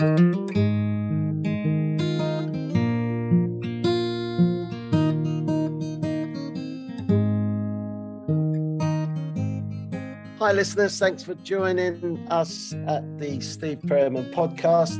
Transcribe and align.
Hi, 0.00 0.06
listeners. 10.52 10.98
Thanks 10.98 11.22
for 11.22 11.34
joining 11.44 12.26
us 12.30 12.72
at 12.86 13.18
the 13.18 13.42
Steve 13.42 13.82
Perryman 13.86 14.32
podcast. 14.32 14.96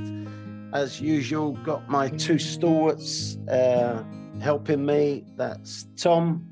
As 0.74 1.00
usual, 1.00 1.52
got 1.64 1.88
my 1.88 2.10
two 2.10 2.38
stalwarts 2.38 3.38
uh, 3.48 4.04
helping 4.42 4.84
me. 4.84 5.24
That's 5.36 5.86
Tom 5.96 6.46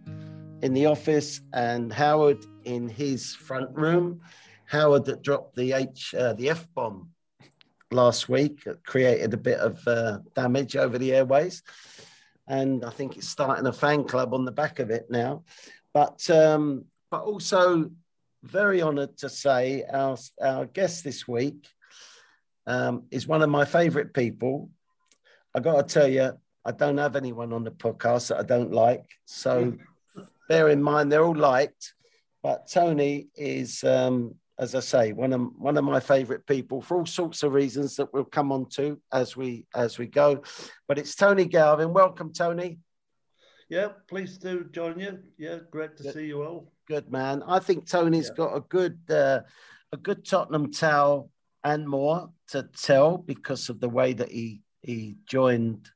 in 0.63 0.73
the 0.73 0.87
office 0.87 1.43
and 1.53 1.93
Howard 1.93 2.47
in 2.65 2.89
his 2.89 3.35
front 3.35 3.77
room. 3.77 4.23
Howard 4.65 5.05
that 5.05 5.21
dropped 5.21 5.55
the 5.55 5.73
H, 5.73 6.15
uh, 6.15 6.33
the 6.33 6.49
F 6.49 6.67
bomb 6.75 7.11
last 7.91 8.29
week, 8.29 8.67
created 8.85 9.35
a 9.35 9.39
bit 9.39 9.59
of 9.59 9.87
uh, 9.87 10.19
damage 10.35 10.77
over 10.77 10.99
the 10.99 11.15
airways, 11.15 11.63
and 12.47 12.85
I 12.85 12.91
think 12.91 13.17
it's 13.17 13.29
starting 13.29 13.67
a 13.67 13.73
fan 13.73 14.05
club 14.05 14.35
on 14.35 14.45
the 14.45 14.53
back 14.53 14.79
of 14.79 14.91
it 14.91 15.07
now. 15.11 15.45
But 15.95 16.29
um, 16.31 16.85
but 17.11 17.23
also 17.23 17.91
very 18.43 18.83
honoured 18.83 19.17
to 19.19 19.29
say 19.29 19.85
our 19.91 20.17
our 20.41 20.67
guest 20.67 21.05
this 21.05 21.27
week 21.27 21.67
um, 22.67 23.05
is 23.11 23.27
one 23.27 23.43
of 23.43 23.51
my 23.51 23.65
favourite 23.65 24.13
people. 24.13 24.71
I 25.55 25.61
got 25.61 25.89
to 25.89 25.95
tell 25.95 26.09
you, 26.09 26.39
I 26.65 26.73
don't 26.73 26.99
have 26.99 27.17
anyone 27.17 27.53
on 27.53 27.65
the 27.65 27.71
podcast 27.71 28.29
that 28.29 28.39
I 28.39 28.43
don't 28.43 28.73
like, 28.73 29.05
so 29.25 29.75
bear 30.49 30.69
in 30.69 30.83
mind 30.83 31.11
they're 31.11 31.25
all 31.25 31.35
liked. 31.35 31.95
But 32.43 32.71
Tony 32.71 33.29
is 33.35 33.83
um, 33.83 34.37
as 34.59 34.75
I 34.75 34.81
say, 34.81 35.13
one 35.13 35.33
of 35.33 35.41
one 35.57 35.77
of 35.77 35.85
my 35.85 36.01
favourite 36.01 36.45
people 36.47 36.83
for 36.83 36.99
all 36.99 37.07
sorts 37.07 37.43
of 37.43 37.53
reasons 37.53 37.97
that 37.97 38.13
we'll 38.13 38.25
come 38.25 38.51
on 38.51 38.69
to 38.71 39.01
as 39.13 39.37
we 39.37 39.67
as 39.75 39.99
we 39.99 40.07
go. 40.07 40.43
But 40.89 40.99
it's 40.99 41.15
Tony 41.15 41.45
Galvin. 41.45 41.93
Welcome, 41.93 42.33
Tony. 42.33 42.79
Yeah, 43.69 43.89
pleased 44.09 44.43
to 44.43 44.65
join 44.73 44.99
you. 44.99 45.19
Yeah, 45.37 45.59
great 45.71 45.97
to 45.99 46.03
good. 46.03 46.15
see 46.15 46.27
you 46.27 46.43
all. 46.43 46.73
Good 46.89 47.13
man. 47.13 47.43
I 47.47 47.59
think 47.61 47.87
Tony's 47.87 48.31
yeah. 48.31 48.37
got 48.37 48.57
a 48.57 48.61
good 48.61 48.99
uh, 49.11 49.41
a 49.93 49.97
good 49.97 50.25
Tottenham 50.25 50.73
tale 50.73 51.31
and 51.63 51.89
more 51.89 52.31
to 52.49 52.63
tell 52.63 53.19
because 53.19 53.69
of 53.69 53.79
the 53.79 53.89
way 53.89 54.13
that 54.15 54.31
he 54.31 54.63
he 54.83 55.17
joined 55.27 55.89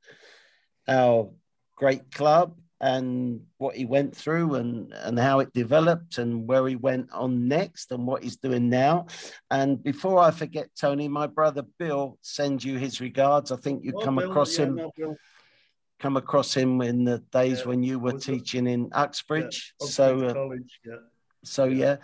our 0.86 1.30
great 1.76 2.12
club 2.12 2.56
and 2.82 3.40
what 3.58 3.76
he 3.76 3.84
went 3.84 4.14
through 4.14 4.56
and, 4.56 4.92
and 4.92 5.16
how 5.16 5.38
it 5.38 5.52
developed 5.52 6.18
and 6.18 6.48
where 6.48 6.66
he 6.66 6.74
went 6.74 7.08
on 7.12 7.46
next 7.46 7.92
and 7.92 8.04
what 8.04 8.24
he's 8.24 8.36
doing 8.36 8.68
now. 8.68 9.06
And 9.52 9.80
before 9.80 10.18
I 10.18 10.32
forget, 10.32 10.68
Tony, 10.78 11.06
my 11.06 11.28
brother 11.28 11.62
Bill 11.78 12.18
sends 12.22 12.64
you 12.64 12.78
his 12.78 13.00
regards. 13.00 13.52
I 13.52 13.56
think 13.56 13.84
you 13.84 13.92
oh, 13.96 14.04
come 14.04 14.16
Bill, 14.16 14.28
across 14.28 14.58
yeah, 14.58 14.64
him. 14.64 14.80
No, 14.98 15.16
come 16.00 16.16
across 16.16 16.52
him 16.52 16.82
in 16.82 17.04
the 17.04 17.18
days 17.30 17.60
yeah, 17.60 17.66
when 17.66 17.84
you 17.84 18.00
were 18.00 18.18
teaching 18.18 18.66
in 18.66 18.90
Uxbridge. 18.92 19.74
Yeah, 19.80 19.86
so, 19.86 20.18
uh, 20.18 20.34
college, 20.34 20.80
yeah. 20.84 20.96
So 21.44 21.64
yeah. 21.66 21.96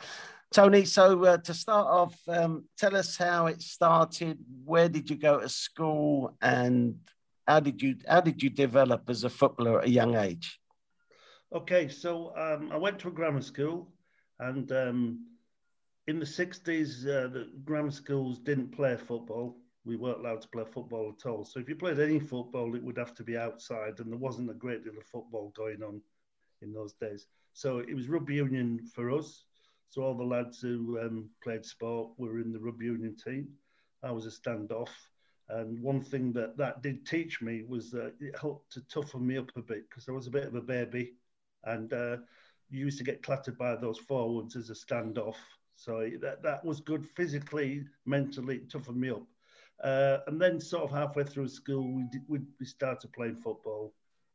Tony, 0.54 0.84
so 0.84 1.24
uh, 1.24 1.38
to 1.38 1.52
start 1.52 1.88
off, 1.88 2.16
um, 2.28 2.64
tell 2.78 2.96
us 2.96 3.16
how 3.16 3.46
it 3.46 3.60
started. 3.60 4.38
Where 4.64 4.88
did 4.88 5.10
you 5.10 5.16
go 5.16 5.40
to 5.40 5.48
school, 5.48 6.36
and 6.40 7.00
how 7.48 7.60
did 7.60 7.82
you 7.82 7.96
how 8.08 8.20
did 8.20 8.42
you 8.42 8.48
develop 8.48 9.10
as 9.10 9.24
a 9.24 9.28
footballer 9.28 9.80
at 9.80 9.86
a 9.86 9.90
young 9.90 10.14
age? 10.14 10.58
Okay, 11.50 11.88
so 11.88 12.36
um, 12.36 12.70
I 12.70 12.76
went 12.76 12.98
to 13.00 13.08
a 13.08 13.10
grammar 13.10 13.40
school, 13.40 13.88
and 14.38 14.70
um, 14.70 15.26
in 16.06 16.18
the 16.18 16.26
60s, 16.26 17.06
uh, 17.06 17.28
the 17.28 17.48
grammar 17.64 17.90
schools 17.90 18.38
didn't 18.38 18.76
play 18.76 18.98
football. 18.98 19.56
We 19.86 19.96
weren't 19.96 20.18
allowed 20.18 20.42
to 20.42 20.48
play 20.48 20.64
football 20.70 21.14
at 21.16 21.26
all. 21.26 21.46
So 21.46 21.58
if 21.58 21.66
you 21.66 21.74
played 21.74 22.00
any 22.00 22.20
football, 22.20 22.74
it 22.74 22.82
would 22.82 22.98
have 22.98 23.14
to 23.14 23.22
be 23.22 23.38
outside, 23.38 23.98
and 23.98 24.12
there 24.12 24.18
wasn't 24.18 24.50
a 24.50 24.54
great 24.54 24.84
deal 24.84 24.98
of 24.98 25.06
football 25.06 25.50
going 25.56 25.82
on 25.82 26.02
in 26.60 26.74
those 26.74 26.92
days. 26.92 27.26
So 27.54 27.78
it 27.78 27.94
was 27.94 28.10
rugby 28.10 28.34
union 28.34 28.86
for 28.94 29.10
us. 29.10 29.44
So 29.88 30.02
all 30.02 30.14
the 30.14 30.24
lads 30.24 30.60
who 30.60 31.00
um, 31.00 31.30
played 31.42 31.64
sport 31.64 32.10
were 32.18 32.40
in 32.40 32.52
the 32.52 32.60
rugby 32.60 32.84
union 32.84 33.16
team. 33.16 33.48
I 34.02 34.10
was 34.10 34.26
a 34.26 34.30
standoff. 34.30 34.90
And 35.48 35.82
one 35.82 36.02
thing 36.02 36.34
that 36.34 36.58
that 36.58 36.82
did 36.82 37.06
teach 37.06 37.40
me 37.40 37.64
was 37.66 37.90
that 37.92 38.12
it 38.20 38.38
helped 38.38 38.70
to 38.72 38.82
toughen 38.82 39.26
me 39.26 39.38
up 39.38 39.50
a 39.56 39.62
bit 39.62 39.88
because 39.88 40.10
I 40.10 40.12
was 40.12 40.26
a 40.26 40.30
bit 40.30 40.44
of 40.44 40.54
a 40.54 40.60
baby 40.60 41.14
and 41.64 41.92
uh, 41.92 42.16
you 42.70 42.84
used 42.84 42.98
to 42.98 43.04
get 43.04 43.22
clattered 43.22 43.58
by 43.58 43.76
those 43.76 43.98
forwards 43.98 44.56
as 44.56 44.70
a 44.70 44.74
standoff. 44.74 45.36
So 45.76 46.08
that, 46.20 46.42
that 46.42 46.64
was 46.64 46.80
good 46.80 47.06
physically, 47.06 47.84
mentally, 48.04 48.60
toughened 48.70 49.00
me 49.00 49.10
up. 49.10 49.22
Uh, 49.82 50.18
and 50.26 50.40
then, 50.40 50.58
sort 50.60 50.84
of 50.84 50.90
halfway 50.90 51.22
through 51.22 51.48
school, 51.48 51.92
we, 51.92 52.04
did, 52.10 52.22
we, 52.26 52.40
we 52.58 52.66
started 52.66 53.12
playing 53.12 53.36
football. 53.36 53.94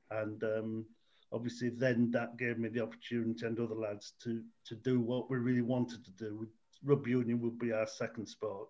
And 0.09 0.41
um, 0.44 0.85
obviously, 1.34 1.69
then 1.69 2.11
that 2.11 2.38
gave 2.38 2.57
me 2.57 2.69
the 2.69 2.81
opportunity 2.81 3.45
and 3.45 3.59
other 3.59 3.75
lads 3.75 4.13
to, 4.23 4.41
to 4.67 4.75
do 4.75 5.01
what 5.01 5.29
we 5.29 5.38
really 5.38 5.61
wanted 5.61 6.05
to 6.05 6.11
do. 6.11 6.47
Rugby 6.84 7.11
union 7.11 7.41
would 7.41 7.59
be 7.59 7.73
our 7.73 7.88
second 7.88 8.28
sport. 8.28 8.69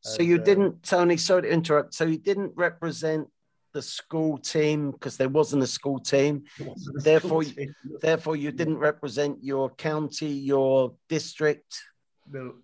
So 0.00 0.20
and, 0.20 0.28
you 0.28 0.40
uh, 0.40 0.44
didn't, 0.44 0.82
Tony, 0.82 1.18
sorry 1.18 1.42
to 1.42 1.48
interrupt. 1.50 1.92
So 1.92 2.04
you 2.04 2.18
didn't 2.18 2.52
represent 2.56 3.28
the 3.72 3.82
school 3.82 4.38
team 4.38 4.90
because 4.90 5.16
there 5.16 5.28
wasn't 5.28 5.62
a 5.62 5.66
school 5.66 5.98
team. 5.98 6.44
A 6.60 7.00
therefore, 7.00 7.42
school 7.42 7.64
team. 7.64 7.74
therefore, 8.00 8.36
you 8.36 8.50
didn't 8.52 8.78
represent 8.78 9.42
your 9.42 9.70
county, 9.70 10.28
your 10.28 10.94
district. 11.08 11.80
No, 12.30 12.54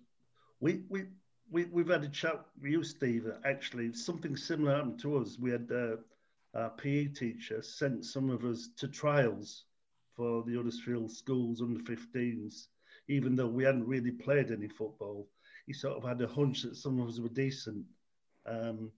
we 0.59 0.81
we 0.89 1.05
we 1.51 1.65
we've 1.65 1.89
had 1.89 2.03
a 2.03 2.09
chat 2.09 2.45
with 2.61 2.71
you, 2.71 2.83
Steve. 2.83 3.27
Actually, 3.45 3.93
something 3.93 4.35
similar 4.35 4.75
happened 4.75 4.99
to 4.99 5.17
us. 5.17 5.37
We 5.39 5.51
had 5.51 5.69
uh, 5.71 5.97
our 6.55 6.69
PE 6.71 7.07
teacher 7.07 7.61
sent 7.61 8.05
some 8.05 8.29
of 8.29 8.45
us 8.45 8.69
to 8.77 8.87
trials 8.87 9.65
for 10.15 10.43
the 10.43 10.55
Huddersfield 10.55 11.11
schools 11.11 11.61
under 11.61 11.79
15s, 11.81 12.67
even 13.09 13.35
though 13.35 13.47
we 13.47 13.63
hadn't 13.63 13.87
really 13.87 14.11
played 14.11 14.51
any 14.51 14.67
football. 14.67 15.27
He 15.67 15.73
sort 15.73 15.97
of 15.97 16.07
had 16.07 16.21
a 16.21 16.27
hunch 16.27 16.61
that 16.61 16.77
some 16.77 16.99
of 16.99 17.09
us 17.09 17.19
were 17.19 17.29
decent. 17.29 17.83
Um, 18.45 18.91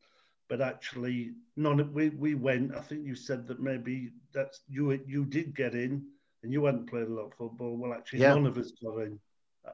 but 0.49 0.61
actually 0.61 1.31
none 1.55 1.93
we, 1.93 2.09
we 2.09 2.35
went 2.35 2.73
i 2.75 2.79
think 2.79 3.05
you 3.05 3.15
said 3.15 3.47
that 3.47 3.59
maybe 3.59 4.11
that's 4.33 4.61
you 4.69 4.91
you 5.05 5.25
did 5.25 5.55
get 5.55 5.75
in 5.75 6.05
and 6.43 6.53
you 6.53 6.63
hadn't 6.65 6.89
played 6.89 7.07
a 7.07 7.13
lot 7.13 7.25
of 7.25 7.33
football. 7.33 7.75
Well 7.75 7.93
actually 7.93 8.19
yeah. 8.19 8.33
none 8.33 8.45
of 8.45 8.57
us 8.57 8.71
got 8.83 8.99
in. 8.99 9.19
Uh, 9.67 9.71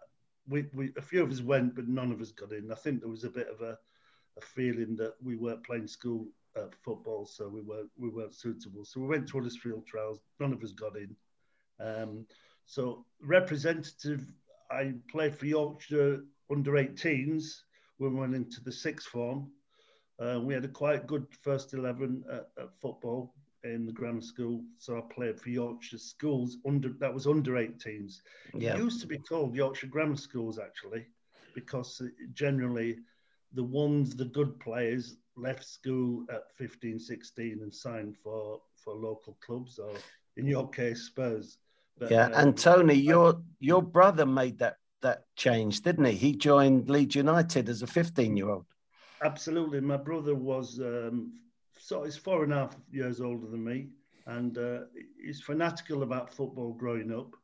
we, 0.48 0.66
we 0.74 0.92
a 0.98 1.02
few 1.02 1.24
of 1.24 1.32
us 1.32 1.42
went 1.42 1.76
but 1.76 1.88
none 1.88 2.12
of 2.12 2.22
us 2.22 2.32
got 2.32 2.52
in. 2.52 2.72
I 2.72 2.76
think 2.76 3.02
there 3.02 3.10
was 3.10 3.24
a 3.24 3.30
bit 3.30 3.48
of 3.48 3.62
a, 3.62 3.78
a 4.38 4.42
feeling 4.42 4.96
that 4.98 5.14
we 5.22 5.36
weren't 5.36 5.66
playing 5.66 5.88
school 5.88 6.26
uh, 6.56 6.68
football 6.84 7.26
so 7.26 7.48
we 7.48 7.62
weren't 7.62 7.90
we 7.98 8.10
weren't 8.10 8.34
suitable. 8.34 8.86
So 8.86 9.02
we 9.02 9.08
went 9.08 9.28
to 9.28 9.34
Huddersfield 9.34 9.86
trials 9.86 10.20
none 10.40 10.54
of 10.54 10.64
us 10.64 10.72
got 10.72 10.96
in. 10.98 11.16
Um, 11.80 12.26
so 12.66 13.06
representative 13.22 14.32
i 14.72 14.94
played 15.12 15.36
for 15.36 15.46
yorkshire 15.46 16.22
under 16.50 16.72
18s 16.72 17.60
when 17.98 18.14
we 18.14 18.22
went 18.22 18.36
into 18.36 18.64
the 18.64 18.72
sixth 18.72 19.08
form 19.08 19.52
uh, 20.24 20.40
we 20.40 20.54
had 20.54 20.66
a 20.66 20.70
quite 20.70 21.08
good 21.08 21.26
first 21.42 21.74
11 21.74 22.24
at, 22.32 22.48
at, 22.58 22.70
football 22.82 23.34
in 23.64 23.86
the 23.86 23.92
grammar 23.92 24.22
school. 24.22 24.64
So 24.78 24.98
I 24.98 25.14
played 25.14 25.40
for 25.40 25.50
Yorkshire 25.50 25.98
schools 25.98 26.58
under 26.66 26.90
that 27.00 27.14
was 27.14 27.28
under 27.28 27.54
18s. 27.54 28.20
Yeah. 28.54 28.76
It 28.76 28.80
used 28.80 29.02
to 29.02 29.08
be 29.08 29.18
called 29.18 29.56
Yorkshire 29.56 29.88
Grammar 29.88 30.18
Schools 30.18 30.60
actually, 30.60 31.06
because 31.56 32.02
generally 32.34 32.98
the 33.54 33.64
ones, 33.64 34.16
the 34.16 34.26
good 34.26 34.60
players, 34.60 35.18
left 35.36 35.66
school 35.66 36.26
at 36.32 36.44
15, 36.58 37.00
16 37.00 37.60
and 37.62 37.74
signed 37.74 38.16
for, 38.24 38.62
for 38.76 38.94
local 38.94 39.38
clubs 39.46 39.80
or 39.80 39.94
in 40.38 40.46
your 40.46 40.70
case 40.70 41.04
Spurs. 41.04 41.58
But, 41.98 42.12
yeah, 42.12 42.26
um, 42.26 42.34
and 42.36 42.58
Tony, 42.58 42.96
your 42.96 43.42
your 43.60 43.82
brother 43.82 44.26
made 44.26 44.58
that 44.60 44.78
that 45.02 45.26
change, 45.36 45.82
didn't 45.82 46.06
he? 46.06 46.14
He 46.14 46.36
joined 46.36 46.90
Leeds 46.90 47.16
United 47.16 47.70
as 47.70 47.82
a 47.82 47.88
15 47.88 48.36
year 48.36 48.50
old. 48.50 48.66
Absolutely. 49.24 49.80
My 49.80 49.98
brother 49.98 50.36
was 50.36 50.80
um, 50.80 51.34
so 51.78 52.04
he's 52.04 52.18
four 52.18 52.44
and 52.44 52.54
a 52.54 52.58
half 52.58 52.76
years 52.92 53.22
older 53.22 53.48
than 53.48 53.64
me, 53.64 53.88
and 54.28 54.58
uh, 54.58 54.82
he's 55.24 55.42
fanatical 55.42 56.04
about 56.04 56.34
football 56.34 56.74
growing 56.74 57.12
up, 57.14 57.36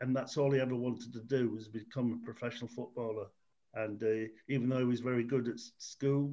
and 0.00 0.14
that's 0.14 0.36
all 0.36 0.50
he 0.52 0.60
ever 0.60 0.74
wanted 0.76 1.12
to 1.12 1.20
do 1.20 1.50
was 1.50 1.68
become 1.68 2.20
a 2.20 2.24
professional 2.24 2.68
footballer. 2.68 3.26
And 3.74 4.02
uh, 4.02 4.28
even 4.48 4.68
though 4.68 4.78
he 4.78 4.84
was 4.84 5.00
very 5.00 5.24
good 5.24 5.48
at 5.48 5.58
school, 5.78 6.32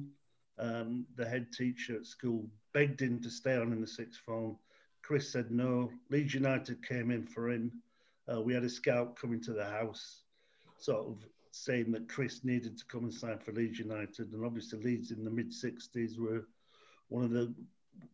um, 0.58 1.06
the 1.16 1.28
head 1.28 1.52
teacher 1.52 1.96
at 1.96 2.06
school 2.06 2.46
begged 2.72 3.02
him 3.02 3.20
to 3.22 3.30
stay 3.30 3.56
on 3.56 3.72
in 3.72 3.80
the 3.80 3.86
sixth 3.86 4.20
form. 4.20 4.56
Chris 5.02 5.30
said 5.30 5.50
no. 5.50 5.90
Leeds 6.10 6.34
United 6.34 6.86
came 6.86 7.10
in 7.10 7.26
for 7.26 7.50
him. 7.50 7.70
Uh, 8.32 8.40
we 8.40 8.54
had 8.54 8.64
a 8.64 8.70
scout 8.70 9.16
coming 9.16 9.40
to 9.42 9.52
the 9.52 9.64
house, 9.64 10.22
sort 10.78 11.06
of 11.06 11.26
saying 11.54 11.92
that 11.92 12.08
Chris 12.08 12.44
needed 12.44 12.76
to 12.76 12.84
come 12.86 13.04
and 13.04 13.14
sign 13.14 13.38
for 13.38 13.52
Leeds 13.52 13.78
United, 13.78 14.32
and 14.32 14.44
obviously 14.44 14.80
Leeds 14.80 15.12
in 15.12 15.24
the 15.24 15.30
mid 15.30 15.52
'60s 15.52 16.18
were 16.18 16.46
one 17.08 17.24
of 17.24 17.30
the 17.30 17.54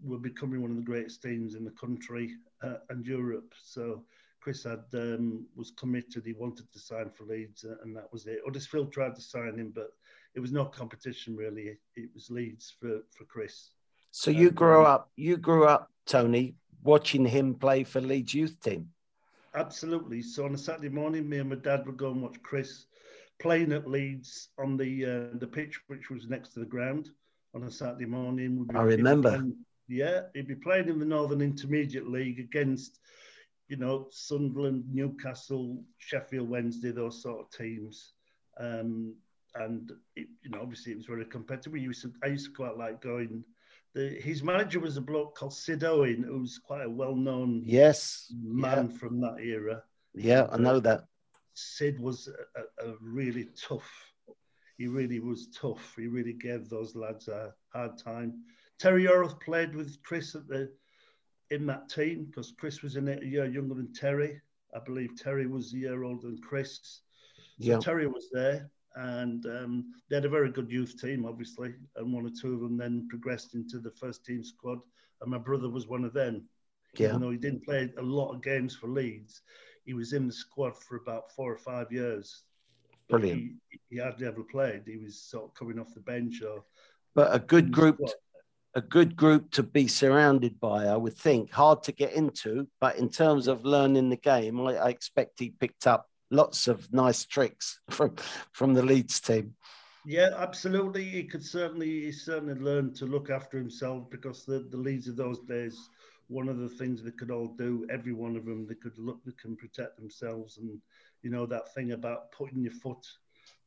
were 0.04 0.18
becoming 0.18 0.60
one 0.60 0.70
of 0.70 0.76
the 0.76 0.82
greatest 0.82 1.22
teams 1.22 1.54
in 1.54 1.64
the 1.64 1.70
country 1.70 2.34
uh, 2.62 2.76
and 2.90 3.06
Europe. 3.06 3.54
So 3.62 4.04
Chris 4.40 4.64
had 4.64 4.84
um, 4.92 5.46
was 5.56 5.70
committed. 5.70 6.24
He 6.26 6.34
wanted 6.34 6.70
to 6.70 6.78
sign 6.78 7.10
for 7.10 7.24
Leeds, 7.24 7.64
uh, 7.64 7.76
and 7.82 7.96
that 7.96 8.12
was 8.12 8.26
it. 8.26 8.40
Huddersfield 8.44 8.92
tried 8.92 9.14
to 9.14 9.22
sign 9.22 9.58
him, 9.58 9.72
but 9.74 9.92
it 10.34 10.40
was 10.40 10.52
no 10.52 10.66
competition 10.66 11.34
really. 11.34 11.78
It, 11.96 12.10
was 12.14 12.30
Leeds 12.30 12.74
for 12.78 13.00
for 13.10 13.24
Chris. 13.24 13.70
So 14.10 14.30
you 14.30 14.50
grew 14.50 14.82
up, 14.82 15.10
you 15.16 15.38
grew 15.38 15.66
up, 15.66 15.90
Tony, 16.04 16.56
watching 16.82 17.24
him 17.24 17.54
play 17.54 17.84
for 17.84 18.00
Leeds 18.00 18.34
youth 18.34 18.60
team. 18.60 18.90
Absolutely. 19.54 20.20
So 20.22 20.44
on 20.44 20.54
a 20.54 20.58
Saturday 20.58 20.88
morning, 20.90 21.28
me 21.28 21.38
and 21.38 21.48
my 21.48 21.56
dad 21.56 21.86
would 21.86 21.96
go 21.96 22.10
and 22.10 22.22
watch 22.22 22.40
Chris 22.42 22.86
playing 23.40 23.72
at 23.72 23.88
Leeds 23.88 24.48
on 24.58 24.76
the 24.76 25.04
uh, 25.04 25.38
the 25.38 25.46
pitch, 25.46 25.80
which 25.88 26.10
was 26.10 26.28
next 26.28 26.50
to 26.50 26.60
the 26.60 26.66
ground. 26.66 27.10
On 27.52 27.64
a 27.64 27.70
Saturday 27.70 28.06
morning, 28.06 28.64
I 28.74 28.82
remember. 28.82 29.30
Playing, 29.30 29.56
yeah, 29.88 30.20
he'd 30.34 30.46
be 30.46 30.54
playing 30.54 30.88
in 30.88 31.00
the 31.00 31.04
Northern 31.04 31.40
Intermediate 31.40 32.06
League 32.06 32.38
against, 32.38 33.00
you 33.66 33.76
know, 33.76 34.06
Sunderland, 34.10 34.84
Newcastle, 34.88 35.82
Sheffield 35.98 36.48
Wednesday, 36.48 36.92
those 36.92 37.20
sort 37.20 37.40
of 37.40 37.50
teams. 37.50 38.12
Um, 38.60 39.16
and 39.56 39.90
it, 40.14 40.28
you 40.42 40.50
know, 40.50 40.60
obviously 40.62 40.92
it 40.92 40.98
was 40.98 41.06
very 41.06 41.24
competitive. 41.24 41.72
We 41.72 41.80
used 41.80 42.02
to, 42.02 42.12
I 42.22 42.28
used 42.28 42.46
to 42.46 42.52
quite 42.52 42.76
like 42.76 43.02
going 43.02 43.42
the, 43.94 44.08
his 44.20 44.42
manager 44.42 44.80
was 44.80 44.96
a 44.96 45.00
bloke 45.00 45.36
called 45.36 45.54
Sid 45.54 45.84
Owen, 45.84 46.22
who's 46.22 46.58
quite 46.58 46.84
a 46.84 46.90
well-known 46.90 47.62
yes 47.64 48.32
man 48.42 48.88
yeah. 48.90 48.98
from 48.98 49.20
that 49.20 49.38
era. 49.40 49.82
Yeah, 50.14 50.46
I 50.50 50.58
know 50.58 50.80
that. 50.80 51.04
Sid 51.54 52.00
was 52.00 52.28
a, 52.56 52.88
a, 52.88 52.94
really 53.00 53.48
tough. 53.56 53.90
He 54.78 54.86
really 54.86 55.20
was 55.20 55.48
tough. 55.48 55.94
He 55.96 56.06
really 56.06 56.32
gave 56.32 56.68
those 56.68 56.94
lads 56.94 57.28
a 57.28 57.54
hard 57.72 57.98
time. 57.98 58.42
Terry 58.78 59.04
Yorath 59.04 59.40
played 59.40 59.74
with 59.74 60.02
Chris 60.02 60.34
at 60.34 60.48
the 60.48 60.72
in 61.50 61.66
that 61.66 61.88
team 61.88 62.26
because 62.26 62.52
Chris 62.58 62.80
was 62.80 62.96
in 62.96 63.08
it 63.08 63.22
a 63.22 63.26
year 63.26 63.44
younger 63.44 63.74
than 63.74 63.92
Terry. 63.92 64.40
I 64.74 64.78
believe 64.78 65.16
Terry 65.16 65.46
was 65.46 65.72
a 65.72 65.78
year 65.78 66.04
older 66.04 66.28
than 66.28 66.40
Chris. 66.40 66.78
So 67.60 67.72
yeah. 67.72 67.78
Terry 67.78 68.06
was 68.06 68.28
there 68.32 68.70
and 68.96 69.46
um, 69.46 69.92
they 70.08 70.16
had 70.16 70.24
a 70.24 70.30
very 70.30 70.50
good 70.50 70.70
youth 70.70 71.00
team, 71.00 71.24
obviously, 71.24 71.74
and 71.96 72.12
one 72.12 72.26
or 72.26 72.30
two 72.30 72.54
of 72.54 72.60
them 72.60 72.76
then 72.76 73.06
progressed 73.08 73.54
into 73.54 73.78
the 73.78 73.92
first 73.92 74.24
team 74.24 74.42
squad, 74.42 74.78
and 75.20 75.30
my 75.30 75.38
brother 75.38 75.68
was 75.68 75.86
one 75.86 76.04
of 76.04 76.12
them. 76.12 76.44
Yeah. 76.96 77.08
Even 77.08 77.20
though 77.20 77.30
he 77.30 77.36
didn't 77.36 77.64
play 77.64 77.92
a 77.98 78.02
lot 78.02 78.34
of 78.34 78.42
games 78.42 78.74
for 78.74 78.88
Leeds, 78.88 79.42
he 79.90 79.94
was 79.94 80.12
in 80.12 80.28
the 80.28 80.32
squad 80.32 80.76
for 80.76 80.94
about 80.98 81.32
four 81.32 81.52
or 81.52 81.58
five 81.58 81.90
years. 81.90 82.44
Brilliant. 83.08 83.54
He, 83.70 83.80
he, 83.90 83.98
hardly 83.98 84.28
ever 84.28 84.44
played. 84.44 84.82
He 84.86 84.98
was 84.98 85.20
sort 85.20 85.46
of 85.46 85.54
coming 85.54 85.80
off 85.80 85.92
the 85.94 86.00
bench 86.00 86.42
or. 86.42 86.62
But 87.12 87.34
a 87.34 87.40
good 87.40 87.72
group, 87.72 87.98
a 88.76 88.80
good 88.80 89.16
group 89.16 89.50
to 89.50 89.64
be 89.64 89.88
surrounded 89.88 90.60
by, 90.60 90.84
I 90.84 90.96
would 90.96 91.16
think. 91.16 91.50
Hard 91.50 91.82
to 91.82 91.92
get 91.92 92.12
into, 92.12 92.68
but 92.80 92.98
in 92.98 93.08
terms 93.08 93.48
of 93.48 93.64
learning 93.64 94.10
the 94.10 94.16
game, 94.16 94.60
I, 94.60 94.76
I 94.76 94.88
expect 94.90 95.40
he 95.40 95.50
picked 95.50 95.88
up 95.88 96.06
lots 96.30 96.68
of 96.68 96.92
nice 96.92 97.24
tricks 97.24 97.80
from 97.90 98.14
from 98.52 98.74
the 98.74 98.84
Leeds 98.84 99.20
team. 99.20 99.56
Yeah, 100.06 100.30
absolutely. 100.36 101.02
He 101.02 101.24
could 101.24 101.44
certainly 101.44 102.02
he 102.02 102.12
certainly 102.12 102.54
learned 102.54 102.94
to 102.98 103.06
look 103.06 103.28
after 103.28 103.58
himself 103.58 104.08
because 104.08 104.44
the, 104.44 104.68
the 104.70 104.76
Leeds 104.76 105.08
of 105.08 105.16
those 105.16 105.40
days, 105.40 105.76
one 106.30 106.48
of 106.48 106.58
the 106.58 106.68
things 106.68 107.02
they 107.02 107.10
could 107.10 107.30
all 107.30 107.48
do, 107.48 107.84
every 107.90 108.12
one 108.12 108.36
of 108.36 108.44
them, 108.44 108.64
they 108.66 108.76
could 108.76 108.96
look, 108.96 109.18
they 109.24 109.32
can 109.32 109.56
protect 109.56 109.96
themselves, 109.96 110.58
and 110.58 110.80
you 111.22 111.30
know 111.30 111.44
that 111.44 111.74
thing 111.74 111.92
about 111.92 112.30
putting 112.30 112.62
your 112.62 112.72
foot, 112.72 113.04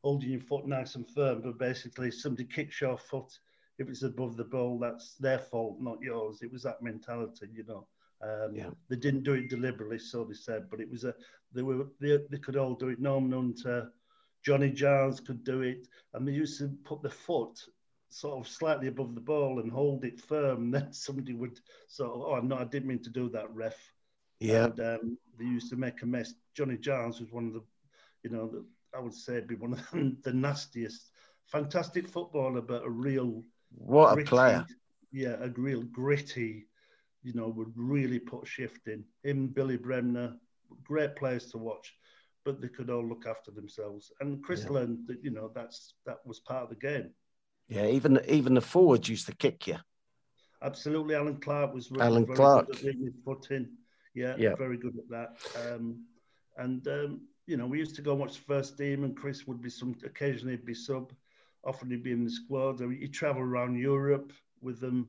holding 0.02 0.30
your 0.30 0.40
foot 0.40 0.66
nice 0.66 0.94
and 0.94 1.08
firm, 1.10 1.42
but 1.42 1.58
basically 1.58 2.10
somebody 2.10 2.44
kicks 2.44 2.80
your 2.80 2.96
foot. 2.96 3.38
If 3.78 3.88
it's 3.88 4.02
above 4.02 4.36
the 4.36 4.44
ball, 4.44 4.78
that's 4.78 5.14
their 5.16 5.40
fault, 5.40 5.76
not 5.80 6.00
yours. 6.00 6.38
It 6.42 6.50
was 6.50 6.62
that 6.62 6.80
mentality, 6.80 7.48
you 7.52 7.64
know. 7.64 7.86
Um, 8.22 8.54
yeah. 8.54 8.70
They 8.88 8.96
didn't 8.96 9.24
do 9.24 9.34
it 9.34 9.50
deliberately, 9.50 9.98
so 9.98 10.24
they 10.24 10.34
said, 10.34 10.70
but 10.70 10.80
it 10.80 10.90
was 10.90 11.04
a 11.04 11.14
they 11.52 11.62
were 11.62 11.86
they, 12.00 12.18
they 12.30 12.38
could 12.38 12.56
all 12.56 12.74
do 12.74 12.88
it. 12.88 12.98
Norman 12.98 13.32
Hunter, 13.32 13.92
Johnny 14.42 14.70
Giles 14.70 15.20
could 15.20 15.44
do 15.44 15.60
it, 15.60 15.86
and 16.14 16.26
they 16.26 16.32
used 16.32 16.58
to 16.60 16.68
put 16.84 17.02
the 17.02 17.10
foot 17.10 17.58
sort 18.14 18.38
of 18.38 18.50
slightly 18.50 18.86
above 18.86 19.14
the 19.14 19.20
ball 19.20 19.58
and 19.58 19.72
hold 19.72 20.04
it 20.04 20.20
firm. 20.20 20.70
Then 20.72 20.92
somebody 20.92 21.34
would 21.34 21.58
sort 21.88 22.12
of, 22.12 22.20
oh 22.20 22.40
no, 22.40 22.56
I 22.56 22.64
didn't 22.64 22.88
mean 22.88 23.02
to 23.02 23.10
do 23.10 23.28
that, 23.30 23.52
ref. 23.52 23.76
Yeah. 24.40 24.66
And 24.66 24.80
um, 24.80 25.18
they 25.38 25.44
used 25.44 25.70
to 25.70 25.76
make 25.76 26.02
a 26.02 26.06
mess. 26.06 26.34
Johnny 26.56 26.76
Giles 26.76 27.20
was 27.20 27.32
one 27.32 27.46
of 27.46 27.54
the, 27.54 27.62
you 28.22 28.30
know, 28.30 28.48
the, 28.48 28.64
I 28.96 29.00
would 29.00 29.14
say 29.14 29.40
be 29.40 29.56
one 29.56 29.72
of 29.72 29.90
the, 29.90 30.16
the 30.22 30.32
nastiest, 30.32 31.10
fantastic 31.46 32.08
footballer, 32.08 32.60
but 32.60 32.84
a 32.84 32.90
real 32.90 33.42
what 33.70 34.14
gritty, 34.14 34.28
a 34.28 34.30
player. 34.30 34.66
Yeah, 35.10 35.36
a 35.40 35.48
real 35.48 35.82
gritty 35.82 36.66
you 37.24 37.32
know, 37.32 37.48
would 37.48 37.72
really 37.74 38.20
put 38.20 38.46
shift 38.46 38.86
in. 38.86 39.02
Him, 39.24 39.48
Billy 39.48 39.78
Bremner, 39.78 40.36
great 40.84 41.16
players 41.16 41.46
to 41.46 41.58
watch, 41.58 41.94
but 42.44 42.60
they 42.60 42.68
could 42.68 42.90
all 42.90 43.04
look 43.04 43.24
after 43.26 43.50
themselves. 43.50 44.12
And 44.20 44.44
Chris 44.44 44.64
yeah. 44.64 44.72
learned 44.72 45.08
that, 45.08 45.24
you 45.24 45.30
know, 45.30 45.50
that's 45.52 45.94
that 46.06 46.18
was 46.24 46.40
part 46.40 46.64
of 46.64 46.68
the 46.68 46.76
game. 46.76 47.10
Yeah, 47.68 47.86
even 47.86 48.20
even 48.28 48.54
the 48.54 48.60
forwards 48.60 49.08
used 49.08 49.26
to 49.26 49.34
kick 49.34 49.66
you. 49.66 49.76
Absolutely, 50.62 51.14
Allan 51.14 51.36
Clarke 51.36 51.74
was 51.74 51.90
Allan 51.98 52.26
Clarke. 52.26 52.74
foot 53.24 53.50
in. 53.50 53.70
Yeah, 54.14 54.34
yeah, 54.38 54.54
very 54.54 54.76
good 54.76 54.96
at 54.96 55.08
that. 55.10 55.36
Um, 55.66 56.04
and 56.56 56.86
um, 56.88 57.20
you 57.46 57.56
know, 57.56 57.66
we 57.66 57.78
used 57.78 57.96
to 57.96 58.02
go 58.02 58.12
and 58.12 58.20
watch 58.20 58.34
the 58.34 58.44
first 58.44 58.78
team, 58.78 59.04
and 59.04 59.16
Chris 59.16 59.46
would 59.46 59.60
be 59.60 59.70
some 59.70 59.96
occasionally 60.04 60.52
he'd 60.56 60.64
be 60.64 60.74
sub, 60.74 61.12
often 61.64 61.90
he'd 61.90 62.04
be 62.04 62.12
in 62.12 62.24
the 62.24 62.30
squad. 62.30 62.80
He'd 62.80 63.12
travel 63.12 63.42
around 63.42 63.76
Europe 63.76 64.32
with 64.60 64.80
them 64.80 65.08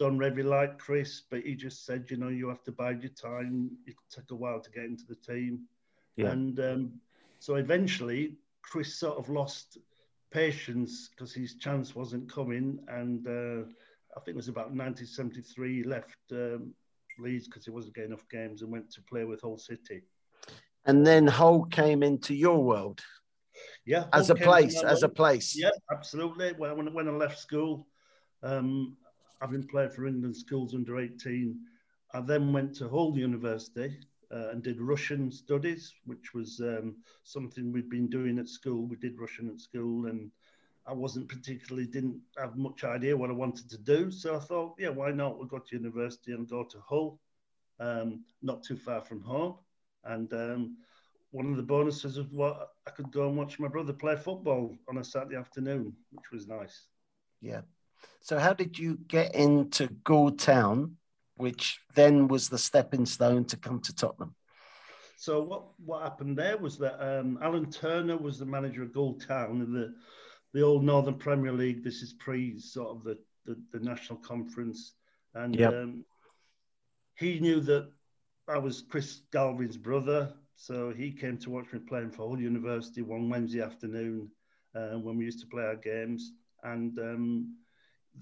Don 0.00 0.18
Revie 0.18 0.42
liked 0.42 0.78
Chris, 0.78 1.24
but 1.30 1.42
he 1.42 1.54
just 1.54 1.84
said, 1.84 2.06
you 2.08 2.16
know, 2.16 2.28
you 2.28 2.48
have 2.48 2.64
to 2.64 2.72
bide 2.72 3.02
your 3.02 3.12
time. 3.12 3.70
It 3.86 3.96
took 4.08 4.30
a 4.30 4.34
while 4.34 4.58
to 4.58 4.70
get 4.70 4.84
into 4.84 5.04
the 5.06 5.14
team. 5.14 5.66
Yeah. 6.16 6.30
And 6.30 6.58
um, 6.58 6.92
so 7.38 7.56
eventually, 7.56 8.38
Chris 8.62 8.94
sort 8.94 9.18
of 9.18 9.28
lost 9.28 9.76
patience 10.30 11.08
because 11.10 11.32
his 11.32 11.56
chance 11.56 11.94
wasn't 11.94 12.32
coming. 12.32 12.78
And 12.88 13.26
uh, 13.26 13.68
I 14.16 14.20
think 14.20 14.34
it 14.34 14.36
was 14.36 14.48
about 14.48 14.70
1973, 14.70 15.76
he 15.76 15.82
left 15.84 16.16
um, 16.32 16.74
Leeds 17.18 17.46
because 17.46 17.64
he 17.64 17.70
wasn't 17.70 17.94
getting 17.94 18.10
enough 18.10 18.28
games 18.30 18.62
and 18.62 18.70
went 18.70 18.90
to 18.92 19.02
play 19.02 19.24
with 19.24 19.40
Hull 19.40 19.58
City. 19.58 20.02
And 20.86 21.06
then 21.06 21.26
Hull 21.26 21.64
came 21.64 22.02
into 22.02 22.34
your 22.34 22.62
world. 22.62 23.00
Yeah. 23.84 24.06
As 24.12 24.30
a 24.30 24.34
place, 24.34 24.82
as 24.82 25.02
a 25.02 25.08
place. 25.08 25.54
Yeah, 25.56 25.70
absolutely. 25.92 26.54
Well, 26.58 26.76
when, 26.76 26.92
when 26.94 27.08
I 27.08 27.12
left 27.12 27.38
school, 27.38 27.86
um, 28.42 28.96
having 29.40 29.66
played 29.66 29.92
for 29.92 30.06
England 30.06 30.36
schools 30.36 30.74
under 30.74 30.98
18, 30.98 31.58
I 32.14 32.20
then 32.20 32.52
went 32.52 32.74
to 32.76 32.88
Hull 32.88 33.16
University 33.16 33.98
uh, 34.32 34.50
and 34.50 34.62
did 34.62 34.80
Russian 34.80 35.30
studies, 35.30 35.92
which 36.04 36.34
was 36.34 36.60
um, 36.60 36.96
something 37.24 37.72
we'd 37.72 37.90
been 37.90 38.08
doing 38.08 38.38
at 38.38 38.48
school. 38.48 38.86
We 38.86 38.96
did 38.96 39.18
Russian 39.18 39.48
at 39.48 39.60
school, 39.60 40.06
and 40.06 40.30
I 40.86 40.92
wasn't 40.92 41.28
particularly 41.28 41.86
didn't 41.86 42.20
have 42.38 42.56
much 42.56 42.84
idea 42.84 43.16
what 43.16 43.30
I 43.30 43.34
wanted 43.34 43.68
to 43.70 43.78
do. 43.78 44.10
So 44.10 44.36
I 44.36 44.40
thought, 44.40 44.74
yeah, 44.78 44.88
why 44.90 45.10
not? 45.10 45.38
We'll 45.38 45.46
go 45.46 45.58
to 45.58 45.76
university 45.76 46.32
and 46.32 46.48
go 46.48 46.64
to 46.64 46.78
Hull, 46.88 47.20
um, 47.78 48.24
not 48.42 48.62
too 48.62 48.76
far 48.76 49.00
from 49.00 49.20
home. 49.20 49.56
And 50.04 50.32
um, 50.32 50.76
one 51.32 51.50
of 51.50 51.56
the 51.56 51.62
bonuses 51.62 52.16
was 52.16 52.26
what 52.28 52.70
I 52.86 52.90
could 52.90 53.12
go 53.12 53.28
and 53.28 53.36
watch 53.36 53.58
my 53.58 53.68
brother 53.68 53.92
play 53.92 54.16
football 54.16 54.76
on 54.88 54.98
a 54.98 55.04
Saturday 55.04 55.36
afternoon, 55.36 55.92
which 56.12 56.30
was 56.32 56.46
nice. 56.46 56.86
Yeah. 57.40 57.62
So, 58.20 58.38
how 58.38 58.52
did 58.52 58.78
you 58.78 58.98
get 59.08 59.34
into 59.34 59.88
Goole 60.04 60.32
Town, 60.32 60.96
which 61.40 61.80
then 61.94 62.28
was 62.28 62.48
the 62.48 62.58
stepping 62.58 63.06
stone 63.06 63.44
to 63.46 63.56
come 63.56 63.80
to 63.80 63.94
Tottenham? 63.94 64.34
So, 65.16 65.42
what, 65.42 65.64
what 65.84 66.02
happened 66.02 66.38
there 66.38 66.56
was 66.56 66.78
that 66.78 66.98
um, 66.98 67.38
Alan 67.42 67.70
Turner 67.70 68.16
was 68.16 68.38
the 68.38 68.46
manager 68.46 68.82
of 68.82 68.94
Goole 68.94 69.18
Town 69.18 69.60
in 69.60 69.72
the, 69.72 69.94
the 70.54 70.62
old 70.62 70.82
Northern 70.82 71.16
Premier 71.18 71.52
League. 71.52 71.84
This 71.84 72.00
is 72.00 72.14
pre 72.14 72.58
sort 72.58 72.96
of 72.96 73.04
the, 73.04 73.18
the, 73.44 73.60
the 73.70 73.84
National 73.84 74.18
Conference. 74.20 74.94
And 75.34 75.54
yep. 75.54 75.74
um, 75.74 76.04
he 77.16 77.38
knew 77.38 77.60
that 77.60 77.90
I 78.48 78.56
was 78.56 78.82
Chris 78.88 79.20
Galvin's 79.30 79.76
brother. 79.76 80.32
So, 80.56 80.90
he 80.90 81.12
came 81.12 81.36
to 81.38 81.50
watch 81.50 81.66
me 81.72 81.80
playing 81.80 82.12
for 82.12 82.26
Hull 82.26 82.40
University 82.40 83.02
one 83.02 83.28
Wednesday 83.28 83.60
afternoon 83.60 84.30
uh, 84.74 84.98
when 84.98 85.18
we 85.18 85.26
used 85.26 85.40
to 85.40 85.46
play 85.46 85.64
our 85.64 85.76
games. 85.76 86.32
And 86.64 86.98
um, 86.98 87.56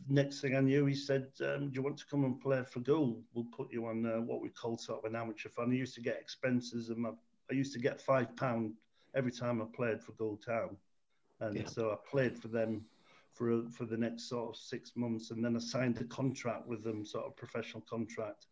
next 0.09 0.41
thing 0.41 0.57
I 0.57 0.61
knew, 0.61 0.87
he 0.87 0.95
said, 0.95 1.29
um, 1.41 1.71
"Do 1.71 1.75
you 1.75 1.83
want 1.83 1.99
to 1.99 2.07
come 2.07 2.25
and 2.25 2.41
play 2.41 2.63
for 2.65 2.81
Goole? 2.81 3.23
We'll 3.33 3.47
put 3.47 3.73
you 3.73 3.87
on 3.87 4.07
uh, 4.07 4.21
what 4.21 4.41
we 4.41 4.49
call 4.49 4.79
sort 4.79 5.05
of 5.05 5.11
an 5.11 5.17
amateur 5.17 5.49
fund." 5.49 5.73
I 5.73 5.77
used 5.77 5.95
to 5.95 6.01
get 6.01 6.19
expenses, 6.21 6.89
and 6.91 6.99
my, 6.99 7.11
I 7.51 7.55
used 7.55 7.73
to 7.75 7.79
get 7.79 8.01
five 8.01 8.35
pound 8.37 8.75
every 9.15 9.33
time 9.33 9.63
I 9.63 9.67
played 9.75 10.03
for 10.03 10.13
Goole 10.13 10.39
Town, 10.39 10.77
and 11.41 11.57
yeah. 11.57 11.67
so 11.67 11.91
I 11.91 11.97
played 12.11 12.39
for 12.39 12.49
them 12.49 12.85
for 13.33 13.63
for 13.71 13.85
the 13.85 13.97
next 13.97 14.29
sort 14.29 14.51
of 14.51 14.57
six 14.57 14.93
months, 14.97 15.31
and 15.31 15.45
then 15.45 15.57
I 15.57 15.61
signed 15.61 16.01
a 16.01 16.05
contract 16.05 16.67
with 16.67 16.83
them, 16.85 17.05
sort 17.05 17.27
of 17.27 17.37
professional 17.37 17.83
contract, 17.89 18.47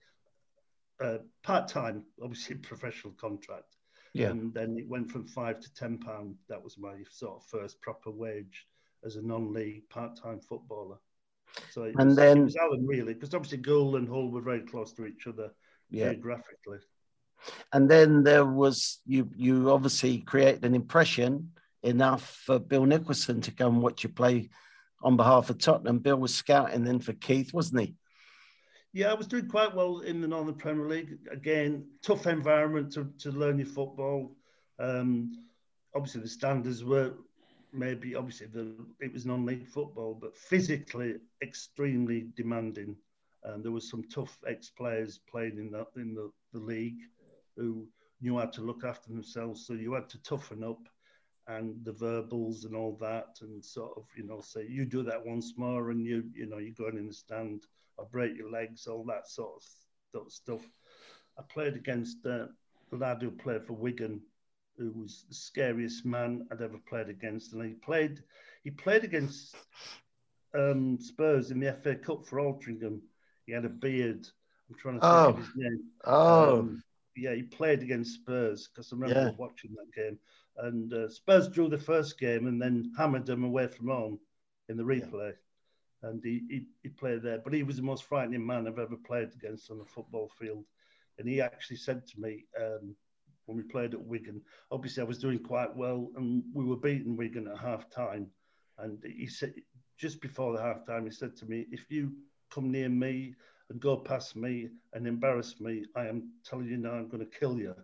uh, 1.00 1.18
part 1.42 1.68
time, 1.68 2.04
obviously 2.22 2.56
professional 2.56 3.14
contract. 3.14 3.76
Yeah. 4.12 4.30
And 4.30 4.54
then 4.54 4.78
it 4.78 4.88
went 4.88 5.10
from 5.10 5.26
five 5.26 5.60
to 5.60 5.74
ten 5.74 5.98
pound. 5.98 6.36
That 6.48 6.62
was 6.62 6.78
my 6.78 7.02
sort 7.10 7.36
of 7.36 7.44
first 7.44 7.80
proper 7.82 8.10
wage 8.10 8.66
as 9.04 9.16
a 9.16 9.22
non-league 9.22 9.88
part-time 9.88 10.40
footballer. 10.40 10.98
So 11.70 11.84
it 11.84 11.94
and 11.98 12.08
was, 12.08 12.16
then 12.16 12.38
it 12.38 12.44
was 12.44 12.56
Alan 12.56 12.86
really, 12.86 13.14
because 13.14 13.34
obviously 13.34 13.58
Goole 13.58 13.96
and 13.96 14.08
Hull 14.08 14.30
were 14.30 14.42
very 14.42 14.60
close 14.60 14.92
to 14.94 15.06
each 15.06 15.26
other 15.26 15.50
yeah. 15.90 16.10
geographically. 16.10 16.78
And 17.72 17.88
then 17.88 18.22
there 18.22 18.44
was 18.44 19.00
you. 19.06 19.30
You 19.36 19.70
obviously 19.70 20.18
created 20.18 20.64
an 20.64 20.74
impression 20.74 21.52
enough 21.82 22.40
for 22.44 22.58
Bill 22.58 22.84
Nicholson 22.84 23.40
to 23.42 23.50
come 23.52 23.74
and 23.74 23.82
watch 23.82 24.02
you 24.02 24.08
play 24.10 24.48
on 25.02 25.16
behalf 25.16 25.50
of 25.50 25.58
Tottenham. 25.58 25.98
Bill 25.98 26.16
was 26.16 26.34
scouting 26.34 26.84
then 26.84 26.98
for 26.98 27.12
Keith, 27.12 27.52
wasn't 27.52 27.82
he? 27.82 27.94
Yeah, 28.92 29.10
I 29.10 29.14
was 29.14 29.26
doing 29.26 29.46
quite 29.46 29.74
well 29.74 30.00
in 30.00 30.22
the 30.22 30.28
Northern 30.28 30.54
Premier 30.54 30.88
League. 30.88 31.18
Again, 31.30 31.86
tough 32.02 32.26
environment 32.26 32.92
to, 32.94 33.12
to 33.18 33.30
learn 33.30 33.58
your 33.58 33.66
football. 33.66 34.34
Um, 34.78 35.32
obviously, 35.94 36.22
the 36.22 36.28
standards 36.28 36.82
were 36.82 37.12
maybe 37.76 38.14
obviously 38.14 38.46
the, 38.46 38.74
it 39.00 39.12
was 39.12 39.26
non-league 39.26 39.66
football, 39.66 40.14
but 40.20 40.36
physically 40.36 41.16
extremely 41.42 42.28
demanding. 42.36 42.96
And 43.44 43.64
there 43.64 43.72
was 43.72 43.88
some 43.88 44.02
tough 44.04 44.38
ex-players 44.46 45.20
playing 45.30 45.58
in 45.58 45.70
the 45.70 45.86
in 45.96 46.14
the, 46.14 46.30
the 46.52 46.58
league 46.58 47.00
who 47.56 47.86
knew 48.20 48.38
how 48.38 48.46
to 48.46 48.60
look 48.62 48.84
after 48.84 49.10
themselves. 49.10 49.66
So 49.66 49.74
you 49.74 49.92
had 49.92 50.08
to 50.10 50.22
toughen 50.22 50.64
up 50.64 50.80
and 51.48 51.84
the 51.84 51.92
verbals 51.92 52.64
and 52.64 52.74
all 52.74 52.96
that, 53.00 53.36
and 53.40 53.64
sort 53.64 53.92
of 53.96 54.04
you 54.16 54.26
know 54.26 54.40
say 54.40 54.66
you 54.68 54.84
do 54.84 55.02
that 55.04 55.24
once 55.24 55.54
more, 55.56 55.90
and 55.90 56.04
you 56.04 56.24
you 56.34 56.46
know 56.46 56.58
you're 56.58 56.74
going 56.74 56.98
in 56.98 57.06
the 57.06 57.14
stand 57.14 57.64
or 57.98 58.06
break 58.06 58.36
your 58.36 58.50
legs, 58.50 58.86
all 58.86 59.04
that 59.04 59.28
sort 59.28 59.62
of 60.14 60.32
stuff. 60.32 60.62
I 61.38 61.42
played 61.42 61.74
against 61.74 62.26
uh, 62.26 62.46
a 62.92 62.96
lad 62.96 63.22
who 63.22 63.30
played 63.30 63.64
for 63.64 63.74
Wigan 63.74 64.20
who 64.78 64.92
was 64.92 65.24
the 65.28 65.34
scariest 65.34 66.04
man 66.04 66.46
I'd 66.50 66.62
ever 66.62 66.78
played 66.88 67.08
against, 67.08 67.52
and 67.52 67.64
he 67.64 67.74
played 67.74 68.22
he 68.64 68.70
played 68.70 69.04
against 69.04 69.54
um, 70.54 70.98
Spurs 71.00 71.50
in 71.50 71.60
the 71.60 71.72
FA 71.72 71.94
Cup 71.94 72.26
for 72.26 72.38
Altrincham. 72.38 73.00
He 73.46 73.52
had 73.52 73.64
a 73.64 73.70
beard. 73.70 74.26
I'm 74.68 74.76
trying 74.76 74.94
to 74.96 75.00
think 75.00 75.12
oh. 75.12 75.28
of 75.28 75.38
his 75.38 75.48
name. 75.56 75.84
Oh, 76.04 76.58
um, 76.58 76.82
yeah, 77.16 77.34
he 77.34 77.42
played 77.42 77.82
against 77.82 78.14
Spurs 78.14 78.68
because 78.68 78.92
I 78.92 78.96
remember 78.96 79.20
yeah. 79.20 79.30
watching 79.38 79.74
that 79.74 79.94
game. 79.94 80.18
And 80.58 80.92
uh, 80.92 81.08
Spurs 81.08 81.48
drew 81.48 81.68
the 81.68 81.78
first 81.78 82.18
game 82.18 82.46
and 82.46 82.60
then 82.60 82.92
hammered 82.96 83.26
them 83.26 83.44
away 83.44 83.68
from 83.68 83.88
home 83.88 84.18
in 84.68 84.76
the 84.76 84.82
replay. 84.82 85.32
Yeah. 86.02 86.10
And 86.10 86.22
he, 86.22 86.42
he, 86.48 86.66
he 86.82 86.88
played 86.88 87.22
there, 87.22 87.38
but 87.38 87.52
he 87.52 87.62
was 87.62 87.76
the 87.76 87.82
most 87.82 88.04
frightening 88.04 88.46
man 88.46 88.66
I've 88.66 88.78
ever 88.78 88.96
played 88.96 89.30
against 89.34 89.70
on 89.70 89.80
a 89.80 89.84
football 89.84 90.30
field. 90.38 90.64
And 91.18 91.28
he 91.28 91.40
actually 91.40 91.76
said 91.76 92.06
to 92.06 92.20
me, 92.20 92.44
um, 92.60 92.94
when 93.46 93.56
we 93.56 93.62
played 93.62 93.94
at 93.94 94.04
Wigan. 94.04 94.42
Obviously, 94.70 95.02
I 95.02 95.06
was 95.06 95.18
doing 95.18 95.38
quite 95.38 95.74
well, 95.74 96.10
and 96.16 96.42
we 96.52 96.64
were 96.64 96.76
beating 96.76 97.16
Wigan 97.16 97.48
at 97.48 97.58
half 97.58 97.88
time. 97.90 98.28
And 98.78 99.02
he 99.04 99.26
said, 99.26 99.54
just 99.98 100.20
before 100.20 100.52
the 100.52 100.62
half 100.62 100.84
time, 100.86 101.04
he 101.04 101.10
said 101.10 101.36
to 101.36 101.46
me, 101.46 101.66
If 101.70 101.90
you 101.90 102.12
come 102.50 102.70
near 102.70 102.88
me 102.88 103.34
and 103.70 103.80
go 103.80 103.96
past 103.96 104.36
me 104.36 104.68
and 104.92 105.06
embarrass 105.06 105.60
me, 105.60 105.84
I 105.96 106.06
am 106.06 106.30
telling 106.44 106.66
you 106.66 106.76
now, 106.76 106.92
I'm 106.92 107.08
going 107.08 107.24
to 107.24 107.38
kill 107.38 107.58
you. 107.58 107.74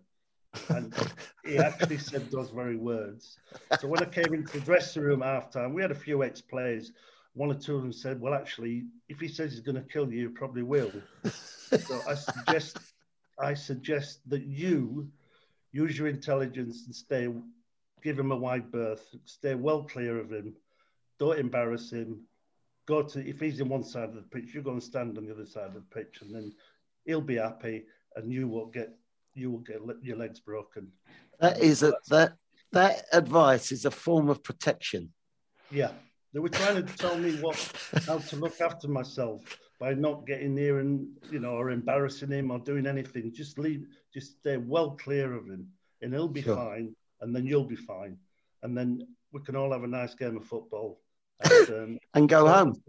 And 0.68 0.94
he 1.44 1.58
actually 1.58 1.98
said 1.98 2.30
those 2.30 2.50
very 2.50 2.76
words. 2.76 3.38
So 3.80 3.88
when 3.88 4.02
I 4.02 4.06
came 4.06 4.34
into 4.34 4.52
the 4.52 4.64
dressing 4.64 5.02
room 5.02 5.22
half 5.22 5.50
time, 5.50 5.72
we 5.72 5.82
had 5.82 5.90
a 5.90 5.96
few 5.96 6.22
ex 6.22 6.40
players. 6.40 6.92
One 7.34 7.50
or 7.50 7.54
two 7.54 7.76
of 7.76 7.82
them 7.82 7.92
said, 7.92 8.20
Well, 8.20 8.34
actually, 8.34 8.84
if 9.08 9.18
he 9.18 9.28
says 9.28 9.52
he's 9.52 9.60
going 9.60 9.76
to 9.76 9.88
kill 9.92 10.12
you, 10.12 10.28
he 10.28 10.34
probably 10.34 10.62
will. 10.62 10.92
so 11.30 12.00
I 12.06 12.14
suggest 12.14 12.78
I 13.38 13.54
suggest 13.54 14.20
that 14.28 14.44
you 14.44 15.10
use 15.72 15.98
your 15.98 16.08
intelligence 16.08 16.84
and 16.86 16.94
stay, 16.94 17.28
give 18.02 18.18
him 18.18 18.32
a 18.32 18.36
wide 18.36 18.70
berth, 18.70 19.14
stay 19.24 19.54
well 19.54 19.82
clear 19.82 20.18
of 20.18 20.30
him, 20.30 20.54
don't 21.18 21.38
embarrass 21.38 21.90
him. 21.90 22.20
Go 22.86 23.02
to 23.02 23.26
if 23.26 23.40
he's 23.40 23.60
in 23.60 23.68
one 23.68 23.84
side 23.84 24.08
of 24.08 24.14
the 24.16 24.22
pitch, 24.22 24.54
you 24.54 24.60
go 24.60 24.72
and 24.72 24.82
stand 24.82 25.16
on 25.16 25.26
the 25.26 25.32
other 25.32 25.46
side 25.46 25.68
of 25.68 25.74
the 25.74 25.80
pitch, 25.94 26.18
and 26.20 26.34
then 26.34 26.52
he'll 27.04 27.20
be 27.20 27.36
happy, 27.36 27.84
and 28.16 28.32
you 28.32 28.48
will 28.48 28.66
get 28.66 28.90
you 29.34 29.50
will 29.50 29.60
get 29.60 29.80
your 30.02 30.16
legs 30.16 30.40
broken. 30.40 30.88
That 31.38 31.60
is 31.60 31.82
a 31.84 31.94
that 32.08 32.34
that 32.72 33.04
advice 33.12 33.70
is 33.70 33.84
a 33.84 33.90
form 33.90 34.28
of 34.28 34.42
protection. 34.42 35.12
Yeah, 35.70 35.92
they 36.32 36.40
were 36.40 36.48
trying 36.48 36.84
to 36.84 36.96
tell 36.96 37.16
me 37.16 37.36
what 37.36 37.56
how 38.06 38.18
to 38.18 38.36
look 38.36 38.60
after 38.60 38.88
myself 38.88 39.42
by 39.82 39.94
not 39.94 40.24
getting 40.28 40.54
near 40.54 40.78
and 40.78 41.08
you 41.28 41.40
know 41.40 41.56
or 41.56 41.72
embarrassing 41.72 42.30
him 42.30 42.52
or 42.52 42.60
doing 42.60 42.86
anything. 42.86 43.32
Just 43.34 43.58
leave, 43.58 43.84
just 44.14 44.38
stay 44.38 44.56
well 44.56 44.92
clear 44.92 45.34
of 45.34 45.46
him, 45.46 45.66
and 46.00 46.14
he'll 46.14 46.28
be 46.28 46.42
sure. 46.42 46.54
fine, 46.54 46.94
and 47.20 47.34
then 47.34 47.44
you'll 47.44 47.64
be 47.64 47.74
fine, 47.74 48.16
and 48.62 48.78
then 48.78 49.04
we 49.32 49.40
can 49.40 49.56
all 49.56 49.72
have 49.72 49.82
a 49.82 49.88
nice 49.88 50.14
game 50.14 50.36
of 50.36 50.46
football 50.46 51.00
and, 51.50 51.70
um, 51.70 51.98
and 52.14 52.28
go 52.28 52.46
home 52.46 52.80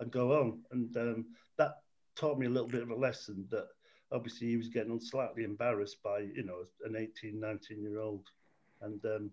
and 0.00 0.10
go 0.10 0.28
home. 0.28 0.62
And 0.70 0.96
um, 0.96 1.26
that 1.58 1.82
taught 2.16 2.38
me 2.38 2.46
a 2.46 2.50
little 2.50 2.68
bit 2.68 2.82
of 2.82 2.88
a 2.88 2.96
lesson 2.96 3.46
that 3.50 3.66
obviously 4.10 4.46
he 4.48 4.56
was 4.56 4.68
getting 4.68 4.98
slightly 5.00 5.44
embarrassed 5.44 6.02
by 6.02 6.20
you 6.20 6.44
know 6.44 6.62
an 6.86 6.96
18, 6.96 7.38
19 7.38 7.82
year 7.82 8.00
old, 8.00 8.26
and 8.80 9.04
um, 9.04 9.30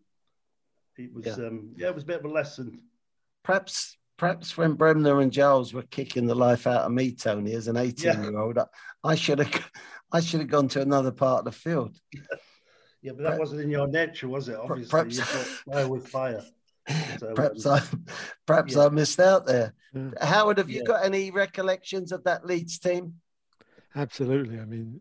it 0.97 1.13
was 1.13 1.25
yeah. 1.25 1.45
Um, 1.45 1.69
yeah, 1.77 1.87
it 1.87 1.95
was 1.95 2.03
a 2.03 2.07
bit 2.07 2.19
of 2.19 2.25
a 2.25 2.29
lesson. 2.29 2.81
Perhaps 3.43 3.95
perhaps 4.19 4.57
when 4.57 4.73
Bremner 4.73 5.21
and 5.21 5.31
Giles 5.31 5.73
were 5.73 5.83
kicking 5.83 6.27
the 6.27 6.35
life 6.35 6.67
out 6.67 6.83
of 6.83 6.91
me, 6.91 7.13
Tony, 7.13 7.53
as 7.53 7.67
an 7.67 7.77
18 7.77 8.23
year 8.23 8.37
old, 8.37 8.59
I 9.03 9.15
should 9.15 9.39
have 9.39 9.71
I 10.11 10.19
should 10.19 10.41
have 10.41 10.49
gone 10.49 10.67
to 10.69 10.81
another 10.81 11.11
part 11.11 11.39
of 11.39 11.45
the 11.45 11.51
field. 11.51 11.97
Yeah, 13.01 13.13
but 13.13 13.19
that 13.19 13.23
perhaps, 13.27 13.39
wasn't 13.39 13.61
in 13.61 13.69
your 13.69 13.87
nature, 13.87 14.27
was 14.27 14.49
it? 14.49 14.57
Obviously, 14.57 14.89
perhaps, 14.89 15.15
you 15.15 15.23
fire 15.23 15.87
with 15.87 16.09
fire. 16.09 16.43
So, 17.17 17.33
perhaps 17.33 17.65
I 17.65 17.81
perhaps 18.45 18.75
yeah. 18.75 18.87
I 18.87 18.89
missed 18.89 19.21
out 19.21 19.45
there. 19.45 19.73
Yeah. 19.93 20.09
Howard, 20.21 20.57
have 20.57 20.69
you 20.69 20.79
yeah. 20.79 20.85
got 20.85 21.05
any 21.05 21.31
recollections 21.31 22.11
of 22.11 22.25
that 22.25 22.45
Leeds 22.45 22.77
team? 22.77 23.13
Absolutely. 23.95 24.59
I 24.59 24.65
mean, 24.65 24.99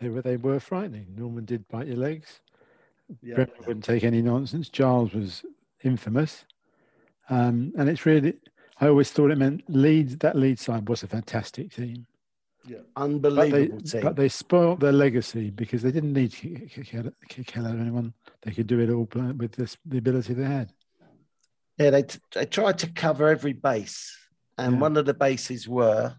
they 0.00 0.08
were 0.08 0.22
they 0.22 0.38
were 0.38 0.60
frightening. 0.60 1.08
Norman 1.14 1.44
did 1.44 1.68
bite 1.68 1.88
your 1.88 1.98
legs. 1.98 2.40
Yeah. 3.22 3.44
wouldn't 3.66 3.84
take 3.84 4.02
any 4.02 4.22
nonsense. 4.22 4.70
Giles 4.70 5.12
was 5.12 5.44
infamous. 5.84 6.46
Um, 7.30 7.72
and 7.78 7.88
it's 7.88 8.04
really, 8.04 8.34
I 8.80 8.88
always 8.88 9.10
thought 9.10 9.30
it 9.30 9.38
meant 9.38 9.62
Leeds, 9.68 10.16
that 10.18 10.36
Leeds 10.36 10.62
side 10.62 10.88
was 10.88 11.04
a 11.04 11.06
fantastic 11.06 11.72
team. 11.72 12.06
Yeah, 12.66 12.78
unbelievable 12.96 13.76
but 13.76 13.84
they, 13.84 13.90
team. 13.90 14.00
But 14.02 14.16
they 14.16 14.28
spoiled 14.28 14.80
their 14.80 14.92
legacy 14.92 15.50
because 15.50 15.82
they 15.82 15.92
didn't 15.92 16.12
need 16.12 16.32
to 16.32 16.48
kick, 16.66 16.86
kick 17.28 17.56
out 17.56 17.66
of 17.66 17.80
anyone. 17.80 18.12
They 18.42 18.50
could 18.50 18.66
do 18.66 18.80
it 18.80 18.90
all 18.90 19.08
with 19.38 19.52
this, 19.52 19.76
the 19.86 19.98
ability 19.98 20.34
they 20.34 20.44
had. 20.44 20.72
Yeah, 21.78 21.90
they, 21.90 22.04
they 22.34 22.46
tried 22.46 22.78
to 22.80 22.90
cover 22.90 23.28
every 23.28 23.54
base. 23.54 24.14
And 24.58 24.74
yeah. 24.74 24.80
one 24.80 24.96
of 24.96 25.06
the 25.06 25.14
bases 25.14 25.66
were, 25.66 26.16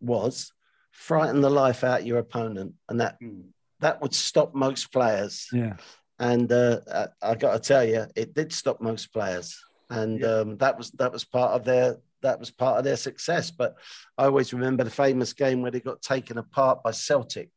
was 0.00 0.52
frighten 0.92 1.40
the 1.40 1.50
life 1.50 1.82
out 1.82 2.06
your 2.06 2.18
opponent. 2.18 2.74
And 2.88 3.00
that, 3.00 3.20
mm. 3.20 3.46
that 3.80 4.00
would 4.02 4.14
stop 4.14 4.54
most 4.54 4.92
players. 4.92 5.48
Yeah. 5.52 5.76
And 6.18 6.52
uh, 6.52 6.80
I, 6.92 7.30
I 7.30 7.34
got 7.34 7.54
to 7.54 7.58
tell 7.58 7.84
you, 7.84 8.06
it 8.14 8.34
did 8.34 8.52
stop 8.52 8.80
most 8.80 9.12
players 9.12 9.60
and 9.90 10.20
yeah. 10.20 10.26
um, 10.26 10.56
that 10.58 10.76
was 10.76 10.90
that 10.92 11.12
was 11.12 11.24
part 11.24 11.52
of 11.52 11.64
their 11.64 11.98
that 12.22 12.40
was 12.40 12.50
part 12.50 12.78
of 12.78 12.84
their 12.84 12.96
success. 12.96 13.50
But 13.50 13.76
I 14.18 14.24
always 14.24 14.52
remember 14.52 14.84
the 14.84 14.90
famous 14.90 15.32
game 15.32 15.62
where 15.62 15.70
they 15.70 15.80
got 15.80 16.02
taken 16.02 16.38
apart 16.38 16.82
by 16.82 16.90
Celtic 16.90 17.50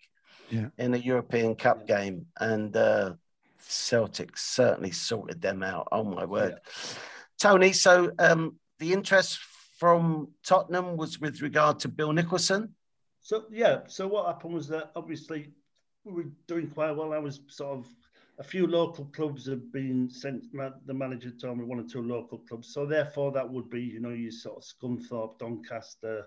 yeah. 0.49 0.67
in 0.77 0.93
a 0.93 0.97
European 0.97 1.55
Cup 1.55 1.83
yeah. 1.85 1.97
game, 1.97 2.25
and 2.39 2.75
uh, 2.75 3.13
Celtic 3.59 4.37
certainly 4.37 4.91
sorted 4.91 5.41
them 5.41 5.63
out. 5.63 5.87
Oh 5.91 6.03
my 6.03 6.25
word, 6.25 6.59
Tony! 7.39 7.73
So 7.73 8.11
um, 8.19 8.57
the 8.79 8.93
interest 8.93 9.39
from 9.77 10.29
Tottenham 10.45 10.97
was 10.97 11.19
with 11.19 11.41
regard 11.41 11.79
to 11.79 11.87
Bill 11.87 12.11
Nicholson. 12.11 12.75
So 13.21 13.45
yeah, 13.51 13.81
so 13.87 14.07
what 14.07 14.27
happened 14.27 14.53
was 14.53 14.67
that 14.69 14.91
obviously 14.95 15.53
we 16.03 16.11
were 16.11 16.29
doing 16.47 16.67
quite 16.67 16.91
well. 16.91 17.13
I 17.13 17.19
was 17.19 17.39
sort 17.47 17.79
of 17.79 17.87
a 18.39 18.43
few 18.43 18.65
local 18.65 19.05
clubs 19.05 19.45
have 19.47 19.71
been 19.71 20.09
sent. 20.09 20.45
The 20.85 20.93
manager 20.93 21.29
told 21.29 21.57
me 21.59 21.65
one 21.65 21.79
or 21.79 21.87
two 21.87 22.01
local 22.01 22.39
clubs, 22.39 22.73
so 22.73 22.85
therefore 22.85 23.33
that 23.33 23.49
would 23.49 23.69
be, 23.69 23.81
you 23.81 23.99
know, 23.99 24.09
you 24.09 24.31
sort 24.31 24.57
of 24.57 24.63
Scunthorpe, 24.63 25.37
Doncaster, 25.39 26.25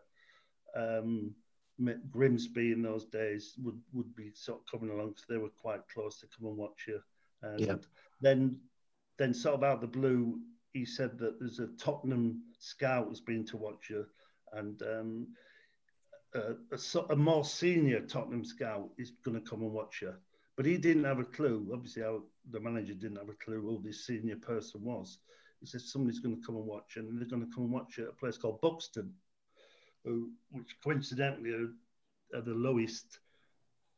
um, 0.76 1.34
Grimsby 2.10 2.72
in 2.72 2.82
those 2.82 3.06
days 3.06 3.54
would 3.62 3.80
would 3.94 4.14
be 4.14 4.30
sort 4.34 4.60
of 4.60 4.66
coming 4.70 4.94
along 4.94 5.10
because 5.10 5.24
they 5.28 5.38
were 5.38 5.48
quite 5.48 5.80
close 5.92 6.20
to 6.20 6.26
come 6.26 6.48
and 6.48 6.56
watch 6.56 6.84
you. 6.86 7.00
And 7.42 7.60
yeah. 7.60 7.74
then, 8.20 8.60
then 9.18 9.34
sort 9.34 9.56
of 9.56 9.64
out 9.64 9.80
the 9.80 9.86
blue, 9.86 10.38
he 10.74 10.84
said 10.84 11.18
that 11.18 11.40
there's 11.40 11.58
a 11.58 11.68
Tottenham 11.78 12.42
scout 12.58 13.08
has 13.08 13.20
been 13.20 13.44
to 13.46 13.56
watch 13.56 13.88
you, 13.88 14.04
and 14.52 14.80
um, 14.82 15.26
a, 16.34 16.54
a, 16.72 17.12
a 17.12 17.16
more 17.16 17.44
senior 17.44 18.00
Tottenham 18.00 18.44
scout 18.44 18.90
is 18.98 19.12
going 19.24 19.42
to 19.42 19.50
come 19.50 19.62
and 19.62 19.72
watch 19.72 20.02
you. 20.02 20.14
But 20.56 20.66
he 20.66 20.76
didn't 20.76 21.04
have 21.04 21.18
a 21.18 21.24
clue. 21.24 21.70
Obviously, 21.72 22.02
our, 22.02 22.20
the 22.50 22.60
manager 22.60 22.94
didn't 22.94 23.16
have 23.16 23.30
a 23.30 23.44
clue 23.44 23.60
who 23.60 23.80
this 23.82 24.06
senior 24.06 24.36
person 24.36 24.82
was. 24.84 25.18
He 25.60 25.66
said 25.66 25.80
somebody's 25.80 26.20
going 26.20 26.36
to 26.36 26.46
come 26.46 26.56
and 26.56 26.66
watch, 26.66 26.96
and 26.96 27.18
they're 27.18 27.28
going 27.28 27.46
to 27.46 27.54
come 27.54 27.64
and 27.64 27.72
watch 27.72 27.98
at 27.98 28.08
a 28.08 28.12
place 28.12 28.36
called 28.36 28.60
Buxton, 28.60 29.14
who, 30.04 30.30
which 30.50 30.76
coincidentally 30.82 31.52
are, 31.52 32.38
are, 32.38 32.42
the 32.42 32.52
lowest 32.52 33.20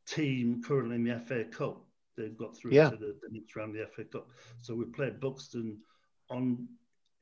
team 0.05 0.61
currently 0.65 0.95
in 0.95 1.03
the 1.03 1.19
FA 1.19 1.43
Cup. 1.45 1.81
They've 2.15 2.37
got 2.37 2.55
through 2.55 2.71
yeah. 2.71 2.91
to 2.91 2.95
the, 2.95 3.17
the 3.21 3.29
next 3.31 3.55
round 3.55 3.75
of 3.75 3.81
the 3.81 3.93
FA 3.93 4.05
Cup. 4.05 4.29
So 4.61 4.75
we 4.75 4.85
played 4.85 5.19
Buxton 5.19 5.79
on, 6.29 6.67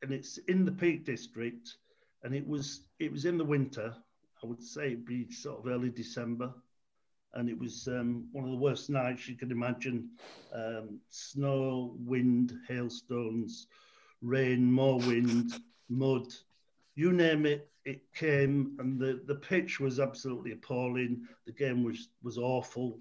and 0.01 0.11
it's 0.11 0.37
in 0.49 0.65
the 0.65 0.71
Peak 0.71 1.05
District, 1.05 1.77
and 2.23 2.35
it 2.35 2.47
was 2.47 2.81
it 2.99 3.11
was 3.11 3.25
in 3.25 3.37
the 3.37 3.45
winter. 3.45 3.95
I 4.43 4.45
would 4.45 4.61
say 4.61 4.87
it'd 4.87 5.05
be 5.05 5.31
sort 5.31 5.59
of 5.59 5.67
early 5.67 5.89
December 5.89 6.53
and 7.35 7.49
it 7.49 7.57
was 7.57 7.87
um, 7.87 8.27
one 8.31 8.45
of 8.45 8.51
the 8.51 8.57
worst 8.57 8.89
nights 8.89 9.27
you 9.27 9.35
could 9.35 9.51
imagine. 9.51 10.09
Um, 10.53 10.99
snow, 11.09 11.95
wind, 11.99 12.53
hailstones, 12.67 13.67
rain, 14.21 14.71
more 14.71 14.99
wind, 14.99 15.53
mud, 15.89 16.27
you 16.95 17.11
name 17.11 17.45
it, 17.45 17.69
it 17.85 18.01
came, 18.13 18.75
and 18.79 18.99
the, 18.99 19.21
the 19.25 19.35
pitch 19.35 19.79
was 19.79 19.99
absolutely 19.99 20.51
appalling. 20.51 21.27
The 21.45 21.51
game 21.51 21.83
was 21.83 22.09
was 22.21 22.37
awful. 22.37 22.99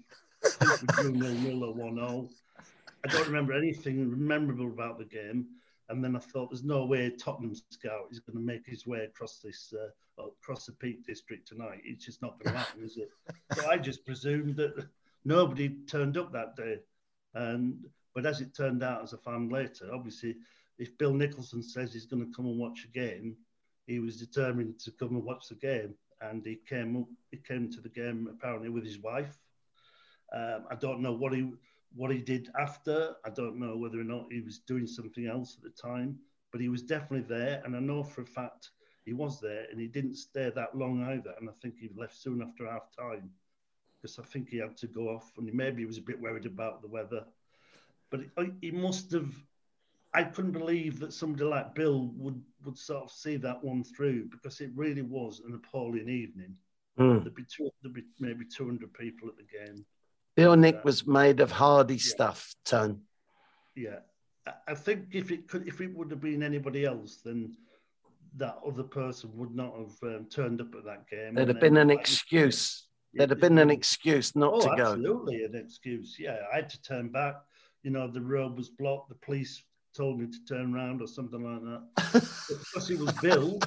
Nil 1.03 1.63
or 1.63 1.73
one. 1.73 1.99
I 3.05 3.09
don't 3.09 3.27
remember 3.27 3.53
anything 3.53 4.13
memorable 4.17 4.67
about 4.67 4.97
the 4.97 5.05
game. 5.05 5.47
And 5.89 6.03
then 6.03 6.15
I 6.15 6.19
thought, 6.19 6.49
there's 6.49 6.63
no 6.63 6.85
way 6.85 7.09
Tottenham 7.09 7.53
scout 7.69 8.07
is 8.09 8.19
going 8.19 8.37
to 8.37 8.43
make 8.43 8.65
his 8.65 8.87
way 8.87 8.99
across 8.99 9.39
this 9.39 9.73
uh, 9.73 9.89
across 10.19 10.65
the 10.65 10.73
Peak 10.73 11.05
District 11.05 11.47
tonight. 11.47 11.81
It's 11.83 12.05
just 12.05 12.21
not 12.21 12.39
going 12.39 12.53
to 12.53 12.59
happen, 12.59 12.83
is 12.83 12.97
it? 12.97 13.09
So 13.55 13.69
I 13.69 13.77
just 13.77 14.05
presumed 14.05 14.55
that 14.57 14.87
nobody 15.25 15.69
turned 15.89 16.17
up 16.17 16.31
that 16.33 16.55
day. 16.55 16.79
And 17.33 17.85
but 18.13 18.25
as 18.25 18.41
it 18.41 18.55
turned 18.55 18.83
out, 18.83 19.03
as 19.03 19.13
I 19.13 19.17
found 19.17 19.51
later, 19.51 19.89
obviously, 19.93 20.35
if 20.77 20.97
Bill 20.97 21.13
Nicholson 21.13 21.63
says 21.63 21.93
he's 21.93 22.05
going 22.05 22.25
to 22.25 22.35
come 22.35 22.45
and 22.45 22.59
watch 22.59 22.85
a 22.85 22.87
game, 22.87 23.35
he 23.87 23.99
was 23.99 24.17
determined 24.17 24.79
to 24.81 24.91
come 24.91 25.15
and 25.15 25.23
watch 25.23 25.49
the 25.49 25.55
game. 25.55 25.95
And 26.21 26.45
he 26.45 26.59
came 26.67 26.95
up, 26.97 27.07
he 27.31 27.37
came 27.37 27.71
to 27.71 27.81
the 27.81 27.89
game 27.89 28.29
apparently 28.31 28.69
with 28.69 28.85
his 28.85 28.99
wife. 28.99 29.37
Um, 30.33 30.65
I 30.69 30.75
don't 30.75 31.01
know 31.01 31.13
what 31.13 31.33
he 31.33 31.51
what 31.95 32.11
he 32.11 32.19
did 32.19 32.49
after, 32.59 33.15
I 33.23 33.29
don't 33.29 33.59
know 33.59 33.77
whether 33.77 33.99
or 33.99 34.05
not 34.05 34.31
he 34.31 34.41
was 34.41 34.59
doing 34.59 34.87
something 34.87 35.27
else 35.27 35.57
at 35.57 35.63
the 35.63 35.69
time, 35.69 36.17
but 36.51 36.59
he 36.59 36.69
was 36.69 36.81
definitely 36.81 37.27
there. 37.27 37.61
And 37.63 37.75
I 37.75 37.79
know 37.79 38.03
for 38.03 38.21
a 38.21 38.25
fact 38.25 38.71
he 39.05 39.13
was 39.13 39.39
there 39.39 39.65
and 39.69 39.79
he 39.79 39.87
didn't 39.87 40.15
stay 40.15 40.51
that 40.55 40.75
long 40.75 41.03
either. 41.03 41.33
And 41.39 41.49
I 41.49 41.53
think 41.61 41.75
he 41.77 41.89
left 41.95 42.15
soon 42.15 42.41
after 42.41 42.69
half 42.69 42.95
time 42.97 43.29
because 44.01 44.19
I 44.19 44.23
think 44.23 44.49
he 44.49 44.57
had 44.57 44.77
to 44.77 44.87
go 44.87 45.09
off 45.09 45.31
and 45.37 45.51
maybe 45.53 45.81
he 45.81 45.85
was 45.85 45.97
a 45.97 46.01
bit 46.01 46.21
worried 46.21 46.45
about 46.45 46.81
the 46.81 46.87
weather. 46.87 47.23
But 48.09 48.21
he 48.61 48.71
must 48.71 49.11
have. 49.11 49.33
I 50.13 50.23
couldn't 50.23 50.51
believe 50.51 50.99
that 50.99 51.11
somebody 51.11 51.45
like 51.45 51.73
Bill 51.73 52.11
would, 52.17 52.39
would 52.63 52.77
sort 52.77 53.05
of 53.05 53.11
see 53.11 53.35
that 53.37 53.63
one 53.63 53.83
through 53.83 54.25
because 54.25 54.61
it 54.61 54.69
really 54.75 55.01
was 55.01 55.41
an 55.43 55.55
appalling 55.55 56.07
evening. 56.07 56.55
Mm. 56.99 57.23
There'd, 57.23 57.33
be 57.33 57.43
two, 57.43 57.71
there'd 57.81 57.95
be 57.95 58.03
maybe 58.19 58.45
200 58.45 58.93
people 58.93 59.27
at 59.27 59.37
the 59.37 59.43
game. 59.43 59.83
Bill 60.35 60.55
Nick 60.55 60.85
was 60.85 61.07
made 61.07 61.39
of 61.39 61.51
hardy 61.51 61.95
yeah. 61.95 62.01
stuff, 62.01 62.53
Tone. 62.63 63.01
Yeah, 63.75 63.99
I 64.67 64.75
think 64.75 65.07
if 65.13 65.31
it 65.31 65.47
could, 65.47 65.67
if 65.67 65.81
it 65.81 65.95
would 65.95 66.11
have 66.11 66.21
been 66.21 66.43
anybody 66.43 66.85
else, 66.85 67.21
then 67.23 67.55
that 68.37 68.57
other 68.65 68.83
person 68.83 69.31
would 69.35 69.55
not 69.55 69.73
have 69.77 70.15
um, 70.15 70.27
turned 70.29 70.61
up 70.61 70.73
at 70.75 70.85
that 70.85 71.09
game. 71.09 71.35
There'd 71.35 71.49
have 71.49 71.59
been 71.59 71.77
an 71.77 71.89
excuse. 71.89 72.87
There'd 73.13 73.29
have 73.29 73.39
been 73.39 73.59
an 73.59 73.69
excuse 73.69 74.35
not 74.35 74.53
oh, 74.53 74.61
to 74.61 74.75
go. 74.75 74.91
Absolutely, 74.93 75.43
an 75.43 75.55
excuse. 75.55 76.15
Yeah, 76.19 76.37
I 76.51 76.57
had 76.57 76.69
to 76.69 76.81
turn 76.81 77.09
back. 77.09 77.35
You 77.83 77.91
know, 77.91 78.07
the 78.07 78.21
road 78.21 78.57
was 78.57 78.69
blocked. 78.69 79.09
The 79.09 79.15
police 79.15 79.63
told 79.95 80.19
me 80.19 80.27
to 80.27 80.45
turn 80.45 80.73
around 80.73 81.01
or 81.01 81.07
something 81.07 81.43
like 81.43 81.61
that. 81.61 82.29
because 82.49 82.87
he 82.87 82.95
was 82.95 83.11
Bill, 83.21 83.59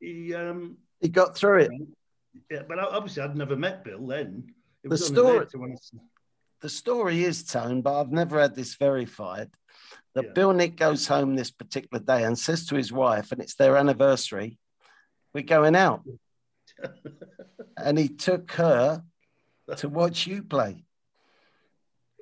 he 0.00 0.32
um, 0.34 0.76
he 1.00 1.08
got 1.08 1.36
through 1.36 1.60
it. 1.60 1.70
Yeah, 2.50 2.62
but 2.68 2.78
obviously 2.78 3.22
I'd 3.22 3.36
never 3.36 3.56
met 3.56 3.84
Bill 3.84 4.06
then 4.06 4.44
the 4.84 4.98
story, 4.98 5.46
the 6.60 6.68
story 6.68 7.24
is, 7.24 7.44
Tone, 7.44 7.82
but 7.82 8.00
I've 8.00 8.12
never 8.12 8.40
had 8.40 8.54
this 8.54 8.74
verified. 8.74 9.50
That 10.14 10.26
yeah. 10.26 10.32
Bill 10.32 10.52
Nick 10.52 10.76
goes 10.76 11.06
home 11.06 11.34
this 11.34 11.50
particular 11.50 12.02
day 12.02 12.24
and 12.24 12.38
says 12.38 12.66
to 12.66 12.76
his 12.76 12.92
wife, 12.92 13.32
and 13.32 13.40
it's 13.40 13.56
their 13.56 13.76
anniversary, 13.76 14.58
we're 15.32 15.42
going 15.42 15.74
out. 15.74 16.02
and 17.76 17.98
he 17.98 18.08
took 18.08 18.52
her 18.52 19.02
to 19.76 19.88
watch 19.88 20.26
you 20.26 20.42
play. 20.42 20.84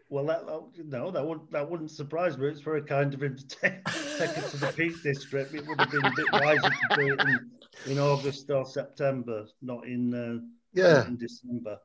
Well, 0.08 0.26
that, 0.26 0.44
no, 0.84 1.10
that 1.10 1.26
wouldn't 1.26 1.50
that 1.52 1.70
wouldn't 1.70 1.90
surprise 1.90 2.36
me. 2.36 2.48
It's 2.48 2.60
very 2.60 2.82
kind 2.82 3.14
of 3.14 3.22
him 3.22 3.34
to 3.34 3.48
take, 3.48 3.82
take 4.18 4.36
it 4.36 4.44
to 4.50 4.58
the 4.58 4.70
Peak 4.76 5.02
District. 5.02 5.54
It 5.54 5.66
would 5.66 5.80
have 5.80 5.90
been 5.90 6.04
a 6.04 6.12
bit 6.14 6.26
wiser 6.32 6.68
to 6.68 6.96
do 6.96 7.14
it 7.14 7.20
in, 7.20 7.50
in 7.92 7.98
August 7.98 8.50
or 8.50 8.66
September, 8.66 9.46
not 9.62 9.86
in 9.86 10.12
uh, 10.12 10.44
yeah 10.74 11.06
in 11.06 11.16
December. 11.16 11.78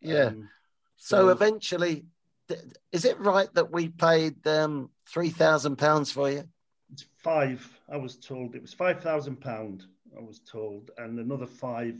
Yeah. 0.00 0.28
Um, 0.28 0.48
so, 0.96 1.16
so, 1.16 1.28
eventually, 1.28 2.06
is 2.92 3.04
it 3.04 3.20
right 3.20 3.52
that 3.52 3.70
we 3.70 3.90
paid 3.90 4.46
um, 4.46 4.88
three 5.08 5.30
thousand 5.30 5.76
pounds 5.76 6.10
for 6.10 6.30
you? 6.30 6.44
It's 6.92 7.06
five. 7.16 7.68
I 7.88 7.96
was 7.96 8.16
told 8.16 8.54
it 8.54 8.62
was 8.62 8.74
five 8.74 9.00
thousand 9.00 9.40
pound. 9.40 9.84
I 10.16 10.22
was 10.22 10.40
told, 10.40 10.90
and 10.98 11.18
another 11.18 11.46
five 11.46 11.96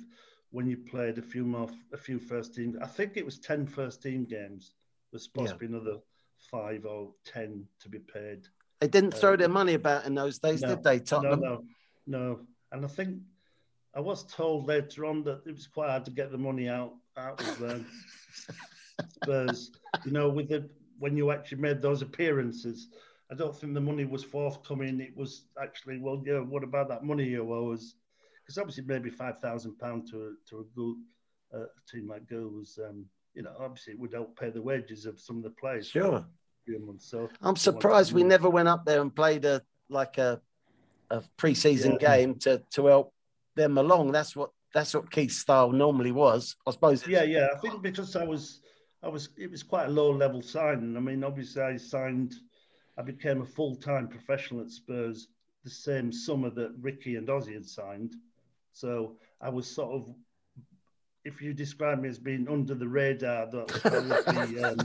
when 0.50 0.66
you 0.66 0.76
played 0.76 1.18
a 1.18 1.22
few 1.22 1.44
more, 1.44 1.68
a 1.92 1.96
few 1.96 2.18
first 2.18 2.54
team. 2.54 2.78
I 2.82 2.86
think 2.86 3.16
it 3.16 3.24
was 3.24 3.38
10 3.38 3.66
first 3.66 4.02
team 4.02 4.24
games. 4.24 4.72
There's 5.12 5.24
supposed 5.24 5.48
yeah. 5.48 5.52
to 5.52 5.58
be 5.58 5.66
another 5.66 5.98
five 6.38 6.86
or 6.86 7.12
ten 7.24 7.66
to 7.80 7.88
be 7.88 7.98
paid. 7.98 8.46
They 8.80 8.88
didn't 8.88 9.12
throw 9.12 9.34
uh, 9.34 9.36
their 9.36 9.48
money 9.48 9.74
about 9.74 10.06
in 10.06 10.14
those 10.14 10.38
days, 10.38 10.62
no, 10.62 10.68
did 10.68 10.82
they, 10.82 10.98
Tottenham? 10.98 11.40
No, 11.40 11.64
no, 12.06 12.18
no. 12.18 12.40
And 12.72 12.84
I 12.84 12.88
think 12.88 13.18
I 13.94 14.00
was 14.00 14.24
told 14.24 14.66
later 14.66 15.06
on 15.06 15.22
that 15.24 15.42
it 15.46 15.52
was 15.52 15.66
quite 15.66 15.90
hard 15.90 16.04
to 16.06 16.10
get 16.10 16.30
the 16.30 16.38
money 16.38 16.68
out 16.68 16.94
out 17.16 17.40
of 17.40 17.62
um, 17.62 17.86
Spurs. 19.22 19.70
You 20.04 20.12
know, 20.12 20.28
with 20.28 20.48
the 20.48 20.68
when 20.98 21.16
you 21.16 21.30
actually 21.30 21.60
made 21.60 21.80
those 21.82 22.02
appearances, 22.02 22.88
I 23.30 23.34
don't 23.34 23.54
think 23.54 23.74
the 23.74 23.80
money 23.80 24.04
was 24.04 24.24
forthcoming. 24.24 25.00
It 25.00 25.16
was 25.16 25.46
actually, 25.60 25.98
well, 25.98 26.22
yeah, 26.24 26.38
what 26.38 26.64
about 26.64 26.88
that 26.88 27.04
money 27.04 27.24
you 27.24 27.52
owe 27.52 27.72
us? 27.72 27.94
Because 28.42 28.58
obviously, 28.58 28.84
maybe 28.86 29.10
five 29.10 29.38
thousand 29.40 29.78
pound 29.78 30.08
to 30.10 30.16
a, 30.16 30.50
to 30.50 30.60
a 30.60 30.64
good 30.74 30.96
uh, 31.54 31.66
team 31.90 32.08
like 32.08 32.28
Go 32.28 32.48
was, 32.48 32.78
um, 32.86 33.04
you 33.34 33.42
know, 33.42 33.52
obviously 33.58 33.94
it 33.94 33.98
would 33.98 34.12
help 34.12 34.38
pay 34.38 34.50
the 34.50 34.62
wages 34.62 35.06
of 35.06 35.20
some 35.20 35.36
of 35.38 35.42
the 35.42 35.50
players. 35.50 35.88
Sure. 35.88 36.24
Months, 36.84 37.08
so 37.08 37.28
I'm 37.42 37.54
surprised 37.54 38.12
we 38.12 38.24
never 38.24 38.50
went 38.50 38.66
up 38.66 38.84
there 38.84 39.00
and 39.00 39.14
played 39.14 39.44
a 39.44 39.62
like 39.88 40.18
a 40.18 40.40
a 41.12 41.22
preseason 41.38 41.92
yeah. 41.92 42.16
game 42.16 42.34
to 42.40 42.60
to 42.72 42.86
help 42.86 43.14
them 43.54 43.78
along. 43.78 44.10
That's 44.10 44.34
what 44.34 44.50
that's 44.74 44.92
what 44.92 45.08
Keith's 45.08 45.36
style 45.36 45.70
normally 45.70 46.10
was. 46.10 46.56
I 46.66 46.72
suppose. 46.72 47.06
Yeah, 47.06 47.22
yeah. 47.22 47.46
I 47.54 47.58
think 47.60 47.82
because 47.82 48.16
I 48.16 48.24
was, 48.24 48.62
I 49.02 49.08
was, 49.08 49.28
it 49.36 49.50
was 49.50 49.62
quite 49.62 49.86
a 49.86 49.90
low 49.90 50.10
level 50.10 50.42
signing. 50.42 50.96
I 50.96 51.00
mean, 51.00 51.22
obviously, 51.22 51.62
I 51.62 51.76
signed, 51.76 52.34
I 52.98 53.02
became 53.02 53.42
a 53.42 53.46
full 53.46 53.76
time 53.76 54.08
professional 54.08 54.62
at 54.62 54.70
Spurs 54.70 55.28
the 55.64 55.70
same 55.70 56.12
summer 56.12 56.50
that 56.50 56.74
Ricky 56.80 57.16
and 57.16 57.28
Ozzy 57.28 57.54
had 57.54 57.66
signed. 57.66 58.14
So 58.72 59.16
I 59.40 59.48
was 59.48 59.66
sort 59.66 59.92
of, 59.92 60.14
if 61.24 61.42
you 61.42 61.52
describe 61.52 62.00
me 62.00 62.08
as 62.08 62.18
being 62.18 62.48
under 62.48 62.74
the 62.74 62.88
radar, 62.88 63.50
that 63.50 64.26
would 64.36 64.54
be. 64.54 64.62
Um, 64.62 64.76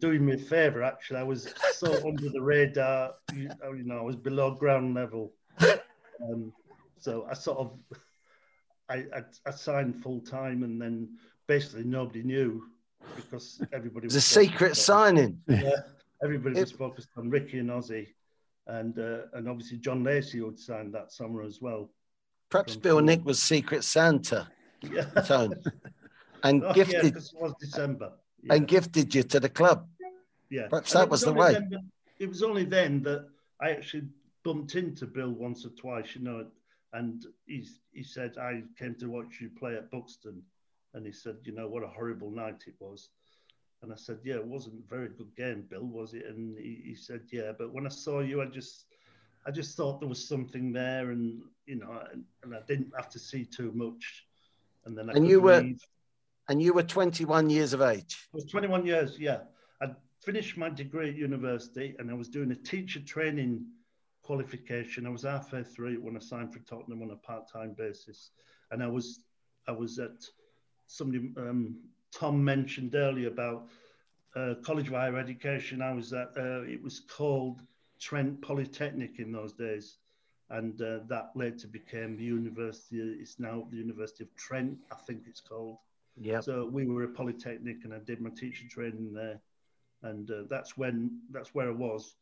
doing 0.00 0.24
me 0.24 0.34
a 0.34 0.38
favour. 0.38 0.82
Actually, 0.82 1.20
I 1.20 1.22
was 1.22 1.52
so 1.72 1.92
under 2.06 2.28
the 2.28 2.42
radar. 2.42 3.14
You, 3.34 3.50
you 3.74 3.84
know, 3.84 3.98
I 3.98 4.02
was 4.02 4.16
below 4.16 4.50
ground 4.54 4.94
level. 4.94 5.32
Um, 6.22 6.52
so 6.98 7.26
I 7.30 7.34
sort 7.34 7.58
of 7.58 7.78
I, 8.88 9.06
I, 9.14 9.22
I 9.46 9.50
signed 9.50 10.02
full 10.02 10.20
time, 10.20 10.62
and 10.62 10.80
then 10.80 11.16
basically 11.46 11.84
nobody 11.84 12.22
knew 12.22 12.64
because 13.16 13.62
everybody 13.72 14.06
was, 14.06 14.14
was 14.14 14.24
a 14.24 14.28
secret 14.28 14.76
signing. 14.76 15.40
Yeah, 15.48 15.70
everybody 16.22 16.60
was 16.60 16.72
focused 16.72 17.08
on 17.16 17.30
Ricky 17.30 17.58
and 17.58 17.70
Ozzy, 17.70 18.08
and 18.66 18.98
uh, 18.98 19.22
and 19.34 19.48
obviously 19.48 19.78
John 19.78 20.04
Lacy 20.04 20.38
who 20.38 20.46
had 20.46 20.58
signed 20.58 20.94
that 20.94 21.12
summer 21.12 21.42
as 21.42 21.60
well. 21.60 21.90
Perhaps 22.50 22.76
Bill 22.76 23.00
Nick 23.00 23.24
was 23.24 23.40
Secret 23.42 23.84
Santa. 23.84 24.48
Yeah. 24.90 25.04
Tone. 25.22 25.54
And 26.42 26.64
oh, 26.64 26.72
gifted. 26.72 27.04
Yeah, 27.04 27.20
it 27.20 27.32
was 27.40 27.54
December. 27.60 28.14
Yeah. 28.42 28.54
And 28.54 28.66
gifted 28.66 29.14
you 29.14 29.22
to 29.22 29.38
the 29.38 29.48
club. 29.48 29.86
Yeah. 30.50 30.66
Perhaps 30.68 30.92
and 30.92 31.02
that 31.02 31.08
was, 31.08 31.24
was 31.24 31.32
the 31.32 31.32
way. 31.32 31.52
Then, 31.52 31.88
it 32.18 32.28
was 32.28 32.42
only 32.42 32.64
then 32.64 33.00
that 33.04 33.28
I 33.60 33.70
actually 33.70 34.08
bumped 34.42 34.74
into 34.74 35.06
Bill 35.06 35.30
once 35.30 35.64
or 35.64 35.68
twice. 35.68 36.16
You 36.16 36.22
know, 36.22 36.46
and 36.92 37.24
he, 37.46 37.64
he 37.92 38.02
said, 38.02 38.38
I 38.38 38.62
came 38.78 38.96
to 38.96 39.06
watch 39.06 39.40
you 39.40 39.50
play 39.56 39.76
at 39.76 39.90
Buxton. 39.90 40.42
And 40.94 41.06
he 41.06 41.12
said, 41.12 41.36
you 41.44 41.52
know, 41.52 41.68
what 41.68 41.82
a 41.82 41.88
horrible 41.88 42.30
night 42.30 42.64
it 42.66 42.74
was. 42.78 43.08
And 43.82 43.92
I 43.92 43.96
said, 43.96 44.18
yeah, 44.22 44.36
it 44.36 44.46
wasn't 44.46 44.84
a 44.84 44.88
very 44.94 45.08
good 45.08 45.34
game, 45.36 45.64
Bill, 45.68 45.86
was 45.86 46.14
it? 46.14 46.26
And 46.26 46.56
he, 46.56 46.82
he 46.84 46.94
said, 46.94 47.22
yeah, 47.32 47.52
but 47.58 47.72
when 47.72 47.84
I 47.84 47.88
saw 47.88 48.20
you, 48.20 48.40
I 48.40 48.46
just, 48.46 48.84
I 49.44 49.50
just 49.50 49.76
thought 49.76 50.00
there 50.00 50.08
was 50.08 50.26
something 50.26 50.72
there, 50.72 51.10
and 51.10 51.42
you 51.66 51.76
know, 51.76 52.00
and, 52.12 52.24
and 52.44 52.54
I 52.54 52.60
didn't 52.68 52.92
have 52.96 53.08
to 53.10 53.18
see 53.18 53.44
too 53.44 53.72
much. 53.74 54.24
And 54.84 54.96
then 54.96 55.10
I 55.10 55.14
and 55.14 55.26
you 55.26 55.40
were, 55.40 55.64
and 56.48 56.62
you 56.62 56.72
were 56.72 56.84
21 56.84 57.50
years 57.50 57.72
of 57.72 57.82
age. 57.82 58.28
I 58.32 58.36
was 58.36 58.44
21 58.44 58.86
years, 58.86 59.18
yeah. 59.18 59.40
I 59.80 59.88
finished 60.20 60.56
my 60.56 60.68
degree 60.68 61.08
at 61.08 61.16
university, 61.16 61.96
and 61.98 62.08
I 62.08 62.14
was 62.14 62.28
doing 62.28 62.52
a 62.52 62.56
teacher 62.56 63.00
training 63.00 63.64
qualification. 64.22 65.06
I 65.06 65.10
was 65.10 65.22
halfway 65.22 65.64
through 65.64 65.96
when 65.96 66.16
I 66.16 66.20
signed 66.20 66.52
for 66.52 66.60
Tottenham 66.60 67.02
on 67.02 67.10
a 67.10 67.16
part-time 67.16 67.74
basis, 67.76 68.30
and 68.70 68.80
I 68.82 68.86
was 68.86 69.24
I 69.66 69.72
was 69.72 69.98
at 69.98 70.24
somebody 70.92 71.32
um, 71.38 71.76
Tom 72.12 72.44
mentioned 72.44 72.94
earlier 72.94 73.28
about 73.28 73.68
uh, 74.36 74.54
college 74.62 74.88
of 74.88 74.94
higher 74.94 75.18
education. 75.18 75.80
I 75.82 75.92
was 75.92 76.12
at 76.12 76.28
uh, 76.36 76.62
it 76.62 76.82
was 76.82 77.00
called 77.00 77.62
Trent 77.98 78.40
Polytechnic 78.42 79.18
in 79.18 79.32
those 79.32 79.52
days, 79.52 79.98
and 80.50 80.80
uh, 80.82 81.00
that 81.08 81.30
later 81.34 81.68
became 81.68 82.16
the 82.16 82.24
university. 82.24 82.98
It's 83.20 83.38
now 83.38 83.66
the 83.70 83.76
University 83.76 84.24
of 84.24 84.34
Trent, 84.36 84.76
I 84.90 84.96
think 84.96 85.22
it's 85.26 85.40
called. 85.40 85.78
Yeah. 86.16 86.40
So 86.40 86.68
we 86.70 86.86
were 86.86 87.04
a 87.04 87.08
polytechnic, 87.08 87.84
and 87.84 87.94
I 87.94 87.98
did 87.98 88.20
my 88.20 88.30
teacher 88.30 88.68
training 88.68 89.14
there, 89.14 89.40
and 90.02 90.30
uh, 90.30 90.42
that's 90.50 90.76
when 90.76 91.20
that's 91.30 91.54
where 91.54 91.68
I 91.68 91.72
was 91.74 92.16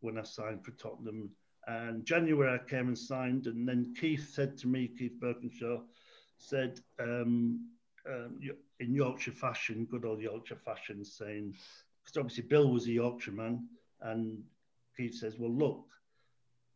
when 0.00 0.18
I 0.18 0.22
signed 0.22 0.64
for 0.64 0.72
Tottenham. 0.72 1.30
And 1.66 2.04
January 2.04 2.58
I 2.58 2.68
came 2.68 2.88
and 2.88 2.98
signed, 2.98 3.46
and 3.46 3.66
then 3.66 3.94
Keith 3.98 4.28
said 4.30 4.58
to 4.58 4.68
me, 4.68 4.88
Keith 4.98 5.18
Burkinshaw, 5.18 5.80
said 6.36 6.78
um, 7.00 7.70
um, 8.08 8.38
in 8.80 8.94
Yorkshire 8.94 9.32
fashion, 9.32 9.86
good 9.90 10.04
old 10.04 10.20
Yorkshire 10.20 10.60
fashion, 10.64 11.04
saying, 11.04 11.54
because 12.02 12.16
obviously 12.18 12.44
Bill 12.44 12.70
was 12.70 12.86
a 12.86 12.92
Yorkshireman, 12.92 13.68
and 14.02 14.42
Keith 14.96 15.14
says, 15.14 15.38
well, 15.38 15.52
look, 15.52 15.84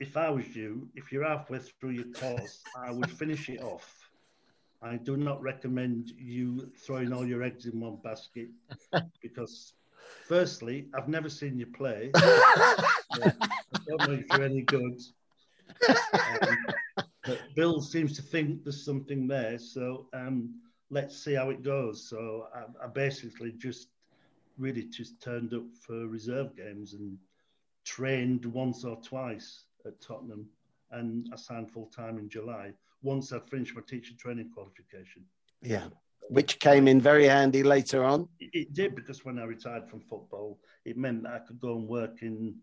if 0.01 0.17
I 0.17 0.31
was 0.31 0.55
you, 0.55 0.89
if 0.95 1.11
you're 1.13 1.27
halfway 1.27 1.59
through 1.59 1.91
your 1.91 2.13
course, 2.15 2.63
I 2.77 2.91
would 2.93 3.11
finish 3.11 3.49
it 3.49 3.63
off. 3.63 4.11
I 4.81 4.97
do 4.97 5.17
not 5.17 5.43
recommend 5.43 6.13
you 6.17 6.71
throwing 6.79 7.13
all 7.13 7.27
your 7.27 7.43
eggs 7.43 7.67
in 7.67 7.81
one 7.81 7.99
basket 8.05 8.49
because, 9.21 9.73
firstly, 10.27 10.89
I've 10.95 11.09
never 11.09 11.29
seen 11.29 11.59
you 11.59 11.67
play. 11.67 12.13
I 12.15 12.77
don't 13.89 14.09
know 14.09 14.15
if 14.15 14.27
you're 14.31 14.45
any 14.45 14.63
good. 14.63 15.01
Um, 16.15 16.57
but 17.25 17.41
Bill 17.57 17.81
seems 17.81 18.15
to 18.17 18.23
think 18.23 18.63
there's 18.63 18.85
something 18.85 19.27
there, 19.27 19.59
so 19.59 20.07
um, 20.13 20.55
let's 20.91 21.17
see 21.17 21.35
how 21.35 21.51
it 21.51 21.63
goes. 21.63 22.09
So 22.09 22.49
I, 22.55 22.85
I 22.85 22.89
basically 22.89 23.53
just 23.53 23.89
really 24.59 24.85
just 24.85 25.21
turned 25.21 25.55
up 25.55 25.65
for 25.81 26.07
reserve 26.07 26.57
games 26.57 26.95
and 26.95 27.17
trained 27.85 28.45
once 28.45 28.85
or 28.85 28.97
twice 28.97 29.65
at 29.87 30.01
Tottenham, 30.01 30.47
and 30.91 31.29
I 31.33 31.37
signed 31.37 31.71
full 31.71 31.87
time 31.87 32.19
in 32.19 32.29
July 32.29 32.73
once 33.03 33.33
I 33.33 33.39
finished 33.39 33.75
my 33.77 33.83
teacher 33.87 34.15
training 34.19 34.51
qualification. 34.53 35.25
Yeah, 35.63 35.87
which 36.29 36.59
came 36.59 36.89
in 36.89 37.01
very 37.01 37.27
handy 37.27 37.63
later 37.63 38.05
on. 38.05 38.29
It, 38.41 38.51
it 38.53 38.75
did 38.75 38.95
because 38.95 39.25
when 39.25 39.39
I 39.39 39.45
retired 39.45 39.89
from 39.89 40.01
football, 40.01 40.59
it 40.85 40.97
meant 40.97 41.23
that 41.23 41.33
I 41.33 41.39
could 41.39 41.61
go 41.61 41.77
and 41.77 41.89
work 41.89 42.23
in 42.23 42.57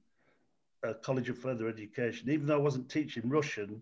a 0.84 0.94
college 0.94 1.30
of 1.30 1.38
further 1.38 1.68
education. 1.68 2.30
Even 2.30 2.48
though 2.48 2.56
I 2.56 2.62
wasn't 2.62 2.90
teaching 2.90 3.30
Russian, 3.30 3.82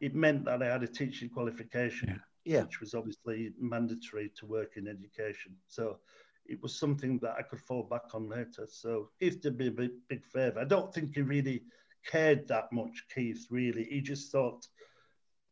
it 0.00 0.14
meant 0.14 0.44
that 0.46 0.62
I 0.62 0.66
had 0.66 0.82
a 0.82 0.88
teaching 0.88 1.28
qualification, 1.28 2.08
yeah. 2.08 2.16
Yeah. 2.44 2.62
which 2.62 2.80
was 2.80 2.94
obviously 2.94 3.52
mandatory 3.58 4.30
to 4.36 4.46
work 4.46 4.76
in 4.76 4.88
education. 4.88 5.56
So 5.68 5.98
it 6.46 6.60
was 6.62 6.78
something 6.78 7.18
that 7.20 7.36
I 7.38 7.42
could 7.42 7.60
fall 7.60 7.84
back 7.84 8.14
on 8.14 8.28
later. 8.28 8.66
So 8.68 9.10
Keith 9.20 9.40
did 9.40 9.58
me 9.58 9.68
a 9.68 9.70
big, 9.70 9.90
big 10.08 10.24
favour, 10.26 10.60
I 10.60 10.64
don't 10.64 10.92
think 10.92 11.14
he 11.14 11.22
really 11.22 11.62
cared 12.06 12.48
that 12.48 12.72
much, 12.72 13.04
Keith, 13.14 13.46
really. 13.50 13.84
He 13.84 14.00
just 14.00 14.32
thought, 14.32 14.66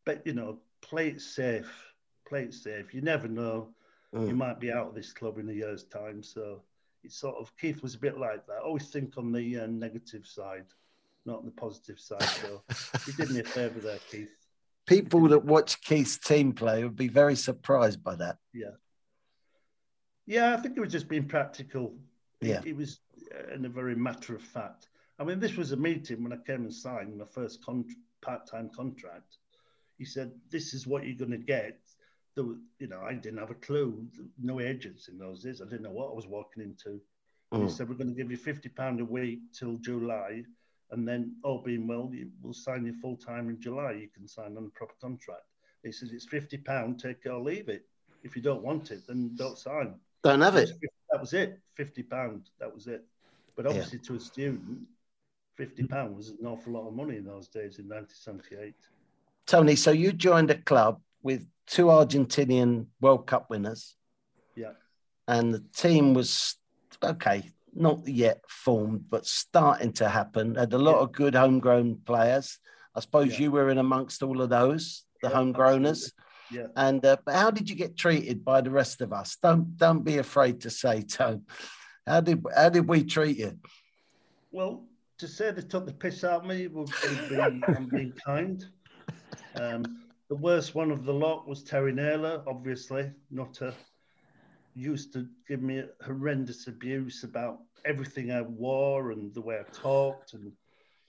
but 0.05 0.27
you 0.27 0.33
know, 0.33 0.59
play 0.81 1.09
it 1.09 1.21
safe, 1.21 1.71
play 2.27 2.45
it 2.45 2.55
safe. 2.55 2.95
You 2.95 3.01
never 3.01 3.29
know. 3.29 3.69
Mm. 4.15 4.29
You 4.29 4.35
might 4.35 4.59
be 4.59 4.73
out 4.73 4.89
of 4.89 4.95
this 4.95 5.13
club 5.13 5.39
in 5.39 5.49
a 5.51 5.53
year's 5.53 5.85
time. 5.85 6.23
So 6.23 6.63
it's 7.05 7.17
sort 7.17 7.37
of, 7.37 7.55
Keith 7.59 7.83
was 7.83 7.95
a 7.95 7.99
bit 7.99 8.19
like 8.19 8.47
that. 8.47 8.63
always 8.65 8.89
think 8.89 9.19
on 9.19 9.33
the 9.33 9.61
uh, 9.61 9.67
negative 9.67 10.27
side, 10.27 10.65
not 11.27 11.39
on 11.41 11.45
the 11.45 11.51
positive 11.51 12.01
side. 12.01 12.23
So 12.23 12.63
he 13.05 13.13
did 13.13 13.31
me 13.31 13.41
a 13.41 13.45
favour 13.45 13.81
there, 13.81 13.99
Keith. 14.11 14.38
People 14.89 15.29
that 15.29 15.45
watch 15.45 15.81
Keith's 15.83 16.19
team 16.19 16.53
play 16.53 16.83
would 16.83 16.97
be 16.97 17.09
very 17.09 17.37
surprised 17.37 18.03
by 18.03 18.17
that. 18.17 18.39
Yeah. 18.55 18.77
Yeah, 20.27 20.55
I 20.55 20.57
think 20.57 20.77
it 20.77 20.81
was 20.81 20.93
just 20.93 21.09
being 21.09 21.29
practical. 21.29 21.95
Yeah. 22.41 22.61
It, 22.61 22.69
it 22.69 22.77
was 22.77 23.01
uh, 23.35 23.55
in 23.55 23.65
a 23.67 23.69
very 23.69 23.95
matter 23.95 24.35
of 24.35 24.43
fact. 24.43 24.89
I 25.19 25.25
mean, 25.25 25.41
this 25.41 25.57
was 25.57 25.73
a 25.73 25.77
meeting 25.77 26.23
when 26.23 26.33
I 26.33 26.37
came 26.37 26.63
and 26.63 26.73
signed 26.73 27.19
my 27.19 27.27
first 27.27 27.63
con- 27.65 27.85
part-time 28.23 28.71
contract. 28.75 29.37
He 29.99 30.05
said, 30.05 30.33
"This 30.49 30.73
is 30.73 30.87
what 30.87 31.05
you're 31.05 31.17
going 31.17 31.33
to 31.33 31.37
get." 31.39 31.81
There, 32.35 32.45
you 32.79 32.87
know, 32.87 33.03
I 33.03 33.13
didn't 33.15 33.41
have 33.41 33.51
a 33.51 33.55
clue. 33.55 34.07
No 34.41 34.61
agents 34.61 35.09
in 35.09 35.19
those 35.19 35.43
days. 35.43 35.61
I 35.61 35.65
didn't 35.65 35.83
know 35.83 35.91
what 35.91 36.13
I 36.13 36.15
was 36.15 36.27
walking 36.27 36.63
into. 36.63 37.01
Mm. 37.53 37.65
He 37.65 37.71
said, 37.71 37.89
"We're 37.89 37.97
going 37.97 38.15
to 38.15 38.23
give 38.23 38.31
you 38.31 38.37
fifty 38.37 38.69
pound 38.69 39.01
a 39.01 39.05
week 39.05 39.41
till 39.53 39.77
July, 39.79 40.45
and 40.91 41.07
then 41.07 41.37
all 41.43 41.63
being 41.63 41.87
well, 41.87 42.11
you, 42.13 42.31
we'll 42.43 42.53
sign 42.53 42.87
you 42.87 42.95
full 43.01 43.17
time 43.17 43.49
in 43.49 43.61
July. 43.61 43.93
You 43.93 44.09
can 44.09 44.27
sign 44.27 44.57
on 44.57 44.67
a 44.67 44.79
proper 44.79 44.95
contract." 45.01 45.45
He 45.83 45.93
says, 45.93 46.13
"It's 46.13 46.27
fifty 46.27 46.57
pound. 46.57 46.99
Take 46.99 47.19
it 47.25 47.29
or 47.29 47.41
leave 47.41 47.69
it. 47.69 47.87
If 48.23 48.37
you 48.37 48.43
don't 48.43 48.63
want 48.63 48.91
it, 48.91 49.07
then 49.07 49.35
don't 49.37 49.59
sign." 49.59 49.95
Don't 50.25 50.41
have 50.41 50.57
it. 50.57 50.71
That 51.11 51.21
was 51.21 51.33
it. 51.33 51.61
Fifty 51.75 52.03
pound. 52.03 52.51
That 52.59 52.75
was 52.75 52.87
it. 52.87 53.05
But 53.57 53.67
obviously, 53.67 53.99
yeah. 54.03 54.09
to 54.09 54.15
a 54.17 54.21
student, 54.21 54.81
fifty 55.57 55.85
pound 55.85 56.17
was 56.17 56.31
an 56.31 56.47
awful 56.47 56.73
lot 56.73 56.89
of 56.89 56.95
money 56.95 57.17
in 57.17 57.25
those 57.25 57.49
days 57.49 57.79
in 57.79 57.89
1978. 57.89 58.75
Tony, 59.47 59.77
so 59.77 59.91
you 59.91 60.13
joined 60.13 60.51
a 60.51 60.59
club 60.59 61.01
with 61.23 61.47
two 61.67 61.87
Argentinian 61.87 62.87
World 63.01 63.27
Cup 63.27 63.51
winners. 63.51 63.97
Yeah. 64.55 64.73
And 65.27 65.53
the 65.53 65.65
team 65.75 66.15
was 66.15 66.57
okay, 67.03 67.51
not 67.79 68.07
yet 68.07 68.41
formed, 68.49 69.09
but 69.09 69.27
starting 69.27 69.93
to 69.95 70.09
happen. 70.09 70.55
Had 70.55 70.73
a 70.73 70.79
lot 70.79 70.97
yeah. 70.97 71.03
of 71.03 71.13
good 71.13 71.35
homegrown 71.35 72.01
players. 72.05 72.59
I 72.95 73.01
suppose 73.01 73.33
yeah. 73.33 73.45
you 73.45 73.51
were 73.53 73.71
in 73.71 73.79
amongst 73.79 74.23
all 74.23 74.41
of 74.41 74.51
those, 74.51 75.05
the 75.23 75.29
yeah, 75.29 75.35
homegrowners. 75.35 76.13
Yeah. 76.51 76.67
And 76.77 77.05
uh, 77.05 77.19
how 77.29 77.51
did 77.51 77.69
you 77.69 77.77
get 77.77 77.97
treated 77.97 78.45
by 78.45 78.61
the 78.61 78.71
rest 78.71 79.01
of 79.01 79.13
us? 79.13 79.37
Don't 79.43 79.77
don't 79.77 80.05
be 80.05 80.19
afraid 80.19 80.63
to 80.63 80.71
say, 80.71 81.03
Tone. 81.03 81.43
How 82.07 82.21
did 82.21 82.45
how 82.57 82.71
did 82.71 82.89
we 82.89 83.05
treat 83.05 83.39
you? 83.39 83.59
Well, 84.51 84.85
to 85.19 85.29
say 85.29 85.51
they 85.51 85.63
took 85.63 85.87
the 85.87 85.93
piss 85.93 86.25
out 86.25 86.43
of 86.43 86.47
me 86.47 86.67
would, 86.69 86.91
would 87.03 87.29
be 87.29 87.41
I'm 87.41 87.89
being 87.93 88.13
kind. 88.25 88.65
Um, 89.57 90.03
the 90.29 90.37
worst 90.37 90.75
one 90.75 90.91
of 90.91 91.05
the 91.05 91.13
lot 91.13 91.49
was 91.49 91.63
Terry 91.63 91.93
Naylor, 91.93 92.43
obviously. 92.47 93.11
Not 93.31 93.61
a 93.61 93.75
used 94.79 95.13
to 95.13 95.29
give 95.47 95.63
me 95.63 95.83
horrendous 96.05 96.69
abuse 96.69 97.25
about 97.25 97.59
everything 97.85 98.31
I 98.31 98.43
wore 98.43 99.11
and 99.11 99.35
the 99.35 99.41
way 99.41 99.59
I 99.59 99.65
talked 99.73 100.35
and 100.35 100.53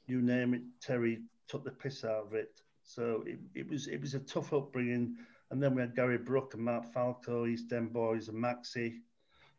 you 0.08 0.21
name 0.21 0.53
it. 0.53 0.62
Terry 0.82 1.21
took 1.47 1.63
the 1.63 1.71
piss 1.71 2.03
out 2.03 2.27
of 2.27 2.34
it. 2.34 2.62
So 2.84 3.23
it, 3.25 3.39
it 3.53 3.69
was 3.69 3.88
it 3.88 4.01
was 4.01 4.15
a 4.15 4.19
tough 4.19 4.53
upbringing. 4.53 5.15
And 5.51 5.62
then 5.62 5.75
we 5.75 5.82
had 5.82 5.95
Gary 5.95 6.17
Brooke 6.17 6.53
and 6.53 6.63
Mark 6.63 6.91
Falco, 6.93 7.45
East 7.45 7.71
End 7.71 7.91
Boys 7.91 8.27
and 8.27 8.38
Maxi, 8.38 8.99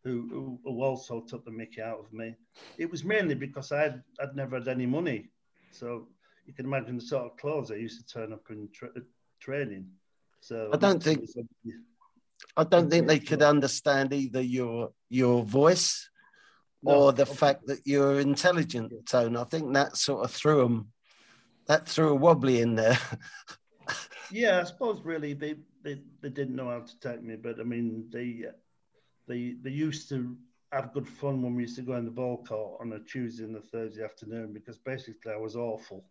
who, 0.04 0.28
who, 0.30 0.60
who 0.64 0.82
also 0.82 1.20
took 1.20 1.44
the 1.44 1.50
mickey 1.50 1.82
out 1.82 1.98
of 1.98 2.12
me. 2.12 2.36
It 2.78 2.90
was 2.90 3.04
mainly 3.04 3.34
because 3.34 3.72
I 3.72 3.82
had, 3.82 4.02
I'd 4.20 4.36
never 4.36 4.58
had 4.58 4.68
any 4.68 4.86
money. 4.86 5.30
So 5.72 6.06
you 6.46 6.52
can 6.52 6.66
imagine 6.66 6.96
the 6.96 7.02
sort 7.02 7.26
of 7.26 7.36
clothes 7.36 7.70
I 7.70 7.74
used 7.76 8.00
to 8.00 8.12
turn 8.12 8.32
up 8.32 8.44
in 8.50 8.68
tra- 8.72 8.90
training. 9.40 9.88
So 10.40 10.70
I 10.72 10.76
don't 10.76 11.02
think 11.02 11.28
I 12.56 12.64
don't 12.64 12.90
think 12.90 13.06
they 13.06 13.20
could 13.20 13.42
understand 13.42 14.12
either 14.12 14.40
your 14.40 14.90
your 15.08 15.42
voice 15.44 16.10
no, 16.82 16.92
or 16.92 17.12
the 17.12 17.26
fact 17.26 17.66
that 17.66 17.80
you're 17.84 18.20
intelligent, 18.20 18.92
Tone. 19.06 19.36
I 19.36 19.44
think 19.44 19.74
that 19.74 19.96
sort 19.96 20.24
of 20.24 20.30
threw 20.30 20.62
them 20.62 20.92
that 21.66 21.88
threw 21.88 22.10
a 22.10 22.14
wobbly 22.14 22.60
in 22.60 22.74
there. 22.74 22.98
yeah, 24.30 24.60
I 24.60 24.64
suppose 24.64 25.00
really 25.04 25.34
they, 25.34 25.54
they 25.82 26.00
they 26.20 26.30
didn't 26.30 26.56
know 26.56 26.70
how 26.70 26.80
to 26.80 27.00
take 27.00 27.22
me, 27.22 27.36
but 27.36 27.60
I 27.60 27.64
mean 27.64 28.06
they 28.10 28.46
they 29.28 29.54
they 29.62 29.70
used 29.70 30.08
to 30.08 30.36
have 30.72 30.92
good 30.92 31.08
fun 31.08 31.42
when 31.42 31.54
we 31.54 31.62
used 31.62 31.76
to 31.76 31.82
go 31.82 31.96
in 31.96 32.04
the 32.04 32.10
ball 32.10 32.44
court 32.44 32.80
on 32.80 32.92
a 32.92 33.00
Tuesday 33.00 33.44
and 33.44 33.56
a 33.56 33.60
Thursday 33.60 34.04
afternoon 34.04 34.52
because 34.52 34.78
basically 34.78 35.32
I 35.32 35.36
was 35.36 35.56
awful 35.56 36.04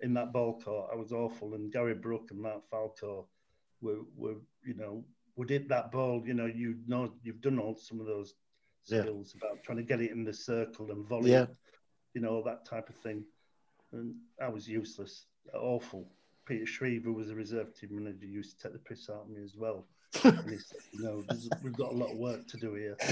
in 0.00 0.14
that 0.14 0.32
ball 0.32 0.60
court. 0.60 0.90
I 0.92 0.96
was 0.96 1.12
awful, 1.12 1.54
and 1.54 1.72
Gary 1.72 1.94
Brooke 1.94 2.30
and 2.30 2.40
Mark 2.40 2.62
Falco 2.70 3.28
were 3.80 4.00
were 4.16 4.36
you 4.64 4.74
know 4.74 5.04
would 5.36 5.50
hit 5.50 5.68
that 5.68 5.92
ball. 5.92 6.22
You 6.26 6.34
know 6.34 6.46
you 6.46 6.76
know 6.86 7.12
you've 7.22 7.40
done 7.40 7.58
all 7.58 7.76
some 7.76 8.00
of 8.00 8.06
those 8.06 8.34
skills 8.84 9.34
yeah. 9.34 9.48
about 9.48 9.62
trying 9.62 9.78
to 9.78 9.84
get 9.84 10.00
it 10.00 10.10
in 10.10 10.24
the 10.24 10.32
circle 10.32 10.90
and 10.90 11.06
volley. 11.06 11.32
Yeah. 11.32 11.46
You 12.14 12.20
know 12.20 12.42
that 12.44 12.64
type 12.64 12.88
of 12.88 12.96
thing 12.96 13.24
and 13.94 14.14
I 14.40 14.48
was 14.48 14.68
useless, 14.68 15.26
awful. 15.54 16.06
Peter 16.46 16.66
Shreeves 16.66 17.06
was 17.06 17.30
a 17.30 17.34
reserve 17.34 17.74
team 17.74 17.90
manager, 17.92 18.26
used 18.26 18.58
to 18.58 18.64
take 18.64 18.72
the 18.74 18.78
piss 18.78 19.08
out 19.08 19.22
of 19.22 19.30
me 19.30 19.42
as 19.42 19.56
well. 19.56 19.86
and 20.24 20.50
he 20.50 20.58
said, 20.58 20.80
you 20.92 21.02
know, 21.02 21.24
we've 21.62 21.76
got 21.76 21.92
a 21.92 21.96
lot 21.96 22.10
of 22.10 22.18
work 22.18 22.46
to 22.48 22.56
do 22.56 22.74
here. 22.74 22.96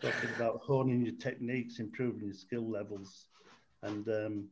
Talking 0.00 0.30
about 0.36 0.60
honing 0.60 1.02
your 1.02 1.14
techniques, 1.14 1.78
improving 1.78 2.26
your 2.26 2.34
skill 2.34 2.68
levels. 2.68 3.26
And 3.82 4.06
um, 4.08 4.48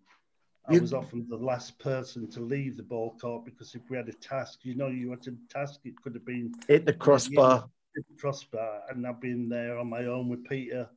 I 0.68 0.78
was 0.78 0.92
often 0.92 1.26
the 1.28 1.36
last 1.36 1.78
person 1.78 2.28
to 2.30 2.40
leave 2.40 2.76
the 2.76 2.82
ball 2.82 3.16
court 3.20 3.44
because 3.44 3.74
if 3.74 3.82
we 3.88 3.96
had 3.96 4.08
a 4.08 4.12
task, 4.14 4.60
you 4.62 4.74
know, 4.74 4.88
you 4.88 5.10
had 5.10 5.26
a 5.26 5.52
task, 5.52 5.80
it 5.84 5.94
could 6.02 6.14
have 6.14 6.26
been 6.26 6.54
hit 6.66 6.84
the 6.86 6.92
crossbar. 6.92 7.68
Hit 7.94 8.04
the 8.08 8.20
crossbar, 8.20 8.82
and 8.90 9.06
I've 9.06 9.20
been 9.20 9.48
there 9.48 9.78
on 9.78 9.88
my 9.88 10.06
own 10.06 10.28
with 10.28 10.44
Peter, 10.44 10.88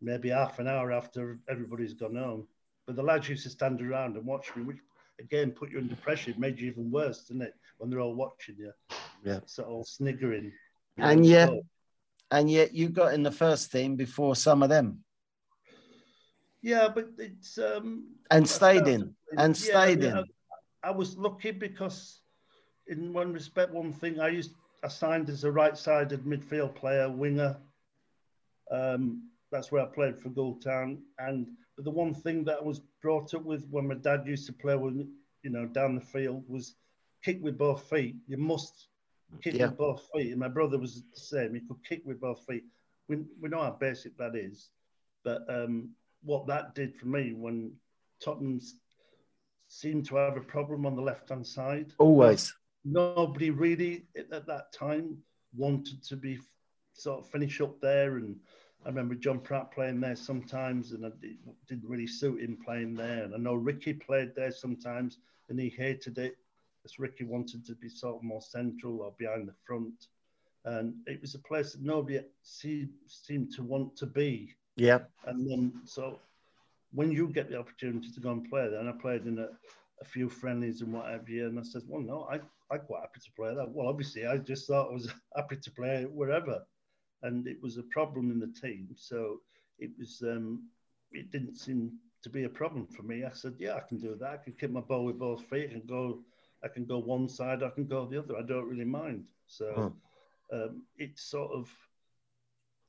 maybe 0.00 0.28
half 0.28 0.58
an 0.58 0.68
hour 0.68 0.92
after 0.92 1.38
everybody's 1.48 1.94
gone 1.94 2.16
home. 2.16 2.46
But 2.86 2.96
the 2.96 3.02
lads 3.02 3.28
used 3.28 3.42
to 3.42 3.50
stand 3.50 3.82
around 3.82 4.16
and 4.16 4.24
watch 4.24 4.54
me, 4.54 4.62
which 4.62 4.78
again 5.18 5.50
put 5.50 5.70
you 5.70 5.78
under 5.78 5.96
pressure. 5.96 6.30
It 6.30 6.38
made 6.38 6.60
you 6.60 6.68
even 6.70 6.90
worse, 6.90 7.24
didn't 7.24 7.42
it? 7.42 7.54
When 7.78 7.90
they're 7.90 8.00
all 8.00 8.14
watching 8.14 8.56
you. 8.58 8.72
Yeah. 9.24 9.40
So 9.46 9.64
all 9.64 9.84
sniggering. 9.84 10.52
And 10.98 11.26
yet, 11.26 11.50
and 12.30 12.50
yet 12.50 12.72
you 12.72 12.88
got 12.88 13.12
in 13.12 13.22
the 13.22 13.32
first 13.32 13.72
team 13.72 13.96
before 13.96 14.36
some 14.36 14.62
of 14.62 14.68
them. 14.68 15.04
Yeah, 16.62 16.88
but 16.88 17.10
it's 17.18 17.58
um 17.58 18.04
and 18.30 18.48
stayed 18.48 18.88
in 18.88 19.14
and 19.36 19.58
yeah, 19.58 19.70
stayed 19.70 20.02
yeah, 20.02 20.10
in. 20.10 20.16
I, 20.16 20.88
I 20.88 20.90
was 20.90 21.16
lucky 21.16 21.50
because 21.50 22.20
in 22.88 23.12
one 23.12 23.32
respect, 23.32 23.72
one 23.72 23.92
thing 23.92 24.20
I 24.20 24.28
used 24.28 24.52
assigned 24.82 25.28
as 25.28 25.44
a 25.44 25.50
right-sided 25.50 26.24
midfield 26.24 26.74
player, 26.74 27.10
winger. 27.10 27.56
Um, 28.70 29.30
that's 29.50 29.70
where 29.70 29.82
I 29.82 29.86
played 29.86 30.18
for 30.18 30.30
Goole 30.30 30.58
Town. 30.60 31.02
And 31.18 31.46
the 31.78 31.90
one 31.90 32.14
thing 32.14 32.44
that 32.44 32.58
I 32.60 32.64
was 32.64 32.80
brought 33.02 33.34
up 33.34 33.44
with 33.44 33.66
when 33.70 33.88
my 33.88 33.94
dad 33.94 34.26
used 34.26 34.46
to 34.46 34.52
play 34.52 34.76
with, 34.76 34.94
you 35.42 35.50
know, 35.50 35.66
down 35.66 35.94
the 35.94 36.00
field 36.00 36.44
was 36.48 36.74
kick 37.24 37.38
with 37.42 37.58
both 37.58 37.88
feet. 37.90 38.16
You 38.26 38.38
must 38.38 38.88
kick 39.42 39.54
yeah. 39.54 39.66
with 39.66 39.78
both 39.78 40.08
feet. 40.14 40.30
And 40.30 40.40
my 40.40 40.48
brother 40.48 40.78
was 40.78 41.02
the 41.14 41.20
same. 41.20 41.54
He 41.54 41.60
could 41.60 41.82
kick 41.88 42.02
with 42.04 42.20
both 42.20 42.44
feet. 42.46 42.64
We, 43.08 43.18
we 43.40 43.48
know 43.48 43.62
how 43.62 43.76
basic 43.78 44.16
that 44.18 44.34
is. 44.34 44.70
But 45.24 45.42
um, 45.48 45.90
what 46.22 46.46
that 46.46 46.74
did 46.74 46.94
for 46.96 47.06
me 47.06 47.32
when 47.32 47.72
Tottenham 48.22 48.60
seemed 49.68 50.06
to 50.06 50.16
have 50.16 50.36
a 50.36 50.40
problem 50.40 50.86
on 50.86 50.96
the 50.96 51.02
left 51.02 51.28
hand 51.28 51.46
side. 51.46 51.92
Always. 51.98 52.54
Nobody 52.84 53.50
really 53.50 54.06
at 54.16 54.46
that 54.46 54.72
time 54.72 55.18
wanted 55.56 56.02
to 56.04 56.16
be 56.16 56.38
sort 56.92 57.20
of 57.20 57.30
finish 57.30 57.60
up 57.60 57.80
there. 57.80 58.16
And 58.16 58.36
I 58.84 58.88
remember 58.88 59.14
John 59.14 59.40
Pratt 59.40 59.72
playing 59.72 60.00
there 60.00 60.16
sometimes, 60.16 60.92
and 60.92 61.04
it 61.04 61.14
didn't 61.68 61.88
really 61.88 62.06
suit 62.06 62.40
him 62.40 62.58
playing 62.64 62.94
there. 62.94 63.24
And 63.24 63.34
I 63.34 63.38
know 63.38 63.54
Ricky 63.54 63.92
played 63.92 64.34
there 64.36 64.52
sometimes, 64.52 65.18
and 65.48 65.58
he 65.58 65.68
hated 65.68 66.18
it. 66.18 66.36
As 66.84 67.00
Ricky 67.00 67.24
wanted 67.24 67.66
to 67.66 67.74
be 67.74 67.88
sort 67.88 68.14
of 68.14 68.22
more 68.22 68.40
central 68.40 69.00
or 69.00 69.12
behind 69.18 69.48
the 69.48 69.54
front. 69.66 70.06
And 70.64 70.94
it 71.06 71.20
was 71.20 71.34
a 71.34 71.40
place 71.40 71.72
that 71.72 71.82
nobody 71.82 72.20
seemed 72.42 73.52
to 73.54 73.62
want 73.64 73.96
to 73.96 74.06
be. 74.06 74.54
Yeah. 74.76 75.00
And 75.24 75.50
then, 75.50 75.72
so 75.84 76.20
when 76.92 77.10
you 77.10 77.28
get 77.28 77.50
the 77.50 77.58
opportunity 77.58 78.10
to 78.12 78.20
go 78.20 78.30
and 78.30 78.48
play 78.48 78.68
there, 78.68 78.80
and 78.80 78.88
I 78.88 78.92
played 78.92 79.26
in 79.26 79.38
a, 79.38 79.48
a 80.00 80.04
few 80.04 80.28
friendlies 80.28 80.82
and 80.82 80.92
what 80.92 81.10
have 81.10 81.28
you, 81.28 81.46
and 81.46 81.58
I 81.58 81.62
said, 81.62 81.82
well, 81.88 82.02
no, 82.02 82.28
I, 82.30 82.40
I'm 82.70 82.80
quite 82.80 83.00
happy 83.00 83.20
to 83.24 83.32
play 83.36 83.54
that. 83.54 83.70
Well, 83.70 83.88
obviously, 83.88 84.26
I 84.26 84.38
just 84.38 84.66
thought 84.66 84.90
I 84.90 84.92
was 84.92 85.12
happy 85.36 85.56
to 85.56 85.70
play 85.70 86.04
wherever. 86.04 86.62
And 87.22 87.46
it 87.46 87.60
was 87.62 87.78
a 87.78 87.82
problem 87.84 88.30
in 88.30 88.38
the 88.38 88.52
team. 88.60 88.88
So 88.96 89.40
it 89.78 89.90
was, 89.98 90.22
um, 90.22 90.68
it 91.12 91.32
didn't 91.32 91.56
seem 91.56 91.92
to 92.22 92.28
be 92.28 92.44
a 92.44 92.48
problem 92.48 92.86
for 92.86 93.02
me. 93.02 93.24
I 93.24 93.32
said, 93.32 93.54
yeah, 93.58 93.74
I 93.74 93.80
can 93.80 93.98
do 93.98 94.16
that. 94.20 94.30
I 94.30 94.36
can 94.36 94.52
kick 94.52 94.70
my 94.70 94.80
ball 94.80 95.04
with 95.04 95.18
both 95.18 95.44
feet 95.46 95.70
and 95.70 95.86
go, 95.86 96.20
I 96.62 96.68
can 96.68 96.84
go 96.84 96.98
one 96.98 97.28
side, 97.28 97.62
I 97.62 97.70
can 97.70 97.86
go 97.86 98.06
the 98.06 98.18
other. 98.18 98.36
I 98.36 98.42
don't 98.42 98.68
really 98.68 98.84
mind. 98.84 99.24
So 99.46 99.94
hmm. 100.50 100.56
um, 100.56 100.82
it 100.98 101.18
sort 101.18 101.52
of 101.52 101.70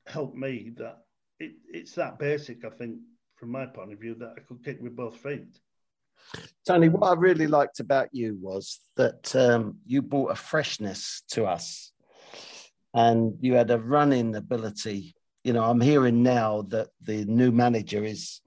helped 0.08 0.36
me 0.36 0.74
that 0.78 1.07
it, 1.40 1.54
it's 1.72 1.94
that 1.94 2.20
basic, 2.20 2.66
I 2.66 2.70
think, 2.70 2.98
from 3.36 3.52
my 3.52 3.66
point 3.66 3.94
of 3.94 4.00
view, 4.00 4.16
that 4.16 4.34
I 4.38 4.42
could 4.42 4.64
kick 4.64 4.80
with 4.82 4.96
both 4.96 5.18
feet. 5.18 5.60
Tony, 6.66 6.90
what 6.90 7.08
I 7.08 7.14
really 7.14 7.48
liked 7.48 7.80
about 7.80 8.10
you 8.12 8.38
was 8.42 8.80
that 8.96 9.36
um, 9.36 9.78
you 9.86 10.02
brought 10.02 10.32
a 10.32 10.36
freshness 10.36 11.24
to 11.30 11.46
us 11.46 11.92
and 12.94 13.38
you 13.40 13.54
had 13.54 13.72
a 13.72 13.80
running 13.80 14.36
ability. 14.36 15.16
You 15.44 15.54
know, 15.54 15.64
I'm 15.64 15.80
hearing 15.80 16.24
now 16.24 16.64
that 16.70 16.90
the 17.02 17.26
new 17.26 17.52
manager 17.52 18.04
is 18.04 18.42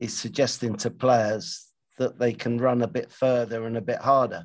is 0.00 0.16
suggesting 0.16 0.74
to 0.74 0.90
players 0.90 1.68
that 1.98 2.18
they 2.18 2.32
can 2.32 2.58
run 2.58 2.82
a 2.82 2.88
bit 2.88 3.12
further 3.12 3.66
and 3.66 3.76
a 3.76 3.80
bit 3.80 4.00
harder. 4.00 4.44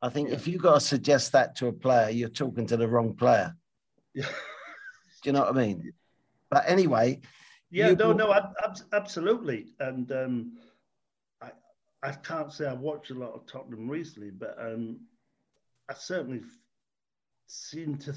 I 0.00 0.08
think 0.08 0.30
yeah. 0.30 0.34
if 0.34 0.48
you 0.48 0.58
got 0.58 0.74
to 0.74 0.80
suggest 0.80 1.32
that 1.32 1.54
to 1.56 1.68
a 1.68 1.72
player, 1.72 2.10
you're 2.10 2.28
talking 2.28 2.66
to 2.66 2.76
the 2.76 2.88
wrong 2.88 3.14
player. 3.14 3.54
Yeah. 4.14 4.26
Do 5.22 5.28
you 5.28 5.32
know 5.32 5.40
what 5.40 5.56
I 5.56 5.66
mean? 5.66 5.92
But 6.52 6.64
anyway, 6.66 7.22
yeah, 7.70 7.90
you... 7.90 7.96
no, 7.96 8.12
no, 8.12 8.34
absolutely, 8.92 9.72
and 9.80 10.12
um, 10.12 10.58
I 11.40 11.50
I 12.02 12.12
can't 12.12 12.52
say 12.52 12.66
I've 12.66 12.80
watched 12.80 13.10
a 13.10 13.14
lot 13.14 13.32
of 13.32 13.46
Tottenham 13.46 13.88
recently, 13.88 14.30
but 14.30 14.54
um, 14.60 15.00
I 15.88 15.94
certainly 15.94 16.42
seem 17.46 17.96
to 17.98 18.14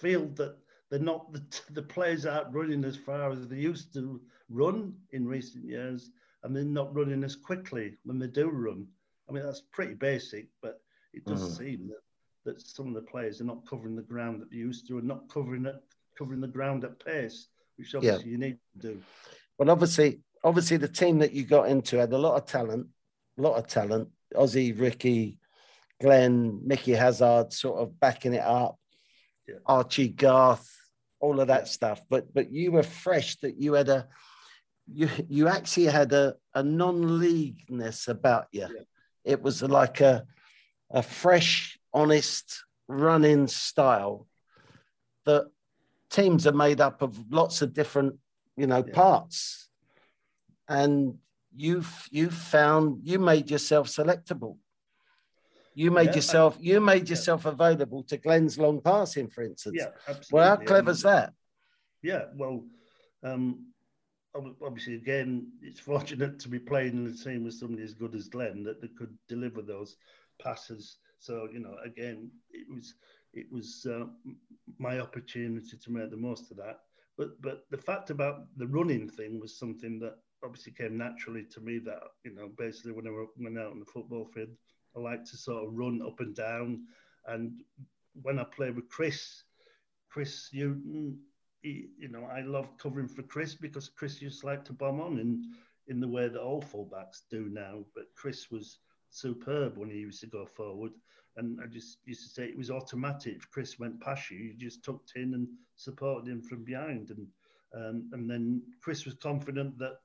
feel 0.00 0.28
that 0.36 0.56
they're 0.90 0.98
not 0.98 1.30
the, 1.34 1.42
the 1.72 1.82
players 1.82 2.24
aren't 2.24 2.54
running 2.54 2.84
as 2.84 2.96
far 2.96 3.30
as 3.30 3.46
they 3.48 3.56
used 3.56 3.92
to 3.94 4.18
run 4.48 4.94
in 5.12 5.28
recent 5.28 5.66
years, 5.66 6.10
and 6.42 6.56
they're 6.56 6.64
not 6.64 6.94
running 6.96 7.22
as 7.22 7.36
quickly 7.36 7.98
when 8.04 8.18
they 8.18 8.28
do 8.28 8.48
run. 8.48 8.86
I 9.28 9.32
mean, 9.32 9.44
that's 9.44 9.62
pretty 9.72 9.94
basic, 9.94 10.48
but 10.62 10.80
it 11.12 11.26
does 11.26 11.42
mm-hmm. 11.42 11.64
seem 11.64 11.88
that, 11.88 12.50
that 12.50 12.66
some 12.66 12.88
of 12.88 12.94
the 12.94 13.10
players 13.10 13.42
are 13.42 13.44
not 13.44 13.66
covering 13.68 13.94
the 13.94 14.02
ground 14.02 14.40
that 14.40 14.50
they 14.50 14.56
used 14.56 14.88
to, 14.88 14.96
and 14.96 15.06
not 15.06 15.28
covering 15.28 15.66
it, 15.66 15.82
covering 16.16 16.40
the 16.40 16.48
ground 16.48 16.84
at 16.84 17.04
pace, 17.04 17.48
which 17.76 17.94
obviously 17.94 18.24
yeah. 18.24 18.30
you 18.30 18.38
need 18.38 18.58
to 18.80 18.88
do. 18.88 19.02
Well, 19.58 19.70
obviously, 19.70 20.20
obviously, 20.42 20.76
the 20.76 20.88
team 20.88 21.18
that 21.20 21.32
you 21.32 21.44
got 21.44 21.68
into 21.68 21.98
had 21.98 22.12
a 22.12 22.18
lot 22.18 22.36
of 22.36 22.46
talent, 22.46 22.88
a 23.38 23.42
lot 23.42 23.56
of 23.56 23.66
talent. 23.66 24.08
Ozzy, 24.34 24.78
Ricky, 24.78 25.38
Glenn, 26.00 26.60
Mickey 26.66 26.92
Hazard, 26.92 27.52
sort 27.52 27.80
of 27.80 27.98
backing 28.00 28.34
it 28.34 28.42
up. 28.42 28.78
Yeah. 29.46 29.56
Archie 29.66 30.08
Garth, 30.08 30.68
all 31.20 31.40
of 31.40 31.48
that 31.48 31.68
stuff. 31.68 32.00
But 32.08 32.32
but 32.32 32.50
you 32.50 32.72
were 32.72 32.82
fresh. 32.82 33.36
That 33.36 33.60
you 33.60 33.74
had 33.74 33.88
a 33.88 34.08
you 34.92 35.08
you 35.28 35.48
actually 35.48 35.86
had 35.86 36.12
a, 36.12 36.34
a 36.54 36.62
non-leagueness 36.62 38.08
about 38.08 38.46
you. 38.52 38.62
Yeah. 38.62 38.82
It 39.24 39.42
was 39.42 39.62
like 39.62 40.00
a 40.00 40.24
a 40.90 41.02
fresh, 41.02 41.78
honest 41.92 42.64
running 42.88 43.46
style 43.48 44.26
that 45.26 45.50
teams 46.14 46.46
are 46.46 46.52
made 46.52 46.80
up 46.80 47.02
of 47.02 47.18
lots 47.30 47.60
of 47.62 47.74
different, 47.74 48.16
you 48.56 48.66
know, 48.66 48.84
yeah. 48.86 48.94
parts. 48.94 49.68
And 50.68 51.18
you've 51.54 52.08
you 52.10 52.30
found 52.30 53.00
you 53.02 53.18
made 53.18 53.50
yourself 53.50 53.88
selectable. 53.88 54.56
You 55.74 55.90
made 55.90 56.10
yeah, 56.10 56.16
yourself 56.16 56.56
you 56.60 56.80
made 56.80 57.08
yourself 57.08 57.46
available 57.46 58.04
to 58.04 58.16
Glenn's 58.16 58.58
long 58.58 58.80
passing, 58.80 59.28
for 59.28 59.42
instance. 59.42 59.76
Yeah, 59.78 59.88
absolutely. 60.08 60.28
Well, 60.32 60.48
how 60.48 60.56
clever 60.64 60.90
is 60.92 61.02
that? 61.02 61.32
Yeah, 62.02 62.24
well, 62.36 62.64
um, 63.22 63.66
obviously, 64.62 64.94
again, 64.94 65.48
it's 65.62 65.80
fortunate 65.92 66.38
to 66.40 66.48
be 66.48 66.58
playing 66.58 67.06
in 67.06 67.12
a 67.12 67.16
team 67.16 67.44
with 67.44 67.54
somebody 67.54 67.82
as 67.82 67.94
good 67.94 68.14
as 68.14 68.28
Glenn 68.28 68.62
that, 68.64 68.80
that 68.80 68.96
could 68.96 69.16
deliver 69.28 69.62
those 69.62 69.96
passes. 70.40 70.98
So 71.18 71.48
you 71.52 71.58
know, 71.58 71.76
again, 71.84 72.30
it 72.50 72.66
was 72.72 72.94
it 73.34 73.50
was 73.50 73.86
uh, 73.90 74.06
my 74.78 75.00
opportunity 75.00 75.76
to 75.76 75.90
make 75.90 76.10
the 76.10 76.16
most 76.16 76.50
of 76.50 76.56
that. 76.58 76.80
But 77.16 77.40
but 77.40 77.64
the 77.70 77.78
fact 77.78 78.10
about 78.10 78.46
the 78.56 78.66
running 78.66 79.08
thing 79.08 79.40
was 79.40 79.58
something 79.58 79.98
that 80.00 80.16
obviously 80.42 80.72
came 80.72 80.96
naturally 80.96 81.44
to 81.44 81.60
me. 81.60 81.78
That 81.78 82.00
you 82.24 82.34
know, 82.34 82.50
basically 82.58 82.92
when 82.92 83.06
I 83.06 83.24
went 83.36 83.58
out 83.58 83.72
on 83.72 83.80
the 83.80 83.86
football 83.86 84.26
field, 84.26 84.50
I 84.96 85.00
like 85.00 85.24
to 85.24 85.36
sort 85.36 85.64
of 85.64 85.74
run 85.74 86.02
up 86.04 86.20
and 86.20 86.34
down. 86.34 86.84
And 87.26 87.62
when 88.22 88.38
I 88.38 88.44
play 88.44 88.70
with 88.70 88.88
Chris, 88.88 89.42
Chris 90.10 90.48
Hughton, 90.52 91.18
he, 91.62 91.88
you 91.98 92.08
know, 92.08 92.24
I 92.24 92.42
love 92.42 92.76
covering 92.78 93.08
for 93.08 93.22
Chris 93.22 93.54
because 93.54 93.88
Chris 93.88 94.20
used 94.20 94.40
to 94.40 94.46
like 94.46 94.64
to 94.66 94.72
bomb 94.72 95.00
on 95.00 95.18
in 95.18 95.52
in 95.86 96.00
the 96.00 96.08
way 96.08 96.28
that 96.28 96.40
all 96.40 96.62
fullbacks 96.62 97.22
do 97.30 97.48
now. 97.50 97.84
But 97.94 98.14
Chris 98.14 98.50
was 98.50 98.78
superb 99.14 99.76
when 99.76 99.90
he 99.90 99.98
used 99.98 100.20
to 100.20 100.26
go 100.26 100.44
forward. 100.44 100.92
And 101.36 101.58
I 101.62 101.66
just 101.66 101.98
used 102.04 102.22
to 102.22 102.28
say 102.28 102.44
it 102.44 102.56
was 102.56 102.70
automatic. 102.70 103.36
If 103.36 103.50
Chris 103.50 103.78
went 103.78 104.00
past 104.00 104.30
you, 104.30 104.38
you 104.38 104.54
just 104.54 104.84
tucked 104.84 105.12
in 105.16 105.34
and 105.34 105.48
supported 105.76 106.30
him 106.30 106.42
from 106.42 106.64
behind. 106.64 107.10
And 107.10 107.26
um, 107.74 108.08
and 108.12 108.30
then 108.30 108.62
Chris 108.80 109.04
was 109.04 109.14
confident 109.14 109.76
that 109.78 109.98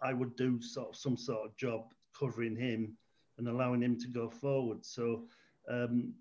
I 0.00 0.12
would 0.12 0.36
do 0.36 0.60
sort 0.62 0.90
of 0.90 0.96
some 0.96 1.16
sort 1.16 1.44
of 1.44 1.56
job 1.56 1.92
covering 2.16 2.54
him 2.54 2.96
and 3.38 3.48
allowing 3.48 3.82
him 3.82 3.98
to 3.98 4.08
go 4.08 4.30
forward. 4.30 4.84
So 4.86 5.24
um, 5.68 6.14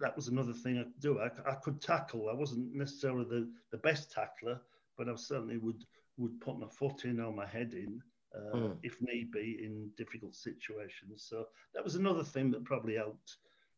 that 0.00 0.14
was 0.14 0.28
another 0.28 0.52
thing 0.52 0.78
I 0.78 0.82
could 0.82 1.00
do. 1.00 1.20
I, 1.20 1.30
I, 1.50 1.54
could 1.54 1.80
tackle. 1.80 2.28
I 2.28 2.34
wasn't 2.34 2.74
necessarily 2.74 3.24
the, 3.24 3.50
the 3.70 3.78
best 3.78 4.12
tackler, 4.12 4.60
but 4.98 5.08
I 5.08 5.14
certainly 5.16 5.56
would 5.56 5.84
would 6.16 6.40
put 6.40 6.58
my 6.58 6.68
foot 6.68 7.06
in 7.06 7.18
or 7.18 7.32
my 7.32 7.46
head 7.46 7.74
in 7.74 8.00
uh, 8.34 8.56
mm. 8.56 8.76
if 8.82 8.96
need 9.00 9.30
be 9.30 9.60
in 9.62 9.90
difficult 9.96 10.34
situations. 10.34 11.26
So 11.28 11.46
that 11.74 11.84
was 11.84 11.94
another 11.94 12.24
thing 12.24 12.50
that 12.50 12.64
probably 12.64 12.96
helped 12.96 13.36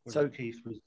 so 0.09 0.29
Keith 0.29 0.61
was 0.65 0.81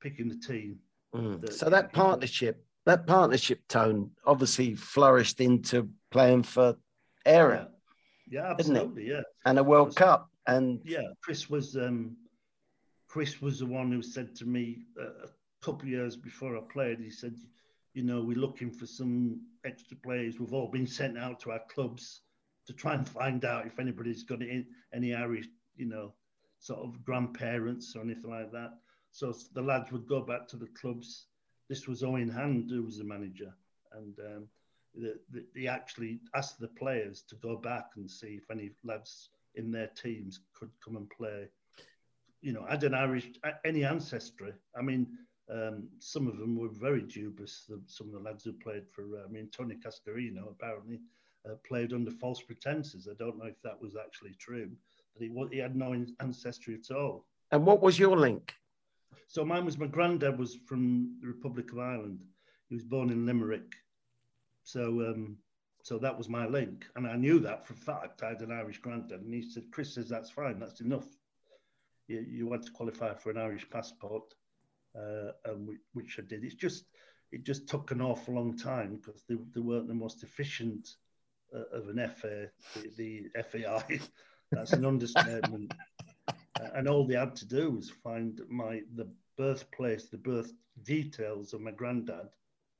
picking 0.00 0.28
the 0.28 0.36
team. 0.36 0.78
Mm. 1.14 1.40
That, 1.40 1.52
so 1.52 1.68
that 1.70 1.92
partnership, 1.92 2.64
that 2.86 3.06
partnership 3.06 3.60
tone, 3.68 4.10
obviously 4.24 4.74
flourished 4.74 5.40
into 5.40 5.90
playing 6.10 6.44
for 6.44 6.76
Eire. 7.26 7.68
Yeah, 8.28 8.40
yeah 8.40 8.50
absolutely. 8.50 9.08
Yeah, 9.08 9.22
and 9.44 9.58
a 9.58 9.64
World 9.64 9.96
Cup. 9.96 10.28
And 10.46 10.80
yeah, 10.84 11.02
Chris 11.22 11.50
was 11.50 11.76
um, 11.76 12.16
Chris 13.08 13.40
was 13.40 13.58
the 13.58 13.66
one 13.66 13.90
who 13.90 14.02
said 14.02 14.34
to 14.36 14.46
me 14.46 14.86
uh, 15.00 15.26
a 15.26 15.64
couple 15.64 15.82
of 15.82 15.88
years 15.88 16.16
before 16.16 16.56
I 16.56 16.60
played. 16.72 17.00
He 17.00 17.10
said, 17.10 17.34
"You 17.94 18.04
know, 18.04 18.22
we're 18.22 18.38
looking 18.38 18.70
for 18.70 18.86
some 18.86 19.40
extra 19.64 19.96
players. 19.96 20.38
We've 20.38 20.54
all 20.54 20.70
been 20.70 20.86
sent 20.86 21.18
out 21.18 21.40
to 21.40 21.52
our 21.52 21.62
clubs 21.72 22.22
to 22.66 22.72
try 22.72 22.94
and 22.94 23.08
find 23.08 23.44
out 23.44 23.66
if 23.66 23.78
anybody's 23.78 24.22
got 24.22 24.40
any 24.92 25.14
Irish, 25.14 25.46
you 25.76 25.86
know, 25.86 26.14
sort 26.58 26.80
of 26.80 27.04
grandparents 27.04 27.94
or 27.96 28.02
anything 28.02 28.30
like 28.30 28.52
that. 28.52 28.72
So 29.12 29.34
the 29.54 29.62
lads 29.62 29.90
would 29.92 30.06
go 30.06 30.20
back 30.20 30.46
to 30.48 30.56
the 30.56 30.68
clubs. 30.80 31.26
This 31.68 31.88
was 31.88 32.02
Eoin 32.02 32.32
Hand 32.32 32.70
who 32.70 32.82
was 32.82 32.98
the 32.98 33.04
manager, 33.04 33.52
and 33.92 34.18
um, 34.20 34.48
the, 34.94 35.18
the, 35.30 35.44
he 35.54 35.68
actually 35.68 36.20
asked 36.34 36.60
the 36.60 36.68
players 36.68 37.22
to 37.28 37.36
go 37.36 37.56
back 37.56 37.86
and 37.96 38.10
see 38.10 38.38
if 38.40 38.50
any 38.50 38.70
lads 38.84 39.30
in 39.54 39.72
their 39.72 39.88
teams 39.88 40.40
could 40.52 40.70
come 40.84 40.96
and 40.96 41.08
play. 41.10 41.48
You 42.40 42.52
know, 42.52 42.64
had 42.68 42.84
an 42.84 42.94
Irish 42.94 43.28
any 43.64 43.84
ancestry. 43.84 44.52
I 44.78 44.82
mean, 44.82 45.06
Um, 45.50 45.88
some 45.98 46.28
of 46.30 46.38
them 46.38 46.54
were 46.56 46.86
very 46.88 47.02
dubious. 47.02 47.68
Some 47.86 48.06
of 48.08 48.14
the 48.14 48.26
lads 48.28 48.44
who 48.44 48.52
played 48.52 48.86
for, 48.94 49.02
uh, 49.18 49.24
I 49.26 49.28
mean, 49.34 49.48
Tony 49.50 49.76
Cascarino 49.84 50.42
apparently 50.48 51.00
uh, 51.48 51.54
played 51.66 51.92
under 51.92 52.10
false 52.10 52.40
pretenses. 52.42 53.08
I 53.10 53.14
don't 53.18 53.38
know 53.38 53.46
if 53.46 53.60
that 53.62 53.80
was 53.80 53.96
actually 53.96 54.34
true, 54.38 54.70
but 55.14 55.22
he, 55.22 55.32
he 55.52 55.58
had 55.58 55.76
no 55.76 56.04
ancestry 56.20 56.74
at 56.74 56.94
all. 56.94 57.26
And 57.50 57.66
what 57.66 57.82
was 57.82 57.98
your 57.98 58.16
link? 58.16 58.54
So 59.26 59.44
mine 59.44 59.64
was 59.64 59.78
my 59.78 59.86
granddad 59.86 60.38
was 60.38 60.56
from 60.66 61.16
the 61.20 61.28
Republic 61.28 61.72
of 61.72 61.78
Ireland. 61.78 62.20
He 62.68 62.74
was 62.74 62.84
born 62.84 63.10
in 63.10 63.26
Limerick. 63.26 63.74
So 64.62 65.00
um, 65.08 65.38
so 65.82 65.98
that 65.98 66.16
was 66.16 66.28
my 66.28 66.46
link. 66.46 66.86
And 66.96 67.06
I 67.06 67.16
knew 67.16 67.38
that 67.40 67.66
for 67.66 67.74
a 67.74 67.76
fact. 67.76 68.22
I 68.22 68.28
had 68.28 68.42
an 68.42 68.52
Irish 68.52 68.78
granddad. 68.78 69.22
And 69.22 69.32
he 69.32 69.42
said, 69.42 69.70
Chris 69.72 69.94
says, 69.94 70.08
that's 70.08 70.30
fine. 70.30 70.58
That's 70.58 70.80
enough. 70.80 71.06
You, 72.06 72.24
you 72.28 72.46
want 72.46 72.64
to 72.66 72.72
qualify 72.72 73.14
for 73.14 73.30
an 73.30 73.38
Irish 73.38 73.68
passport, 73.70 74.34
uh, 74.96 75.32
and 75.46 75.68
we, 75.68 75.78
which 75.92 76.18
I 76.18 76.22
did. 76.22 76.44
It's 76.44 76.54
just, 76.54 76.84
it 77.32 77.44
just 77.44 77.68
took 77.68 77.92
an 77.92 78.02
awful 78.02 78.34
long 78.34 78.56
time 78.56 78.96
because 78.96 79.22
they, 79.28 79.36
they 79.54 79.60
weren't 79.60 79.88
the 79.88 79.94
most 79.94 80.22
efficient 80.22 80.88
of 81.52 81.88
an 81.88 82.10
FA, 82.16 82.48
the, 82.96 83.28
the 83.32 83.42
FAI. 83.42 84.00
That's 84.52 84.72
an 84.72 84.84
understatement. 84.84 85.72
and 86.74 86.88
all 86.88 87.06
they 87.06 87.14
had 87.14 87.36
to 87.36 87.46
do 87.46 87.70
was 87.70 87.88
find 87.88 88.40
my 88.48 88.82
the 88.96 89.08
birthplace, 89.38 90.08
the 90.08 90.18
birth 90.18 90.52
details 90.82 91.54
of 91.54 91.60
my 91.60 91.70
granddad, 91.70 92.28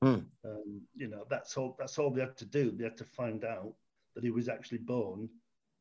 Mm. 0.03 0.25
Um, 0.45 0.81
you 0.95 1.07
know, 1.07 1.25
that's 1.29 1.57
all. 1.57 1.75
That's 1.77 1.99
all 1.99 2.09
they 2.09 2.21
had 2.21 2.37
to 2.37 2.45
do. 2.45 2.71
They 2.71 2.85
had 2.85 2.97
to 2.97 3.03
find 3.03 3.43
out 3.45 3.73
that 4.15 4.23
he 4.23 4.31
was 4.31 4.49
actually 4.49 4.79
born 4.79 5.29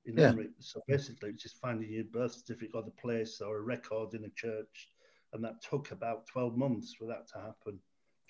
in 0.05 0.17
yeah. 0.17 0.33
So 0.59 0.83
basically, 0.87 1.31
it's 1.31 1.43
just 1.43 1.61
finding 1.61 1.91
your 1.91 2.05
birth 2.05 2.35
certificate 2.35 2.75
or 2.75 2.83
the 2.83 2.91
place 2.91 3.41
or 3.41 3.57
a 3.57 3.63
record 3.63 4.15
in 4.15 4.25
a 4.25 4.31
church, 4.31 4.89
and 5.33 5.43
that 5.43 5.63
took 5.63 5.91
about 5.91 6.27
twelve 6.27 6.57
months 6.57 6.95
for 6.95 7.07
that 7.07 7.29
to 7.29 7.39
happen, 7.39 7.81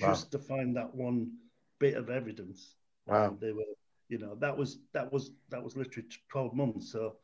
wow. 0.01 0.09
just 0.09 0.31
to 0.31 0.39
find 0.39 0.77
that 0.77 0.95
one 0.95 1.33
bit 1.81 1.97
of 1.97 2.09
evidence. 2.09 2.77
Wow. 3.07 3.37
they 3.41 3.51
were, 3.51 3.65
you 4.11 4.19
know, 4.19 4.35
that 4.41 4.57
was 4.57 4.79
that 4.93 5.11
was 5.11 5.31
that 5.49 5.63
was 5.63 5.77
literally 5.77 6.09
twelve 6.29 6.55
months. 6.55 6.93
So 6.93 7.17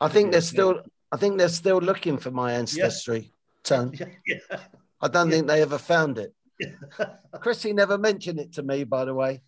I, 0.00 0.06
I 0.06 0.08
think 0.08 0.30
they're 0.30 0.40
still. 0.40 0.82
I 1.10 1.16
think 1.16 1.38
they're 1.38 1.48
still 1.48 1.78
looking 1.78 2.18
for 2.18 2.32
my 2.32 2.52
ancestry. 2.52 3.32
Yeah. 3.70 3.86
Yeah, 3.92 4.06
yeah. 4.26 4.58
I 5.00 5.08
don't 5.08 5.30
think 5.30 5.46
they 5.46 5.62
ever 5.62 5.78
found 5.78 6.18
it. 6.18 6.34
Chrissy 7.40 7.72
never 7.72 7.98
mentioned 7.98 8.40
it 8.40 8.52
to 8.54 8.62
me, 8.62 8.84
by 8.84 9.04
the 9.04 9.14
way. 9.14 9.42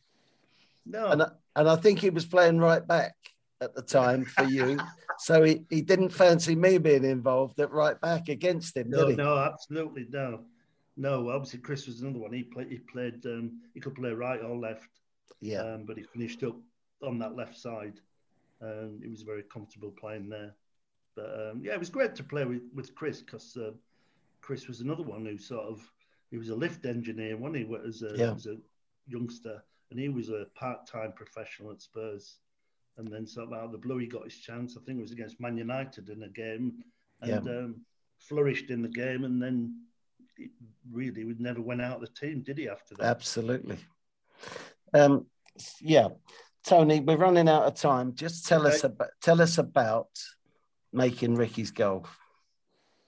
No. 0.84 1.06
And, 1.08 1.22
and 1.56 1.68
I 1.68 1.76
think 1.76 1.98
he 1.98 2.10
was 2.10 2.24
playing 2.24 2.58
right 2.58 2.86
back 2.86 3.14
at 3.60 3.74
the 3.74 3.82
time 3.82 4.24
for 4.24 4.44
you. 4.44 4.78
so 5.18 5.42
he, 5.42 5.64
he 5.70 5.82
didn't 5.82 6.10
fancy 6.10 6.54
me 6.54 6.78
being 6.78 7.04
involved 7.04 7.58
at 7.58 7.72
right 7.72 8.00
back 8.00 8.28
against 8.28 8.76
him, 8.76 8.90
no, 8.90 9.00
did 9.00 9.10
he? 9.10 9.16
No, 9.16 9.36
absolutely 9.38 10.06
no. 10.10 10.40
No, 10.96 11.30
obviously 11.30 11.60
Chris 11.60 11.86
was 11.86 12.00
another 12.00 12.20
one. 12.20 12.32
He 12.32 12.42
played 12.42 12.68
he 12.70 12.78
played 12.78 13.24
um, 13.26 13.60
he 13.74 13.80
could 13.80 13.94
play 13.94 14.10
right 14.10 14.40
or 14.40 14.56
left. 14.56 14.88
Yeah. 15.40 15.60
Um, 15.60 15.84
but 15.84 15.98
he 15.98 16.04
finished 16.04 16.42
up 16.42 16.56
on 17.02 17.18
that 17.18 17.36
left 17.36 17.56
side. 17.56 18.00
And 18.60 19.02
it 19.02 19.10
was 19.10 19.22
very 19.22 19.42
comfortable 19.42 19.90
playing 19.90 20.28
there. 20.28 20.54
But 21.14 21.50
um, 21.50 21.60
yeah, 21.62 21.72
it 21.72 21.78
was 21.78 21.90
great 21.90 22.14
to 22.16 22.24
play 22.24 22.44
with, 22.44 22.62
with 22.74 22.94
Chris 22.94 23.22
because 23.22 23.56
uh, 23.56 23.72
Chris 24.40 24.68
was 24.68 24.80
another 24.80 25.02
one 25.02 25.24
who 25.24 25.38
sort 25.38 25.66
of 25.66 25.80
he 26.30 26.38
was 26.38 26.50
a 26.50 26.54
lift 26.54 26.86
engineer 26.86 27.36
when 27.36 27.54
he 27.54 27.64
was 27.64 28.02
a, 28.02 28.16
yeah. 28.16 28.32
was 28.32 28.46
a 28.46 28.56
youngster, 29.06 29.62
and 29.90 30.00
he 30.00 30.08
was 30.08 30.28
a 30.28 30.46
part-time 30.54 31.12
professional 31.12 31.70
at 31.70 31.80
Spurs. 31.80 32.38
And 32.98 33.12
then 33.12 33.26
sort 33.26 33.48
of 33.48 33.52
out 33.52 33.64
of 33.66 33.72
the 33.72 33.78
blue, 33.78 33.98
he 33.98 34.06
got 34.06 34.24
his 34.24 34.38
chance. 34.38 34.76
I 34.76 34.80
think 34.84 34.98
it 34.98 35.02
was 35.02 35.12
against 35.12 35.38
Man 35.38 35.58
United 35.58 36.08
in 36.08 36.22
a 36.22 36.28
game, 36.28 36.82
and 37.20 37.44
yeah. 37.44 37.52
um, 37.52 37.80
flourished 38.18 38.70
in 38.70 38.80
the 38.80 38.88
game. 38.88 39.24
And 39.24 39.40
then 39.40 39.82
really, 40.90 41.24
we 41.24 41.34
never 41.38 41.60
went 41.60 41.82
out 41.82 41.96
of 41.96 42.00
the 42.00 42.26
team, 42.26 42.42
did 42.42 42.56
he? 42.56 42.68
After 42.68 42.94
that, 42.94 43.04
absolutely. 43.04 43.76
Um, 44.94 45.26
yeah, 45.80 46.08
Tony, 46.66 46.98
we're 46.98 47.16
running 47.16 47.48
out 47.48 47.62
of 47.62 47.74
time. 47.74 48.12
Just 48.16 48.46
tell 48.46 48.66
okay. 48.66 48.74
us 48.74 48.82
about 48.82 49.10
tell 49.22 49.40
us 49.40 49.58
about 49.58 50.08
making 50.92 51.36
Ricky's 51.36 51.70
goal. 51.70 52.06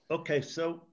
Okay, 0.09 0.39
so 0.39 0.83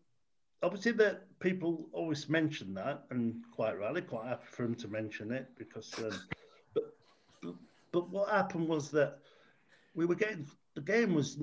obviously 0.64 0.92
that 0.92 1.26
people 1.38 1.88
always 1.92 2.28
mention 2.28 2.74
that, 2.74 3.04
and 3.10 3.36
quite 3.52 3.78
rightly, 3.78 4.02
quite 4.02 4.26
happy 4.26 4.46
for 4.50 4.62
them 4.62 4.74
to 4.74 4.88
mention 4.88 5.30
it 5.30 5.48
because. 5.56 5.94
Um, 5.98 6.10
but, 6.74 6.84
but 7.40 7.54
but 7.92 8.10
what 8.10 8.30
happened 8.30 8.68
was 8.68 8.90
that 8.90 9.18
we 9.94 10.04
were 10.04 10.16
getting 10.16 10.48
the 10.74 10.80
game 10.80 11.14
was 11.14 11.38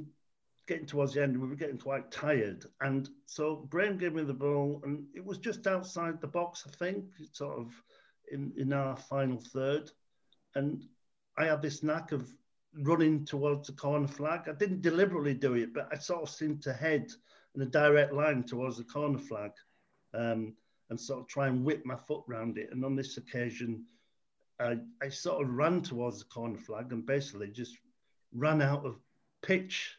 getting 0.68 0.86
towards 0.86 1.14
the 1.14 1.24
end. 1.24 1.40
We 1.40 1.48
were 1.48 1.56
getting 1.56 1.78
quite 1.78 2.12
tired, 2.12 2.66
and 2.82 3.08
so 3.28 3.66
Graham 3.70 3.98
gave 3.98 4.14
me 4.14 4.24
the 4.24 4.34
ball, 4.34 4.82
and 4.84 5.06
it 5.16 5.24
was 5.24 5.38
just 5.38 5.68
outside 5.68 6.20
the 6.20 6.28
box. 6.28 6.66
I 6.68 6.72
think 6.76 7.06
sort 7.32 7.58
of 7.58 7.72
in 8.30 8.52
in 8.58 8.74
our 8.74 8.98
final 8.98 9.40
third, 9.40 9.90
and 10.56 10.84
I 11.38 11.46
had 11.46 11.62
this 11.62 11.84
knack 11.84 12.12
of 12.12 12.32
running 12.82 13.26
towards 13.26 13.68
the 13.68 13.74
corner 13.74 14.08
flag. 14.08 14.42
I 14.48 14.54
didn't 14.54 14.82
deliberately 14.82 15.34
do 15.34 15.54
it, 15.56 15.74
but 15.74 15.90
I 15.92 15.98
sort 15.98 16.24
of 16.24 16.30
seemed 16.30 16.62
to 16.64 16.74
head 16.74 17.12
in 17.56 17.62
a 17.62 17.66
direct 17.66 18.14
line 18.14 18.44
towards 18.44 18.78
the 18.78 18.84
corner 18.84 19.20
flag 19.20 19.52
um, 20.14 20.54
and 20.90 21.00
sort 21.00 21.22
of 21.22 21.28
try 21.28 21.48
and 21.48 21.64
whip 21.64 21.86
my 21.86 21.96
foot 21.96 22.24
round 22.28 22.58
it. 22.58 22.70
And 22.72 22.84
on 22.84 22.96
this 22.96 23.18
occasion, 23.18 23.86
I, 24.60 24.78
I 25.02 25.10
sort 25.10 25.44
of 25.44 25.54
ran 25.54 25.82
towards 25.82 26.20
the 26.20 26.26
corner 26.26 26.58
flag 26.58 26.92
and 26.92 27.06
basically 27.06 27.50
just 27.50 27.78
ran 28.34 28.62
out 28.62 28.86
of 28.86 29.00
pitch. 29.42 29.96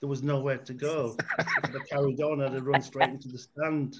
There 0.00 0.08
was 0.08 0.22
nowhere 0.22 0.58
to 0.58 0.74
go. 0.74 1.16
I 1.38 1.44
carried 1.90 2.20
on, 2.20 2.42
I'd 2.42 2.54
have 2.54 2.66
run 2.66 2.82
straight 2.82 3.10
into 3.10 3.28
the 3.28 3.38
stand. 3.38 3.96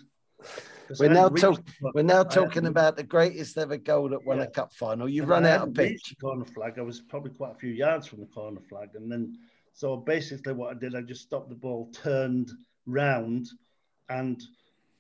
We're 0.98 1.09
now, 1.09 1.29
talk, 1.29 1.61
we're 1.94 2.03
now 2.03 2.22
talking 2.24 2.66
about 2.66 2.96
the 2.96 3.03
greatest 3.03 3.57
ever 3.59 3.76
goal 3.76 4.09
that 4.09 4.24
won 4.24 4.38
yeah. 4.38 4.44
a 4.44 4.50
cup 4.50 4.72
final. 4.72 5.09
You 5.09 5.22
and 5.22 5.31
run 5.31 5.46
out 5.46 5.68
of 5.68 5.74
pitch. 5.74 6.14
corner 6.20 6.44
flag. 6.44 6.79
I 6.79 6.83
was 6.83 7.00
probably 7.00 7.31
quite 7.31 7.53
a 7.53 7.59
few 7.59 7.70
yards 7.70 8.07
from 8.07 8.20
the 8.20 8.26
corner 8.26 8.61
flag, 8.68 8.90
and 8.94 9.11
then 9.11 9.37
so 9.72 9.96
basically 9.96 10.53
what 10.53 10.74
I 10.74 10.79
did, 10.79 10.94
I 10.94 11.03
just 11.03 11.22
stopped 11.22 11.48
the 11.48 11.55
ball, 11.55 11.90
turned 11.92 12.50
round, 12.87 13.48
and 14.09 14.42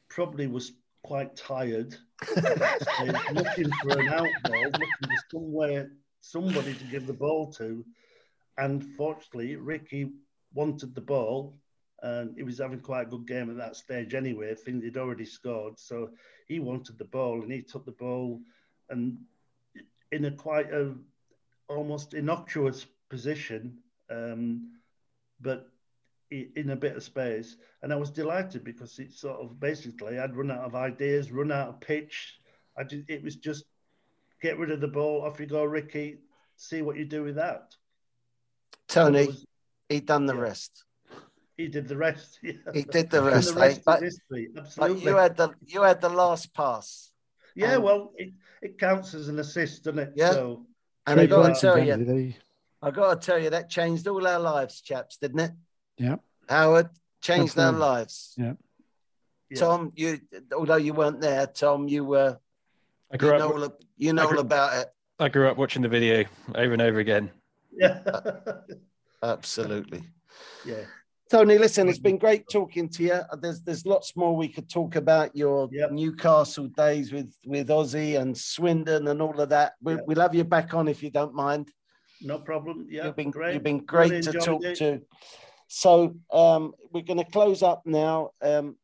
probably 0.08 0.46
was 0.46 0.72
quite 1.02 1.34
tired, 1.36 1.96
looking 2.36 3.70
for 3.82 3.98
an 3.98 4.08
out 4.08 4.28
ball, 4.44 4.64
looking 4.64 4.88
for 5.02 5.24
somewhere, 5.30 5.90
somebody 6.20 6.74
to 6.74 6.84
give 6.84 7.06
the 7.06 7.12
ball 7.12 7.52
to. 7.52 7.84
And 8.58 8.84
fortunately, 8.96 9.56
Ricky 9.56 10.10
wanted 10.54 10.94
the 10.94 11.00
ball, 11.00 11.56
and 12.02 12.36
he 12.36 12.42
was 12.42 12.58
having 12.58 12.80
quite 12.80 13.02
a 13.02 13.10
good 13.10 13.26
game 13.26 13.50
at 13.50 13.56
that 13.56 13.76
stage 13.76 14.14
anyway. 14.14 14.50
I 14.50 14.54
think 14.54 14.82
he'd 14.82 14.96
already 14.96 15.24
scored, 15.24 15.78
so 15.78 16.10
he 16.48 16.60
wanted 16.60 16.98
the 16.98 17.04
ball, 17.04 17.42
and 17.42 17.52
he 17.52 17.62
took 17.62 17.84
the 17.84 17.92
ball, 17.92 18.40
and 18.88 19.18
in 20.12 20.24
a 20.24 20.30
quite 20.30 20.72
a 20.72 20.94
almost 21.68 22.14
innocuous 22.14 22.86
position, 23.08 23.78
um, 24.10 24.72
but 25.40 25.68
in 26.30 26.70
a 26.70 26.76
bit 26.76 26.96
of 26.96 27.02
space, 27.02 27.56
and 27.82 27.92
I 27.92 27.96
was 27.96 28.10
delighted 28.10 28.62
because 28.62 28.98
it 28.98 29.12
sort 29.12 29.40
of 29.40 29.58
basically 29.58 30.18
I'd 30.18 30.36
run 30.36 30.50
out 30.50 30.64
of 30.64 30.74
ideas, 30.74 31.32
run 31.32 31.50
out 31.50 31.68
of 31.68 31.80
pitch. 31.80 32.38
I 32.78 32.84
did, 32.84 33.04
it 33.08 33.22
was 33.22 33.36
just 33.36 33.64
get 34.40 34.58
rid 34.58 34.70
of 34.70 34.80
the 34.80 34.88
ball, 34.88 35.22
off 35.22 35.40
you 35.40 35.46
go, 35.46 35.64
Ricky. 35.64 36.18
See 36.56 36.82
what 36.82 36.96
you 36.96 37.04
do 37.04 37.24
with 37.24 37.36
that. 37.36 37.74
Tony, 38.86 39.26
was, 39.26 39.44
he 39.88 40.00
done 40.00 40.26
the 40.26 40.34
yeah. 40.34 40.40
rest. 40.40 40.84
He 41.60 41.68
did 41.68 41.88
the 41.88 41.96
rest. 41.96 42.38
Yeah. 42.42 42.52
He 42.72 42.82
did 42.84 43.10
the 43.10 43.22
rest. 43.22 43.54
the 43.54 43.60
rest 43.60 43.82
but, 43.84 44.02
but, 44.78 44.98
you 45.02 45.16
had 45.16 45.36
the 45.36 45.50
you 45.66 45.82
had 45.82 46.00
the 46.00 46.08
last 46.08 46.54
pass. 46.54 47.10
Yeah, 47.54 47.74
um, 47.74 47.82
well, 47.82 48.12
it, 48.16 48.32
it 48.62 48.78
counts 48.78 49.12
as 49.12 49.28
an 49.28 49.38
assist, 49.38 49.84
doesn't 49.84 49.98
it? 49.98 50.12
Yeah. 50.16 50.32
So, 50.32 50.66
and 51.06 51.20
I 51.20 51.26
got 51.26 51.54
to 51.54 51.60
tell 51.60 51.78
you, 51.78 52.34
I 52.80 52.90
got 52.90 53.20
to 53.20 53.26
tell 53.26 53.38
you 53.38 53.50
that 53.50 53.68
changed 53.68 54.08
all 54.08 54.26
our 54.26 54.38
lives, 54.40 54.80
chaps, 54.80 55.18
didn't 55.18 55.40
it? 55.40 55.50
Yeah. 55.98 56.16
Howard 56.48 56.88
changed 57.20 57.58
Absolutely. 57.58 57.82
our 57.82 57.94
lives. 57.94 58.34
Yeah. 58.38 58.52
Tom, 59.56 59.92
you 59.94 60.20
although 60.56 60.76
you 60.76 60.94
weren't 60.94 61.20
there, 61.20 61.46
Tom, 61.46 61.88
you 61.88 62.04
were. 62.04 62.38
I 63.12 63.16
grew 63.18 63.28
you 63.28 63.34
up. 63.34 63.40
Know 63.40 63.62
all, 63.62 63.78
you 63.98 64.12
know 64.14 64.28
grew, 64.28 64.38
all 64.38 64.42
about 64.42 64.80
it. 64.80 64.88
I 65.18 65.28
grew 65.28 65.46
up 65.48 65.58
watching 65.58 65.82
the 65.82 65.88
video 65.88 66.24
over 66.54 66.72
and 66.72 66.80
over 66.80 67.00
again. 67.00 67.30
Yeah. 67.70 68.00
absolutely. 69.22 70.04
Yeah. 70.64 70.84
Tony, 71.30 71.58
listen, 71.58 71.88
it's 71.88 71.98
been 71.98 72.18
great 72.18 72.48
talking 72.48 72.88
to 72.88 73.04
you. 73.04 73.20
There's 73.40 73.62
there's 73.62 73.86
lots 73.86 74.16
more 74.16 74.34
we 74.34 74.48
could 74.48 74.68
talk 74.68 74.96
about 74.96 75.36
your 75.36 75.68
yep. 75.70 75.92
Newcastle 75.92 76.66
days 76.66 77.12
with 77.12 77.32
with 77.44 77.68
Ossie 77.68 78.20
and 78.20 78.36
Swindon 78.36 79.06
and 79.06 79.22
all 79.22 79.40
of 79.40 79.48
that. 79.50 79.74
We, 79.80 79.94
yep. 79.94 80.04
We'll 80.06 80.20
have 80.20 80.34
you 80.34 80.42
back 80.42 80.74
on 80.74 80.88
if 80.88 81.04
you 81.04 81.10
don't 81.10 81.32
mind. 81.32 81.70
No 82.20 82.40
problem. 82.40 82.88
Yeah, 82.90 83.06
you've 83.06 83.16
been 83.16 83.30
great. 83.30 83.54
You've 83.54 83.62
been 83.62 83.84
great 83.84 84.10
really 84.10 84.22
to 84.22 84.32
talk 84.32 84.64
it. 84.64 84.76
to. 84.78 85.02
So 85.68 86.16
um, 86.32 86.72
we're 86.92 87.04
going 87.04 87.24
to 87.24 87.30
close 87.30 87.62
up 87.62 87.82
now. 87.86 88.30
Um, 88.42 88.76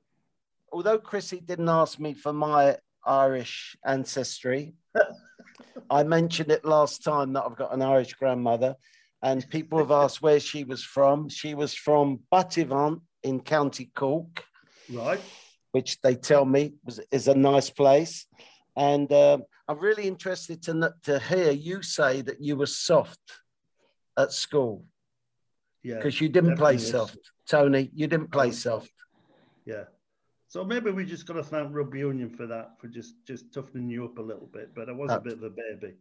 although 0.72 0.98
Chrissy 0.98 1.40
didn't 1.40 1.68
ask 1.68 1.98
me 1.98 2.14
for 2.14 2.32
my 2.32 2.76
Irish 3.04 3.76
ancestry, 3.84 4.74
I 5.90 6.04
mentioned 6.04 6.52
it 6.52 6.64
last 6.64 7.02
time 7.02 7.32
that 7.32 7.44
I've 7.44 7.56
got 7.56 7.74
an 7.74 7.82
Irish 7.82 8.14
grandmother, 8.14 8.76
and 9.22 9.48
people 9.50 9.78
have 9.78 9.90
asked 9.90 10.22
where 10.22 10.40
she 10.40 10.64
was 10.64 10.82
from. 10.82 11.28
She 11.28 11.54
was 11.54 11.74
from 11.74 12.20
Buttevant 12.30 13.00
in 13.22 13.40
County 13.40 13.90
Cork. 13.94 14.44
Right. 14.88 15.20
which 15.72 16.00
they 16.00 16.14
tell 16.14 16.44
me 16.44 16.72
was, 16.84 17.00
is 17.10 17.28
a 17.28 17.34
nice 17.34 17.68
place. 17.68 18.26
And 18.76 19.12
um, 19.12 19.42
I'm 19.68 19.78
really 19.78 20.06
interested 20.06 20.62
to, 20.62 20.94
to 21.04 21.18
hear 21.18 21.50
you 21.50 21.82
say 21.82 22.22
that 22.22 22.40
you 22.40 22.56
were 22.56 22.66
soft 22.66 23.20
at 24.16 24.32
school. 24.32 24.84
Yeah. 25.82 25.96
Because 25.96 26.18
you 26.18 26.30
didn't 26.30 26.56
play 26.56 26.78
soft. 26.78 27.18
Tony, 27.46 27.90
you 27.94 28.06
didn't 28.06 28.32
play 28.32 28.52
soft. 28.52 28.90
Yeah. 29.66 29.84
So 30.48 30.64
maybe 30.64 30.90
we 30.90 31.04
just 31.04 31.26
got 31.26 31.34
to 31.34 31.42
thank 31.42 31.74
rugby 31.74 31.98
union 31.98 32.30
for 32.30 32.46
that, 32.46 32.80
for 32.80 32.88
just 32.88 33.14
just 33.26 33.52
toughening 33.52 33.90
you 33.90 34.04
up 34.04 34.16
a 34.16 34.22
little 34.22 34.46
bit. 34.46 34.74
But 34.74 34.88
I 34.88 34.92
was 34.92 35.10
a 35.10 35.20
bit 35.20 35.34
of 35.34 35.42
a 35.42 35.50
baby. 35.50 35.94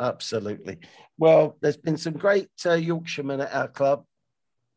Absolutely. 0.00 0.78
Well, 1.18 1.56
there's 1.60 1.76
been 1.76 1.96
some 1.96 2.14
great 2.14 2.48
uh, 2.66 2.74
Yorkshiremen 2.74 3.40
at 3.40 3.54
our 3.54 3.68
club, 3.68 4.04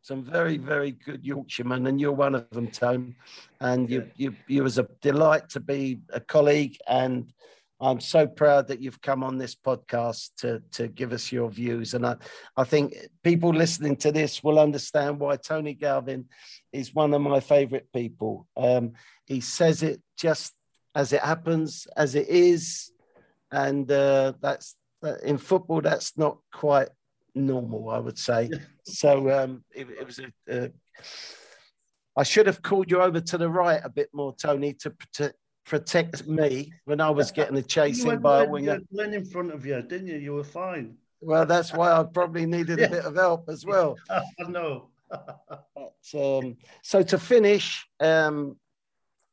some 0.01 0.23
very 0.23 0.57
very 0.57 0.91
good 0.91 1.25
Yorkshiremen, 1.25 1.87
and 1.87 1.99
you're 1.99 2.11
one 2.11 2.35
of 2.35 2.49
them, 2.51 2.67
Tone. 2.67 3.15
And 3.59 3.89
you 3.89 4.01
yeah. 4.01 4.29
you 4.29 4.35
you 4.47 4.63
was 4.63 4.77
a 4.77 4.87
delight 5.01 5.49
to 5.49 5.59
be 5.59 6.01
a 6.09 6.19
colleague 6.19 6.77
and 6.87 7.31
I'm 7.79 7.99
so 7.99 8.25
proud 8.25 8.69
that 8.69 8.79
you've 8.79 9.01
come 9.01 9.23
on 9.23 9.37
this 9.37 9.53
podcast 9.53 10.29
to, 10.37 10.61
to 10.71 10.87
give 10.87 11.11
us 11.11 11.31
your 11.31 11.49
views. 11.49 11.93
And 11.93 12.05
I, 12.05 12.15
I 12.55 12.63
think 12.63 12.95
people 13.21 13.49
listening 13.49 13.97
to 13.97 14.11
this 14.11 14.41
will 14.41 14.59
understand 14.59 15.19
why 15.19 15.35
Tony 15.35 15.73
Galvin 15.73 16.25
is 16.71 16.95
one 16.95 17.13
of 17.13 17.21
my 17.21 17.41
favorite 17.41 17.87
people. 17.93 18.47
Um, 18.55 18.93
he 19.25 19.41
says 19.41 19.83
it 19.83 20.01
just 20.17 20.53
as 20.93 21.11
it 21.11 21.21
happens, 21.21 21.85
as 21.97 22.15
it 22.15 22.29
is. 22.29 22.91
And 23.51 23.91
uh, 23.91 24.33
that's 24.39 24.75
in 25.23 25.37
football, 25.37 25.81
that's 25.81 26.17
not 26.17 26.37
quite 26.53 26.89
normal, 27.33 27.89
I 27.89 27.99
would 27.99 28.17
say. 28.17 28.49
so 28.85 29.29
um, 29.31 29.63
it, 29.73 29.87
it, 29.89 30.05
was 30.05 30.19
a, 30.49 30.71
I 32.17 32.23
should 32.23 32.47
have 32.47 32.61
called 32.61 32.89
you 32.89 33.01
over 33.01 33.19
to 33.19 33.37
the 33.37 33.49
right 33.49 33.81
a 33.83 33.89
bit 33.89 34.09
more, 34.13 34.35
Tony, 34.35 34.73
to, 34.73 34.93
to 35.13 35.33
protect 35.65 36.27
me 36.27 36.71
when 36.85 37.01
I 37.01 37.09
was 37.09 37.31
getting 37.31 37.57
a 37.57 37.61
chasing 37.75 38.19
by 38.19 38.43
a 38.43 38.49
winger. 38.49 38.79
Len 38.91 39.13
in 39.13 39.25
front 39.25 39.51
of 39.51 39.65
you, 39.65 39.81
didn't 39.81 40.07
you? 40.07 40.17
You 40.17 40.33
were 40.33 40.43
fine. 40.43 40.97
Well, 41.21 41.45
that's 41.45 41.73
why 41.73 41.91
I 41.91 42.03
probably 42.03 42.45
needed 42.45 42.79
yeah. 42.79 42.85
a 42.85 42.89
bit 42.89 43.05
of 43.05 43.15
help 43.15 43.49
as 43.49 43.65
well. 43.65 43.97
I 44.09 44.21
know. 44.47 44.89
but, 45.09 45.93
um, 46.15 46.57
so 46.81 47.01
to 47.03 47.17
finish, 47.17 47.85
um, 47.99 48.57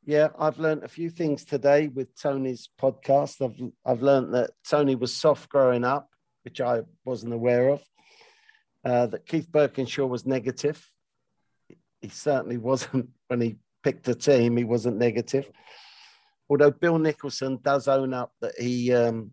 yeah, 0.05 0.29
I've 0.37 0.59
learned 0.59 0.83
a 0.83 0.87
few 0.87 1.09
things 1.09 1.45
today 1.45 1.87
with 1.87 2.19
Tony's 2.19 2.69
podcast. 2.79 3.41
I've 3.41 3.71
I've 3.85 4.01
learned 4.01 4.33
that 4.33 4.51
Tony 4.67 4.95
was 4.95 5.13
soft 5.13 5.49
growing 5.49 5.83
up, 5.83 6.09
which 6.43 6.61
I 6.61 6.81
wasn't 7.05 7.33
aware 7.33 7.69
of. 7.69 7.81
Uh, 8.85 9.07
that 9.07 9.25
Keith 9.25 9.49
Burkinshaw 9.49 10.07
was 10.07 10.25
negative. 10.25 10.85
He 12.01 12.09
certainly 12.09 12.57
wasn't 12.57 13.09
when 13.27 13.41
he 13.41 13.55
picked 13.83 14.07
a 14.07 14.15
team. 14.15 14.57
He 14.57 14.63
wasn't 14.63 14.97
negative 14.97 15.49
although 16.49 16.71
Bill 16.71 16.99
Nicholson 16.99 17.59
does 17.61 17.87
own 17.87 18.13
up 18.13 18.33
that 18.41 18.53
he, 18.59 18.93
um, 18.93 19.31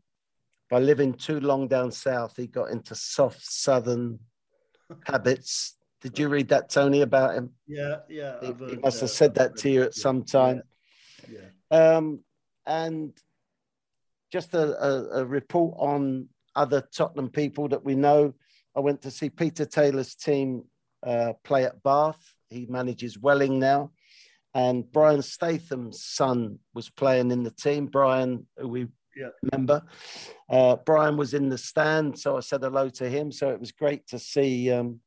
by 0.70 0.78
living 0.78 1.12
too 1.14 1.40
long 1.40 1.68
down 1.68 1.90
south, 1.90 2.34
he 2.36 2.46
got 2.46 2.70
into 2.70 2.94
soft 2.94 3.42
southern 3.42 4.20
habits. 5.04 5.76
Did 6.00 6.18
you 6.18 6.28
read 6.28 6.48
that, 6.48 6.70
Tony, 6.70 7.02
about 7.02 7.34
him? 7.34 7.50
Yeah, 7.66 7.96
yeah. 8.08 8.40
He, 8.40 8.46
he 8.70 8.76
must 8.76 9.00
have 9.00 9.10
said 9.10 9.34
that 9.34 9.56
to 9.58 9.70
you 9.70 9.82
at 9.82 9.94
some 9.94 10.24
time. 10.24 10.62
Yeah. 11.30 11.40
yeah. 11.70 11.96
Um, 11.96 12.20
and 12.66 13.12
just 14.32 14.54
a, 14.54 14.82
a, 14.82 15.20
a 15.20 15.24
report 15.24 15.76
on 15.78 16.28
other 16.56 16.82
Tottenham 16.94 17.28
people 17.28 17.68
that 17.68 17.84
we 17.84 17.94
know. 17.94 18.34
I 18.76 18.80
went 18.80 19.02
to 19.02 19.10
see 19.10 19.30
Peter 19.30 19.64
Taylor's 19.64 20.14
team 20.14 20.64
uh, 21.04 21.34
play 21.44 21.64
at 21.64 21.82
Bath. 21.82 22.20
He 22.48 22.66
manages 22.66 23.18
Welling 23.18 23.58
now 23.58 23.90
and 24.54 24.90
Brian 24.90 25.22
Statham's 25.22 26.02
son 26.04 26.58
was 26.74 26.90
playing 26.90 27.30
in 27.30 27.42
the 27.42 27.50
team. 27.50 27.86
Brian, 27.86 28.46
who 28.56 28.68
we 28.68 28.86
yeah. 29.16 29.28
remember, 29.42 29.82
uh, 30.48 30.76
Brian 30.84 31.16
was 31.16 31.34
in 31.34 31.48
the 31.48 31.58
stand, 31.58 32.18
so 32.18 32.36
I 32.36 32.40
said 32.40 32.62
hello 32.62 32.88
to 32.90 33.08
him. 33.08 33.30
So 33.30 33.50
it 33.50 33.60
was 33.60 33.72
great 33.72 34.06
to 34.08 34.18
see 34.18 34.70
um, 34.72 35.00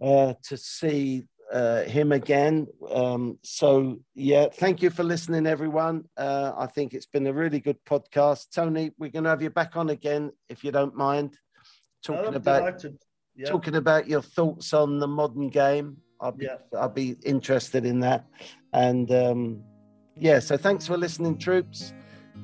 uh, 0.00 0.34
to 0.44 0.56
see 0.56 1.26
uh, 1.52 1.82
him 1.82 2.12
again. 2.12 2.66
Um, 2.90 3.38
so 3.42 3.98
yeah, 4.14 4.46
thank 4.52 4.82
you 4.82 4.90
for 4.90 5.02
listening, 5.02 5.46
everyone. 5.46 6.04
Uh, 6.16 6.52
I 6.56 6.66
think 6.66 6.94
it's 6.94 7.06
been 7.06 7.26
a 7.26 7.32
really 7.32 7.60
good 7.60 7.78
podcast. 7.84 8.46
Tony, 8.54 8.92
we're 8.98 9.10
going 9.10 9.24
to 9.24 9.30
have 9.30 9.42
you 9.42 9.50
back 9.50 9.76
on 9.76 9.90
again 9.90 10.30
if 10.48 10.64
you 10.64 10.72
don't 10.72 10.94
mind, 10.94 11.36
talking 12.04 12.34
about 12.34 12.84
yeah. 13.36 13.48
talking 13.48 13.76
about 13.76 14.08
your 14.08 14.22
thoughts 14.22 14.72
on 14.72 14.98
the 14.98 15.08
modern 15.08 15.48
game. 15.48 15.96
I'll 16.20 16.32
be, 16.32 16.44
yeah. 16.44 16.56
I'll 16.78 16.88
be 16.88 17.16
interested 17.24 17.86
in 17.86 18.00
that. 18.00 18.26
And 18.72 19.10
um, 19.10 19.62
yeah, 20.16 20.38
so 20.38 20.56
thanks 20.56 20.86
for 20.86 20.96
listening, 20.96 21.38
troops. 21.38 21.94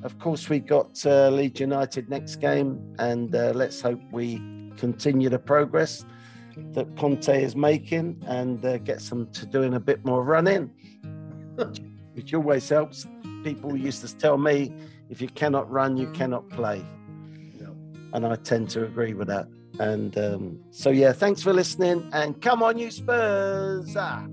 Of 0.03 0.19
course, 0.19 0.49
we 0.49 0.59
got 0.59 1.03
uh, 1.05 1.29
Leeds 1.29 1.59
United 1.59 2.09
next 2.09 2.35
game, 2.37 2.95
and 2.99 3.33
uh, 3.35 3.51
let's 3.55 3.81
hope 3.81 3.99
we 4.11 4.41
continue 4.77 5.29
the 5.29 5.39
progress 5.39 6.05
that 6.73 6.95
Conte 6.97 7.43
is 7.43 7.55
making 7.55 8.21
and 8.27 8.63
uh, 8.63 8.77
get 8.77 9.01
some 9.01 9.27
to 9.31 9.45
doing 9.45 9.73
a 9.73 9.79
bit 9.79 10.05
more 10.05 10.23
running, 10.23 10.71
which 12.13 12.33
always 12.33 12.67
helps. 12.69 13.07
People 13.43 13.75
used 13.75 14.05
to 14.07 14.17
tell 14.17 14.37
me, 14.37 14.73
if 15.09 15.21
you 15.21 15.27
cannot 15.29 15.69
run, 15.71 15.97
you 15.97 16.11
cannot 16.11 16.49
play. 16.49 16.83
Yeah. 17.59 17.67
And 18.13 18.25
I 18.25 18.35
tend 18.35 18.69
to 18.71 18.83
agree 18.85 19.13
with 19.13 19.27
that. 19.27 19.47
And 19.79 20.17
um, 20.17 20.59
so, 20.71 20.89
yeah, 20.89 21.13
thanks 21.13 21.41
for 21.41 21.53
listening. 21.53 22.09
And 22.13 22.41
come 22.41 22.63
on, 22.63 22.77
you 22.77 22.91
Spurs. 22.91 23.95
Ah. 23.97 24.25